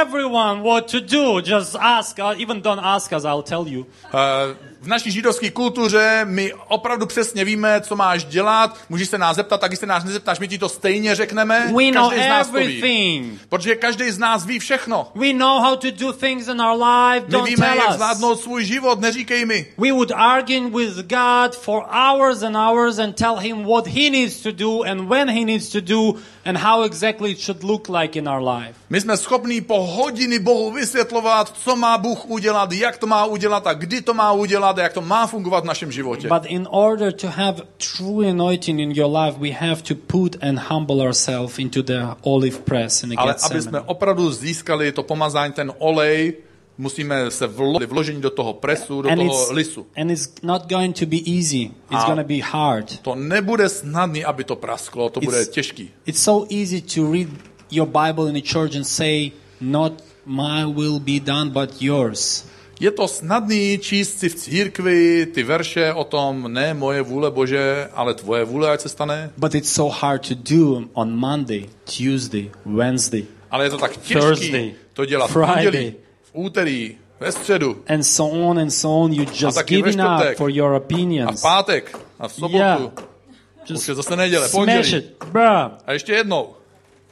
everyone 0.00 0.62
what 0.62 0.90
to 0.90 1.00
do. 1.00 1.40
Just 1.44 1.76
ask, 1.80 2.18
uh, 2.18 2.42
even 2.42 2.62
don't 2.62 2.80
ask 2.82 3.12
us. 3.12 3.24
I'll 3.24 3.42
tell 3.42 3.68
you. 3.68 3.86
Eh, 4.06 4.71
V 4.82 4.86
naší 4.86 5.10
židovské 5.10 5.50
kultuře 5.50 6.20
my 6.24 6.52
opravdu 6.68 7.06
přesně 7.06 7.44
víme, 7.44 7.80
co 7.80 7.96
máš 7.96 8.24
dělat. 8.24 8.78
Můžeš 8.88 9.08
se 9.08 9.18
nás 9.18 9.36
zeptat, 9.36 9.60
tak 9.60 9.70
když 9.70 9.78
se 9.80 9.86
nás 9.86 10.04
nezeptáš, 10.04 10.38
my 10.38 10.48
ti 10.48 10.58
to 10.58 10.68
stejně 10.68 11.14
řekneme. 11.14 11.72
We 11.76 11.90
know 11.90 12.08
Každý 12.10 12.24
z 12.24 12.28
nás 12.28 12.46
to 12.48 12.56
ví. 12.56 12.62
everything. 12.64 13.40
Protože 13.48 13.74
každý 13.74 14.10
z 14.10 14.18
nás 14.18 14.44
ví 14.44 14.58
všechno. 14.58 15.08
We 15.14 15.32
know 15.32 15.60
how 15.62 15.76
to 15.76 15.90
do 15.90 16.12
things 16.12 16.48
in 16.48 16.60
our 16.60 16.82
life. 16.82 17.26
My 17.26 17.32
Don't 17.32 17.48
víme, 17.48 17.66
jak 17.66 17.76
tell 17.78 17.88
us. 17.90 17.94
zvládnout 17.94 18.40
svůj 18.40 18.64
život, 18.64 19.00
neříkej 19.00 19.44
mi. 19.46 19.66
We 19.78 19.92
would 19.92 20.12
argue 20.14 20.70
with 20.70 20.96
God 20.96 21.56
for 21.56 21.82
hours 21.90 22.42
and 22.42 22.56
hours 22.56 22.98
and 22.98 23.16
tell 23.16 23.36
him 23.36 23.64
what 23.64 23.86
he 23.86 24.10
needs 24.10 24.36
to 24.40 24.52
do 24.52 24.82
and 24.82 25.08
when 25.08 25.28
he 25.30 25.44
needs 25.44 25.68
to 25.68 25.80
do 25.80 26.14
and 26.44 26.56
how 26.58 26.82
exactly 26.84 27.30
it 27.30 27.40
should 27.40 27.62
look 27.64 27.88
like 27.88 28.18
in 28.18 28.28
our 28.28 28.48
life. 28.48 28.74
My 28.90 29.00
jsme 29.00 29.16
schopní 29.16 29.60
po 29.60 29.86
hodiny 29.86 30.38
Bohu 30.38 30.70
vysvětlovat, 30.70 31.52
co 31.64 31.76
má 31.76 31.98
Bůh 31.98 32.24
udělat, 32.26 32.72
jak 32.72 32.98
to 32.98 33.06
má 33.06 33.24
udělat 33.24 33.66
a 33.66 33.72
kdy 33.72 34.00
to 34.02 34.14
má 34.14 34.32
udělat 34.32 34.71
a 34.78 34.82
jak 34.82 34.92
to 34.92 35.00
má 35.00 35.26
fungovat 35.26 35.60
v 35.64 35.66
našem 35.66 35.92
životě. 35.92 36.28
But 36.28 36.44
in 36.46 36.68
order 36.70 37.12
to 37.12 37.26
have 37.28 37.62
true 37.96 38.30
anointing 38.30 38.80
in 38.80 38.90
your 38.90 39.16
life, 39.18 39.38
we 39.40 39.50
have 39.50 39.82
to 39.82 39.94
put 39.94 40.36
and 40.42 40.58
humble 40.58 40.96
ourselves 41.06 41.58
into 41.58 41.82
the 41.82 42.00
olive 42.22 42.58
press 42.58 43.02
in 43.02 43.08
the 43.10 43.16
Ale 43.18 43.34
aby 43.42 43.62
jsme 43.62 43.80
opravdu 43.80 44.30
získali 44.32 44.92
to 44.92 45.02
pomazání, 45.02 45.52
ten 45.52 45.72
olej, 45.78 46.32
musíme 46.78 47.30
se 47.30 47.46
vlo- 47.46 47.86
vložit 47.86 48.16
do 48.16 48.30
toho 48.30 48.52
presu, 48.52 49.02
do 49.02 49.08
And 49.10 49.18
toho 49.18 49.52
lisu. 49.52 49.86
and 49.96 50.10
it's 50.10 50.28
not 50.42 50.68
going 50.68 50.98
to 50.98 51.06
be 51.06 51.16
easy. 51.16 51.70
It's 51.90 52.04
A- 52.04 52.06
going 52.06 52.18
to 52.20 52.28
be 52.28 52.40
hard. 52.42 52.98
To 53.02 53.14
nebude 53.14 53.68
snadný, 53.68 54.24
aby 54.24 54.44
to 54.44 54.56
prasklo, 54.56 55.10
to 55.10 55.20
bude 55.20 55.40
It's- 55.40 55.50
těžký. 55.50 55.90
It's 56.06 56.22
so 56.22 56.46
easy 56.54 56.80
to 56.80 57.12
read 57.12 57.28
your 57.70 57.86
Bible 57.88 58.28
in 58.28 58.34
the 58.42 58.48
church 58.52 58.76
and 58.76 58.86
say, 58.86 59.30
Not 59.60 59.92
my 60.26 60.64
will 60.66 60.98
be 61.00 61.20
done, 61.20 61.50
but 61.50 61.82
yours. 61.82 62.44
Je 62.82 62.90
to 62.90 63.08
snadný 63.08 63.78
číst 63.78 64.18
si 64.18 64.28
v 64.28 64.34
církvi 64.34 65.26
ty 65.26 65.42
verše 65.42 65.92
o 65.92 66.04
tom, 66.04 66.52
ne 66.52 66.74
moje 66.74 67.02
vůle 67.02 67.30
Bože, 67.30 67.88
ale 67.94 68.14
tvoje 68.14 68.44
vůle, 68.44 68.70
ať 68.70 68.80
se 68.80 68.88
stane. 68.88 69.30
But 69.36 69.54
it's 69.54 69.72
so 69.72 69.94
hard 70.00 70.28
to 70.28 70.34
do 70.34 70.82
on 70.92 71.16
Monday, 71.16 71.68
Tuesday, 71.84 72.50
Wednesday, 72.66 73.24
Ale 73.50 73.64
je 73.64 73.70
to 73.70 73.78
tak 73.78 73.96
těžký 73.96 74.14
Thursday, 74.14 74.74
to 74.92 75.04
dělat 75.04 75.26
v 75.26 75.32
Friday. 75.32 75.54
pondělí, 75.64 75.94
v 76.22 76.30
úterý, 76.32 76.96
ve 77.20 77.32
středu, 77.32 77.82
and 77.86 78.02
so 78.02 78.50
on 78.50 78.58
and 78.58 78.70
so 78.70 79.04
on. 79.04 79.12
You 79.12 79.26
just 79.40 79.64
giving 79.66 80.00
up 80.00 80.36
for 80.36 80.50
your 80.50 80.74
a 80.74 80.78
v 80.78 80.82
opinions. 80.82 81.42
pátek, 81.42 81.98
a 82.18 82.28
v 82.28 82.32
sobotu. 82.32 82.56
Yeah. 82.56 82.80
Už 82.80 83.70
Just 83.70 83.88
je 83.88 83.94
zase 83.94 84.16
neděle, 84.16 84.48
pondělí. 84.48 84.96
it, 84.96 85.24
bruh. 85.32 85.72
A 85.86 85.92
ještě 85.92 86.12
jednou. 86.12 86.48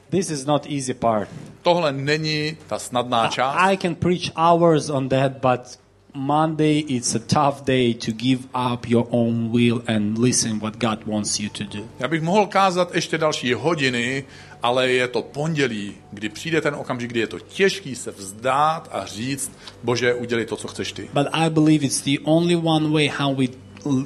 This 0.09 0.29
is 0.29 0.45
not 0.45 0.65
easy 0.69 0.93
part. 0.93 1.29
Tohle 1.61 1.91
není 1.91 2.57
ta 2.67 2.79
snadná 2.79 3.27
část. 3.27 3.55
I 3.57 3.77
can 3.77 3.95
preach 3.95 4.31
hours 4.35 4.89
on 4.89 5.09
that, 5.09 5.31
but 5.31 5.79
Monday 6.13 6.83
it's 6.87 7.15
a 7.15 7.19
tough 7.19 7.63
day 7.63 7.93
to 7.93 8.11
give 8.11 8.43
up 8.73 8.87
your 8.87 9.07
own 9.11 9.51
will 9.51 9.81
and 9.87 10.17
listen 10.17 10.59
what 10.59 10.77
God 10.77 11.05
wants 11.05 11.39
you 11.39 11.49
to 11.49 11.63
do. 11.63 11.83
Já 11.99 12.07
bych 12.07 12.21
mohl 12.21 12.47
kázat 12.47 12.95
ještě 12.95 13.17
další 13.17 13.53
hodiny, 13.53 14.23
ale 14.63 14.89
je 14.89 15.07
to 15.07 15.21
pondělí, 15.21 15.93
kdy 16.11 16.29
přijde 16.29 16.61
ten 16.61 16.75
okamžik, 16.75 17.09
kdy 17.09 17.19
je 17.19 17.27
to 17.27 17.39
těžký 17.39 17.95
se 17.95 18.11
vzdát 18.11 18.89
a 18.91 19.05
říct, 19.05 19.51
Bože, 19.83 20.13
udělej 20.13 20.45
to, 20.45 20.55
co 20.55 20.67
chceš 20.67 20.91
ty. 20.91 21.09
But 21.13 21.27
I 21.31 21.49
believe 21.49 21.85
it's 21.85 22.01
the 22.01 22.19
only 22.23 22.55
one 22.55 22.89
way 22.89 23.07
how 23.07 23.35
we 23.35 23.45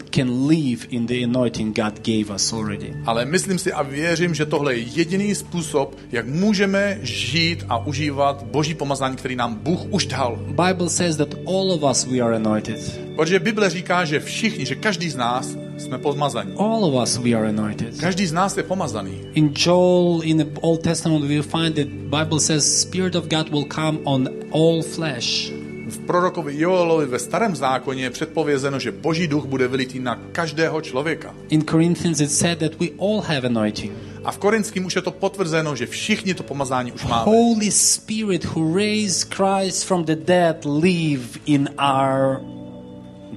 can 0.09 0.47
live 0.47 0.87
in 0.89 1.05
the 1.05 1.23
anointing 1.23 1.75
God 1.75 1.99
gave 2.05 2.35
us 2.35 2.53
already. 2.53 2.93
Ale 3.05 3.25
myslím 3.25 3.59
si 3.59 3.73
a 3.73 3.81
věřím, 3.81 4.33
že 4.33 4.45
tohle 4.45 4.75
je 4.75 4.79
jediný 4.79 5.35
způsob, 5.35 5.97
jak 6.11 6.27
můžeme 6.27 6.99
žít 7.01 7.65
a 7.69 7.85
užívat 7.85 8.43
boží 8.43 8.73
pomazání, 8.73 9.15
který 9.15 9.35
nám 9.35 9.55
Bůh 9.55 9.79
už 9.89 10.05
dal. 10.05 10.39
Bible 10.47 10.89
says 10.89 11.17
that 11.17 11.35
all 11.47 11.71
of 11.71 11.83
us 11.91 12.05
we 12.05 12.19
are 12.19 12.35
anointed. 12.35 12.99
Protože 13.15 13.39
Bible 13.39 13.69
říká, 13.69 14.05
že 14.05 14.19
všichni, 14.19 14.65
že 14.65 14.75
každý 14.75 15.09
z 15.09 15.15
nás 15.15 15.57
jsme 15.77 15.97
pomazaní. 15.97 16.53
All 16.57 16.85
of 16.85 17.03
us 17.03 17.17
we 17.17 17.33
are 17.33 17.49
anointed. 17.49 17.99
Každý 17.99 18.25
z 18.25 18.33
nás 18.33 18.57
je 18.57 18.63
pomazaný. 18.63 19.21
In 19.33 19.53
Joel 19.55 20.21
in 20.23 20.37
the 20.37 20.59
Old 20.61 20.81
Testament 20.81 21.25
we 21.25 21.41
find 21.41 21.75
that 21.75 21.87
Bible 21.87 22.39
says 22.39 22.81
Spirit 22.81 23.15
of 23.15 23.27
God 23.27 23.49
will 23.49 23.65
come 23.65 23.99
on 24.03 24.29
all 24.51 24.81
flesh. 24.81 25.51
V 25.87 25.97
prorokovi 25.99 26.59
Joelovi 26.59 27.05
ve 27.05 27.19
starém 27.19 27.55
zákoně 27.55 28.03
je 28.03 28.09
předpovězeno, 28.09 28.79
že 28.79 28.91
boží 28.91 29.27
duch 29.27 29.45
bude 29.45 29.67
vylitý 29.67 29.99
na 29.99 30.15
každého 30.31 30.81
člověka. 30.81 31.35
In 31.49 31.61
Corinthians 31.61 32.19
it 32.19 32.31
said 32.31 32.59
that 32.59 32.79
we 32.79 32.87
all 32.99 33.21
have 33.21 33.47
anointing. 33.47 33.93
A 34.23 34.31
v 34.31 34.37
Korinském 34.37 34.85
už 34.85 34.95
je 34.95 35.01
to 35.01 35.11
potvrzeno, 35.11 35.75
že 35.75 35.85
všichni 35.87 36.33
to 36.33 36.43
pomazání 36.43 36.91
už 36.91 37.03
máme. 37.03 37.23
Holy 37.25 37.71
Spirit 37.71 38.45
who 38.45 38.75
raised 38.77 39.33
Christ 39.33 39.85
from 39.85 40.05
the 40.05 40.15
dead 40.15 40.65
live 40.65 41.39
in 41.45 41.69
our 41.79 42.41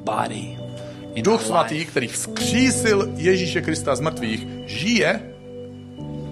body. 0.04 0.58
In 1.14 1.24
Duch 1.24 1.34
our 1.40 1.46
svatý, 1.46 1.74
life. 1.74 1.90
který 1.90 2.06
vzkřísil 2.08 3.12
Ježíše 3.16 3.60
Krista 3.60 3.96
z 3.96 4.00
mrtvých, 4.00 4.46
žije. 4.66 5.22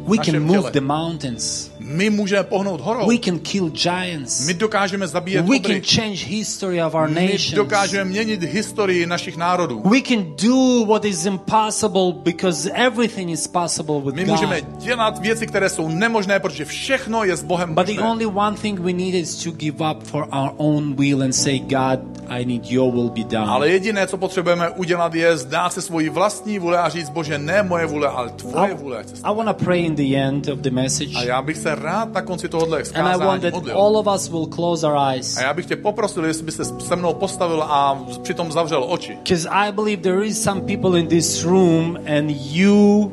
We 0.09 0.17
can 0.25 0.43
move 0.43 0.59
těle. 0.59 0.71
the 0.71 0.81
mountains. 0.81 1.71
My 1.89 2.11
můžeme 2.11 2.43
pohnout 2.45 2.81
horou. 2.81 3.09
We 3.09 3.19
can 3.19 3.39
kill 3.39 3.69
giants. 3.71 4.47
My 4.47 4.55
dokážeme 4.55 5.07
zabíjet 5.09 5.47
We 5.49 5.57
obry. 5.57 5.81
can 5.81 5.81
change 6.05 6.25
history 6.27 6.83
of 6.83 6.95
our 6.95 7.09
My 7.09 7.15
nations. 7.15 7.53
dokážeme 7.53 8.05
měnit 8.05 8.43
historii 8.43 9.07
našich 9.07 9.37
národů. 9.37 9.83
We 9.91 10.01
can 10.03 10.25
do 10.43 10.85
what 10.87 11.05
is 11.05 11.27
impossible 11.27 12.13
because 12.23 12.71
everything 12.75 13.31
is 13.31 13.47
possible 13.47 14.01
with 14.01 14.15
My 14.15 14.25
můžeme 14.25 14.61
God. 14.61 14.79
dělat 14.83 15.19
věci, 15.19 15.47
které 15.47 15.69
jsou 15.69 15.89
nemožné, 15.89 16.41
protože 16.41 16.65
všechno 16.65 17.25
je 17.25 17.37
s 17.37 17.43
Bohem 17.43 17.75
But 17.75 17.87
the 17.87 17.93
možné. 17.93 18.09
only 18.11 18.27
one 18.27 18.57
thing 18.57 18.81
we 18.81 18.93
need 18.93 19.15
is 19.15 19.45
to 19.45 19.51
give 19.51 19.77
up 19.91 20.03
for 20.05 20.23
our 20.33 20.51
own 20.57 20.95
will 20.97 21.23
and 21.23 21.33
say, 21.33 21.59
God, 21.59 22.01
I 22.29 22.45
need 22.45 22.71
your 22.71 22.93
will 22.93 23.11
be 23.11 23.25
done. 23.25 23.47
Ale 23.47 23.69
jediné, 23.71 24.07
co 24.07 24.17
potřebujeme 24.17 24.69
udělat, 24.71 25.15
je 25.15 25.37
zdát 25.37 25.73
se 25.73 25.83
svoji 25.83 26.09
vlastní 26.09 26.59
vůle 26.59 26.79
a 26.79 26.89
říct, 26.89 27.11
Bože, 27.11 27.39
ne 27.39 27.63
moje 27.63 27.87
vůle, 27.87 28.09
ale 28.09 28.31
tvoje 28.31 28.75
vůle. 28.75 28.99
ať 28.99 29.09
se 29.09 29.17
stane." 29.17 29.35
I 29.35 29.37
want 29.45 29.59
to 29.59 29.65
pray 29.65 29.81
in 29.81 29.95
the 29.95 30.17
end 30.17 30.49
of 30.49 30.59
the 30.59 30.71
message. 30.71 31.13
A 31.17 31.23
já 31.23 31.43
bych 31.43 31.57
se 31.57 31.76
rád 31.83 32.13
na 32.13 32.23
konci 32.23 32.49
tohohle 32.49 32.79
And 32.79 32.83
I 32.83 32.89
zkázání 32.89 33.27
want 33.27 33.43
that 33.43 33.53
modlil. 33.55 33.79
all 33.79 33.97
of 33.97 34.07
us 34.15 34.29
will 34.29 34.47
close 34.47 34.87
our 34.87 34.97
eyes. 35.15 35.37
A 35.37 35.43
já 35.43 35.55
bych 35.55 35.67
tě 35.67 35.77
poprosil, 35.77 36.25
jestli 36.25 36.45
by 36.45 36.53
se 36.53 36.65
se 36.65 36.97
mnou 36.97 37.15
postavil 37.15 37.63
a 37.63 38.05
přitom 38.23 38.53
zavřel 38.53 38.85
oči. 38.89 39.15
Because 39.15 39.49
I 39.49 39.73
believe 39.73 40.03
there 40.03 40.25
is 40.27 40.43
some 40.43 40.61
people 40.61 41.01
in 41.01 41.07
this 41.07 41.45
room 41.45 41.99
and 42.17 42.31
you 42.31 43.13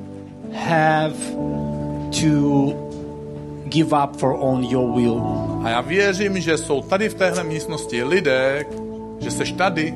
have 0.53 1.13
to 2.21 2.73
give 3.65 3.95
up 4.03 4.15
for 4.17 4.37
on 4.39 4.63
your 4.63 4.95
will. 4.95 5.21
A 5.63 5.69
já 5.69 5.81
věřím, 5.81 6.39
že 6.39 6.57
jsou 6.57 6.81
tady 6.81 7.09
v 7.09 7.13
téhle 7.13 7.43
místnosti 7.43 8.03
lidé, 8.03 8.65
že 9.19 9.31
seš 9.31 9.51
tady 9.51 9.93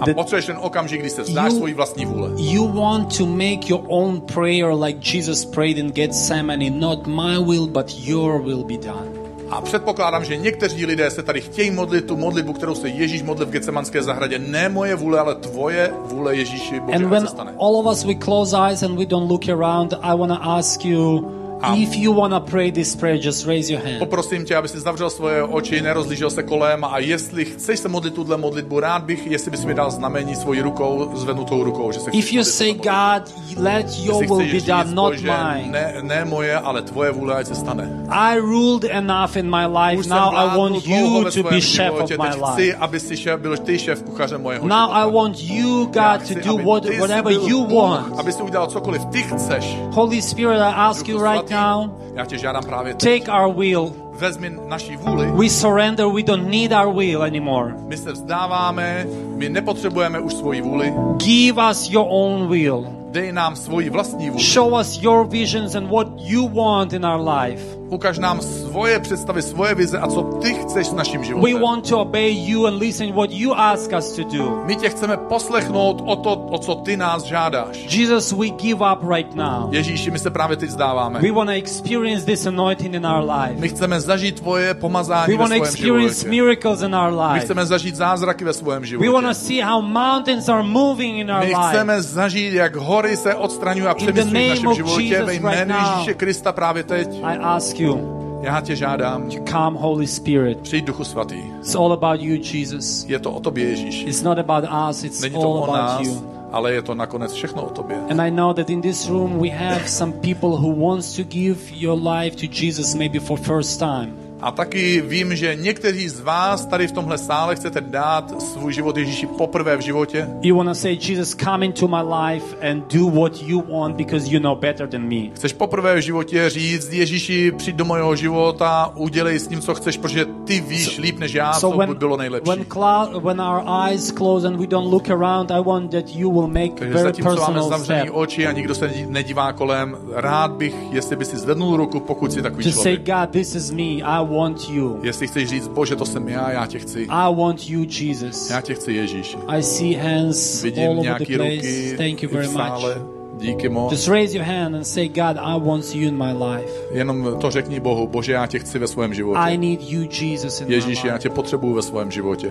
a 0.00 0.14
potřebuješ 0.14 0.46
ten 0.46 0.58
okamžik, 0.60 1.00
kdy 1.00 1.10
se 1.10 1.22
vzdáš 1.22 1.52
You- 1.52 1.58
svoji 1.58 1.74
vlastní 1.74 2.06
vůle. 2.06 2.30
You 2.36 2.68
want 2.68 3.18
to 3.18 3.26
make 3.26 3.68
your 3.68 3.80
own 3.88 4.20
prayer 4.20 4.72
like 4.82 5.16
Jesus 5.16 5.44
prayed 5.44 5.78
in 5.78 5.90
Gethsemane, 5.92 6.70
not 6.70 7.06
my 7.06 7.44
will, 7.44 7.66
but 7.66 7.94
your 7.98 8.42
will 8.42 8.64
be 8.64 8.76
done. 8.76 9.18
A 9.50 9.60
předpokládám, 9.60 10.24
že 10.24 10.36
někteří 10.36 10.86
lidé 10.86 11.10
se 11.10 11.22
tady 11.22 11.40
chtějí 11.40 11.70
modlit 11.70 12.04
tu 12.04 12.16
modlitbu, 12.16 12.52
kterou 12.52 12.74
se 12.74 12.88
Ježíš 12.88 13.22
modlil 13.22 13.46
v 13.46 13.50
Getsemanské 13.50 14.02
zahradě. 14.02 14.38
Ne 14.38 14.68
moje 14.68 14.94
vůle, 14.94 15.20
ale 15.20 15.34
tvoje 15.34 15.90
vůle 16.04 16.36
Ježíši, 16.36 16.80
Bože, 16.80 16.96
And 16.96 17.04
when 17.04 17.28
all 17.60 17.76
of 17.76 17.86
us 17.86 18.04
we 18.04 18.14
close 18.14 18.56
eyes 18.56 18.82
and 18.82 18.98
we 18.98 19.06
don't 19.06 19.30
look 19.30 19.48
around, 19.48 19.94
I 20.02 20.16
want 20.18 20.32
to 20.32 20.38
ask 20.42 20.84
you 20.84 21.30
Um, 21.62 21.82
if 21.82 21.96
you 21.96 22.12
want 22.12 22.32
to 22.32 22.40
pray 22.40 22.70
this 22.70 22.96
prayer, 22.96 23.16
just 23.16 23.46
raise 23.46 23.72
your 23.72 23.82
hand. 23.82 23.98
Poprosím 23.98 24.44
tě, 24.44 24.56
aby 24.56 24.68
si 24.68 24.80
zavřel 24.80 25.10
svoje 25.10 25.42
oči, 25.42 25.82
nerozlížel 25.82 26.30
se 26.30 26.42
kolem 26.42 26.84
a 26.84 26.98
jestli 26.98 27.44
chceš 27.44 27.78
se 27.78 27.88
modlit 27.88 28.14
tuhle 28.14 28.36
modlitbu, 28.36 28.80
rád 28.80 29.02
bych, 29.02 29.26
jestli 29.26 29.50
bys 29.50 29.64
mi 29.64 29.74
dal 29.74 29.90
znamení 29.90 30.36
svojí 30.36 30.60
rukou, 30.60 31.10
zvednutou 31.14 31.64
rukou, 31.64 31.92
že 31.92 32.00
se 32.00 32.10
If 32.10 32.32
you 32.32 32.44
say. 32.44 32.74
God, 32.74 33.32
let 33.56 33.86
your 33.98 34.26
will 34.26 34.52
be 34.52 34.60
done, 34.60 34.94
not 34.94 35.14
mine. 35.20 35.68
Ne, 35.70 35.94
ne 36.02 36.24
moje, 36.24 36.56
ale 36.56 36.82
tvoje 36.82 37.10
vůle, 37.10 37.34
ať 37.34 37.46
se 37.46 37.54
stane. 37.54 38.06
I 38.10 38.38
ruled 38.38 38.84
enough 38.84 39.36
in 39.36 39.50
my 39.50 39.66
life. 39.66 40.08
Now 40.08 40.34
I 40.34 40.58
want 40.58 40.86
you 40.86 41.24
to 41.30 41.42
be 41.42 41.60
chef 41.60 41.92
of 41.92 42.10
my 42.10 42.16
teď 42.16 42.30
chci, 42.52 42.62
life. 42.62 42.76
aby 42.76 43.00
si 43.00 43.16
šéf, 43.16 43.40
byl 43.40 43.56
ty 43.56 43.78
šéf 43.78 44.02
kuchaře 44.02 44.38
mojeho 44.38 44.68
Now. 44.68 44.90
I 44.92 45.10
want 45.12 45.42
you, 45.42 45.84
God, 45.84 46.28
to 46.28 46.34
do 46.34 46.56
what, 46.56 46.84
jsi 46.84 46.98
whatever 46.98 47.32
you 47.32 47.76
want. 47.76 48.18
Aby 48.18 48.32
si 48.32 48.42
udělal 48.42 48.66
cokoliv 48.66 49.04
ty 49.04 49.22
chceš. 49.22 49.76
Holy 49.90 50.22
Spirit, 50.22 50.58
I 50.58 50.72
ask 50.76 51.08
you 51.08 51.22
right 51.22 51.47
now, 51.50 51.90
Já 52.14 52.24
tě 52.24 52.38
žádám 52.38 52.62
právě 52.64 52.94
teď. 52.94 53.24
take 53.26 53.38
our 53.42 53.54
will. 53.54 53.92
Vezmi 54.12 54.50
naší 54.68 54.96
vůli. 54.96 55.26
We 55.26 55.48
surrender. 55.50 56.06
We 56.06 56.22
don't 56.22 56.50
need 56.50 56.72
our 56.72 56.94
will 56.94 57.22
anymore. 57.22 57.74
My 57.86 57.96
se 57.96 58.12
vzdáváme, 58.12 59.06
my 59.36 59.48
nepotřebujeme 59.48 60.20
už 60.20 60.34
svoji 60.34 60.60
vůli. 60.60 60.92
Give 61.16 61.70
us 61.70 61.90
your 61.90 62.06
own 62.08 62.48
will. 62.48 62.86
Dej 63.10 63.32
nám 63.32 63.56
svoji 63.56 63.90
vlastní 63.90 64.30
vůli. 64.30 64.44
Show 64.44 64.72
us 64.80 65.02
your 65.02 65.26
visions 65.26 65.74
and 65.74 65.86
what 65.90 66.06
you 66.16 66.48
want 66.48 66.92
in 66.92 67.06
our 67.06 67.28
life. 67.28 67.77
Ukaž 67.90 68.18
nám 68.18 68.40
svoje 68.40 68.98
představy, 68.98 69.42
svoje 69.42 69.74
vize 69.74 69.98
a 69.98 70.06
co 70.06 70.22
ty 70.22 70.54
chceš 70.54 70.86
s 70.86 70.92
naším 70.92 71.20
We 71.20 71.26
životem. 71.26 71.60
want 71.62 71.88
to 71.88 71.98
obey 72.00 72.32
you 72.50 72.66
and 72.66 72.78
listen 72.78 73.12
what 73.12 73.30
you 73.32 73.54
ask 73.54 73.90
us 73.98 74.12
to 74.12 74.22
do. 74.24 74.62
My 74.66 74.76
tě 74.76 74.88
chceme 74.90 75.16
poslechnout 75.16 76.02
o 76.06 76.16
to, 76.16 76.32
o 76.32 76.58
co 76.58 76.74
ty 76.74 76.96
nás 76.96 77.22
žádáš. 77.24 77.96
Jesus, 77.96 78.32
we 78.32 78.48
give 78.48 78.84
up 78.92 79.10
right 79.14 79.34
now. 79.34 79.74
Ježíši, 79.74 80.10
my 80.10 80.18
se 80.18 80.30
právě 80.30 80.56
teď 80.56 80.68
vzdáváme. 80.68 81.20
We 81.20 81.32
want 81.32 81.50
to 81.50 81.56
experience 81.56 82.26
this 82.26 82.46
anointing 82.46 82.94
in 82.94 83.06
our 83.06 83.30
life. 83.30 83.54
My 83.60 83.68
chceme 83.68 84.00
zažít 84.00 84.40
tvoje 84.40 84.74
pomazání 84.74 85.26
We 85.32 85.32
ve 85.32 85.38
want 85.38 85.52
to 85.52 85.56
svém 85.56 85.68
experience 85.68 86.14
životě. 86.20 86.30
miracles 86.42 86.82
in 86.82 86.94
our 86.94 87.10
My 87.10 87.16
life. 87.32 87.44
chceme 87.44 87.66
zažít 87.66 87.96
zázraky 87.96 88.44
ve 88.44 88.52
svém 88.52 88.82
We 88.82 89.08
want 89.08 89.26
to 89.26 89.32
životě. 89.32 89.34
see 89.34 89.60
how 89.62 89.82
mountains 89.82 90.48
are 90.48 90.62
moving 90.62 91.16
in 91.18 91.30
our 91.30 91.38
My 91.40 91.46
life. 91.46 91.60
chceme 91.70 92.02
zažít, 92.02 92.52
jak 92.54 92.76
hory 92.76 93.16
se 93.16 93.34
odstraňují 93.34 93.86
a 93.88 93.94
přemysťují 93.94 94.46
v 94.46 94.48
našem 94.48 94.74
životě 94.74 95.22
ve 95.24 95.34
jménu. 95.34 95.74
Ježíše 95.78 96.14
Krista 96.14 96.52
právě 96.52 96.82
teď. 96.82 97.08
I 97.22 97.38
ask 97.38 97.77
you 97.80 98.14
Já 98.42 98.60
tě 98.60 98.76
žádám, 98.76 99.30
to 99.30 99.36
come, 99.50 99.78
Holy 99.80 100.06
Spirit. 100.06 100.58
přijď 100.60 100.84
Duchu 100.84 101.04
Svatý. 101.04 101.36
It's 101.60 101.74
all 101.74 101.92
about 101.92 102.20
you, 102.20 102.36
Jesus. 102.52 103.04
Je 103.08 103.18
to 103.18 103.32
o 103.32 103.40
tobě, 103.40 103.64
Ježíš. 103.70 104.04
It's 104.06 104.22
not 104.22 104.38
about 104.38 104.64
us, 104.90 105.04
it's 105.04 105.20
Není 105.20 105.34
to 105.34 105.40
all 105.42 105.52
o 105.52 105.62
about 105.64 105.76
nás, 105.76 106.00
you. 106.00 106.22
ale 106.52 106.72
je 106.72 106.82
to 106.82 106.94
nakonec 106.94 107.32
všechno 107.32 107.62
o 107.62 107.70
tobě. 107.70 107.96
And 108.10 108.20
I 108.20 108.30
know 108.30 108.52
that 108.54 108.70
in 108.70 108.80
this 108.80 109.08
room 109.08 109.38
we 109.38 109.48
have 109.48 109.88
some 109.88 110.12
people 110.12 110.48
who 110.48 110.86
wants 110.88 111.16
to 111.16 111.22
give 111.22 111.58
your 111.72 111.98
life 112.08 112.36
to 112.36 112.46
Jesus 112.64 112.94
maybe 112.94 113.20
for 113.20 113.38
first 113.38 113.78
time. 113.78 114.27
A 114.40 114.50
taky 114.50 115.00
vím, 115.00 115.36
že 115.36 115.54
někteří 115.54 116.08
z 116.08 116.20
vás 116.20 116.66
tady 116.66 116.86
v 116.86 116.92
tomhle 116.92 117.18
sále 117.18 117.56
chcete 117.56 117.80
dát 117.80 118.42
svůj 118.42 118.72
život 118.72 118.96
Ježíši 118.96 119.26
poprvé 119.26 119.76
v 119.76 119.80
životě. 119.80 120.28
You 120.42 120.56
want 120.56 120.68
to 120.68 120.74
say, 120.74 120.98
Jesus, 121.08 121.34
come 121.44 121.66
into 121.66 121.88
my 121.88 121.96
life 122.02 122.70
and 122.70 122.94
do 122.94 123.10
what 123.20 123.42
you 123.42 123.62
want 123.78 123.96
because 123.96 124.34
you 124.34 124.40
know 124.40 124.56
better 124.56 124.88
than 124.88 125.02
me. 125.08 125.30
Chceš 125.34 125.52
poprvé 125.52 125.94
v 125.96 126.02
životě 126.02 126.50
říct, 126.50 126.92
Ježíši, 126.92 127.52
přijď 127.52 127.76
do 127.76 127.84
mého 127.84 128.16
života, 128.16 128.92
udělej 128.94 129.38
s 129.38 129.48
ním, 129.48 129.60
co 129.60 129.74
chceš, 129.74 129.96
protože 129.96 130.26
ty 130.44 130.60
víš 130.60 130.98
líp 130.98 131.18
než 131.18 131.34
já, 131.34 131.52
co 131.52 131.70
by 131.70 131.94
bylo 131.94 132.16
nejlepší. 132.16 132.48
when, 132.50 132.64
clou- 132.64 133.20
when 133.20 133.40
our 133.40 133.62
eyes 133.88 134.10
close 134.12 134.46
and 134.48 134.56
we 134.56 134.66
don't 134.66 134.92
look 134.92 135.10
around, 135.10 135.50
I 135.50 135.62
want 135.62 135.90
that 135.90 136.04
you 136.14 136.32
will 136.32 136.46
make 136.48 136.70
Takže 136.78 136.94
very 136.94 137.02
zatímco 137.04 137.28
máme 137.28 137.36
personal 137.40 137.68
zavřený 137.68 138.00
step. 138.00 138.14
oči 138.14 138.46
a 138.46 138.52
nikdo 138.52 138.74
se 138.74 138.92
nedívá 139.08 139.52
kolem, 139.52 139.96
rád 140.14 140.50
bych, 140.52 140.74
jestli 140.92 141.16
by 141.16 141.24
si 141.24 141.36
zvednul 141.36 141.76
ruku, 141.76 142.00
pokud 142.00 142.32
si 142.32 142.42
takový 142.42 142.64
To 142.64 142.70
say, 142.70 142.82
člověk. 142.82 143.06
God, 143.06 143.30
this 143.30 143.54
is 143.54 143.70
me. 143.70 143.82
I 143.82 144.27
want 144.28 144.68
you. 144.70 144.98
Jestli 145.02 145.26
chceš 145.26 145.48
říct, 145.48 145.68
Bože, 145.68 145.96
to 145.96 146.06
jsem 146.06 146.28
já, 146.28 146.50
já 146.50 146.66
tě 146.66 146.78
chci. 146.78 147.06
I 147.10 147.34
want 147.34 147.70
you, 147.70 147.84
Jesus. 148.00 148.50
Já 148.50 148.60
tě 148.60 148.74
chci, 148.74 148.92
Ježíši. 148.92 149.36
I 149.48 149.62
see 149.62 149.94
hands 149.96 150.64
all 150.64 150.70
Vidím 150.70 150.88
over 150.98 151.18
the 151.18 151.24
place. 151.24 151.38
ruky 151.56 151.94
Thank 151.96 152.22
you 152.22 152.30
i 152.30 152.32
very 152.32 152.48
much. 152.48 153.18
Díky 153.38 153.68
moc. 153.68 153.92
Just 153.92 154.08
raise 154.08 154.36
your 154.38 154.46
hand 154.46 154.74
and 154.74 154.84
say, 154.84 155.08
God, 155.08 155.36
I 155.40 155.60
want 155.60 155.94
you 155.94 156.08
in 156.08 156.16
my 156.18 156.32
life. 156.44 156.72
Jenom 156.92 157.36
to 157.40 157.50
řekni 157.50 157.80
Bohu, 157.80 158.06
Bože, 158.06 158.32
já 158.32 158.46
tě 158.46 158.58
chci 158.58 158.78
ve 158.78 158.86
svém 158.86 159.12
I 159.12 159.14
životě. 159.14 159.58
need 159.58 159.80
you, 159.90 160.00
Jesus, 160.20 160.60
in 160.60 160.68
my 160.68 160.74
Ježíši, 160.74 161.06
já 161.06 161.14
life. 161.14 161.22
tě 161.22 161.30
potřebuju 161.30 161.74
ve 161.74 161.82
svém 161.82 162.10
životě. 162.10 162.50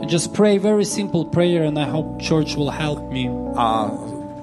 And 0.00 0.12
just 0.12 0.32
pray 0.36 0.58
very 0.58 0.84
simple 0.84 1.24
prayer, 1.24 1.62
and 1.66 1.78
I 1.78 1.84
hope 1.90 2.24
church 2.28 2.56
will 2.56 2.70
help 2.70 3.10
me. 3.10 3.20
A 3.56 3.90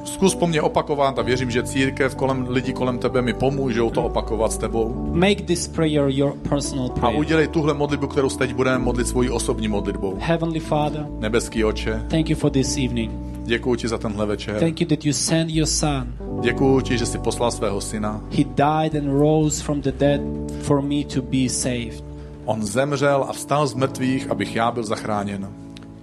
zkus 0.03 0.35
po 0.35 0.47
mně 0.47 0.61
opakovat 0.61 1.19
a 1.19 1.21
věřím, 1.21 1.51
že 1.51 1.63
církev, 1.63 2.15
kolem, 2.15 2.45
lidi 2.49 2.73
kolem 2.73 2.99
tebe 2.99 3.21
mi 3.21 3.33
pomůžou 3.33 3.89
to 3.89 4.03
opakovat 4.03 4.51
s 4.51 4.57
tebou. 4.57 5.09
Make 5.13 5.35
this 5.43 5.67
prayer 5.67 6.05
your 6.07 6.33
personal 6.49 6.85
A 6.85 6.89
prayer. 6.99 7.19
udělej 7.19 7.47
tuhle 7.47 7.73
modlitbu, 7.73 8.07
kterou 8.07 8.29
teď 8.29 8.53
budeme 8.53 8.77
modlit 8.77 9.07
svojí 9.07 9.29
osobní 9.29 9.67
modlitbou. 9.67 10.15
Heavenly 10.19 10.59
Father, 10.59 11.05
Nebeský 11.19 11.65
oče, 11.65 12.03
thank 12.09 12.29
you 12.29 12.35
for 12.35 12.51
this 12.51 12.77
evening. 12.77 13.11
děkuji 13.43 13.75
ti 13.75 13.87
za 13.87 13.97
tenhle 13.97 14.25
večer. 14.25 14.59
Thank 14.59 14.81
you 14.81 14.87
that 14.87 15.05
you 15.05 15.13
sent 15.13 15.49
your 15.51 15.67
son. 15.67 16.13
Děkuji 16.41 16.81
ti, 16.81 16.97
že 16.97 17.05
jsi 17.05 17.17
poslal 17.17 17.51
svého 17.51 17.81
syna. 17.81 18.21
He 18.31 18.43
died 18.43 18.95
and 18.95 19.19
rose 19.19 19.63
from 19.63 19.81
the 19.81 19.91
dead 19.91 20.21
for 20.61 20.81
me 20.81 21.03
to 21.13 21.21
be 21.21 21.49
saved. 21.49 22.03
On 22.45 22.63
zemřel 22.63 23.25
a 23.29 23.33
vstal 23.33 23.67
z 23.67 23.73
mrtvých, 23.73 24.31
abych 24.31 24.55
já 24.55 24.71
byl 24.71 24.83
zachráněn. 24.83 25.49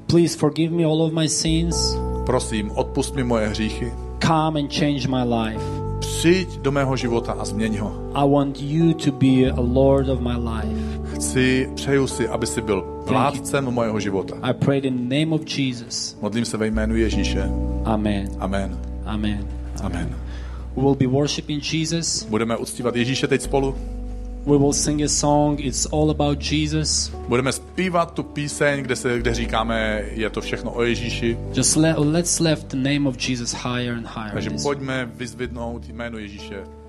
Please 0.06 0.38
forgive 0.38 0.76
me 0.76 0.84
all 0.84 1.02
of 1.02 1.12
my 1.12 1.28
sins. 1.28 1.96
Prosím, 2.30 2.70
odpust 2.74 3.14
mi 3.14 3.24
moje 3.24 3.48
hříchy. 3.48 3.92
Come 4.26 4.60
and 4.60 4.74
change 4.74 5.08
my 5.08 5.34
life. 5.34 5.64
Přijď 6.00 6.58
do 6.58 6.72
mého 6.72 6.96
života 6.96 7.32
a 7.32 7.44
změň 7.44 7.78
ho. 7.78 8.10
I 8.14 8.30
want 8.30 8.60
you 8.60 8.92
to 8.92 9.12
be 9.12 9.50
a 9.50 9.60
Lord 9.60 10.08
of 10.08 10.20
my 10.20 10.34
life. 10.36 11.00
Chci, 11.14 11.68
přeju 11.74 12.06
si, 12.06 12.28
aby 12.28 12.46
si 12.46 12.60
byl 12.60 13.04
vládcem 13.06 13.64
mojeho 13.64 14.00
života. 14.00 14.34
I 14.42 14.54
pray 14.54 14.78
in 14.78 15.08
the 15.08 15.14
name 15.18 15.34
of 15.34 15.58
Jesus. 15.58 16.18
Modlím 16.22 16.44
se 16.44 16.56
ve 16.56 16.66
jménu 16.66 16.96
Ježíše. 16.96 17.50
Amen. 17.84 18.28
Amen. 18.38 18.78
Amen. 19.04 19.48
Amen. 19.82 20.16
We 20.76 20.82
will 20.82 20.94
be 20.94 21.06
worshiping 21.06 21.72
Jesus. 21.72 22.24
Budeme 22.24 22.56
uctívat 22.56 22.96
Ježíše 22.96 23.28
teď 23.28 23.42
spolu. 23.42 23.74
We 24.46 24.58
will 24.58 24.72
sing 24.72 25.02
a 25.02 25.08
song. 25.08 25.60
It's 25.60 25.86
all 25.92 26.10
about 26.10 26.52
Jesus. 26.52 27.12
Budeme 27.28 27.52
zpívat 27.52 28.14
tu 28.14 28.22
píseň, 28.22 28.82
kde, 28.82 28.96
se, 28.96 29.18
kde 29.18 29.34
říkáme, 29.34 30.04
je 30.10 30.30
to 30.30 30.40
všechno 30.40 30.72
o 30.72 30.82
Ježíši. 30.82 31.38
Just 31.54 31.76
let, 31.76 31.96
let's 31.98 32.40
lift 32.40 32.66
the 32.66 32.76
name 32.76 33.08
of 33.08 33.28
Jesus 33.28 33.52
higher 33.52 33.94
and 33.94 34.06
higher. 34.14 34.32
Takže 34.32 34.50
pojďme 34.62 35.10
vyzvednout 35.14 35.88
jméno 35.88 36.18
Ježíše 36.18 36.79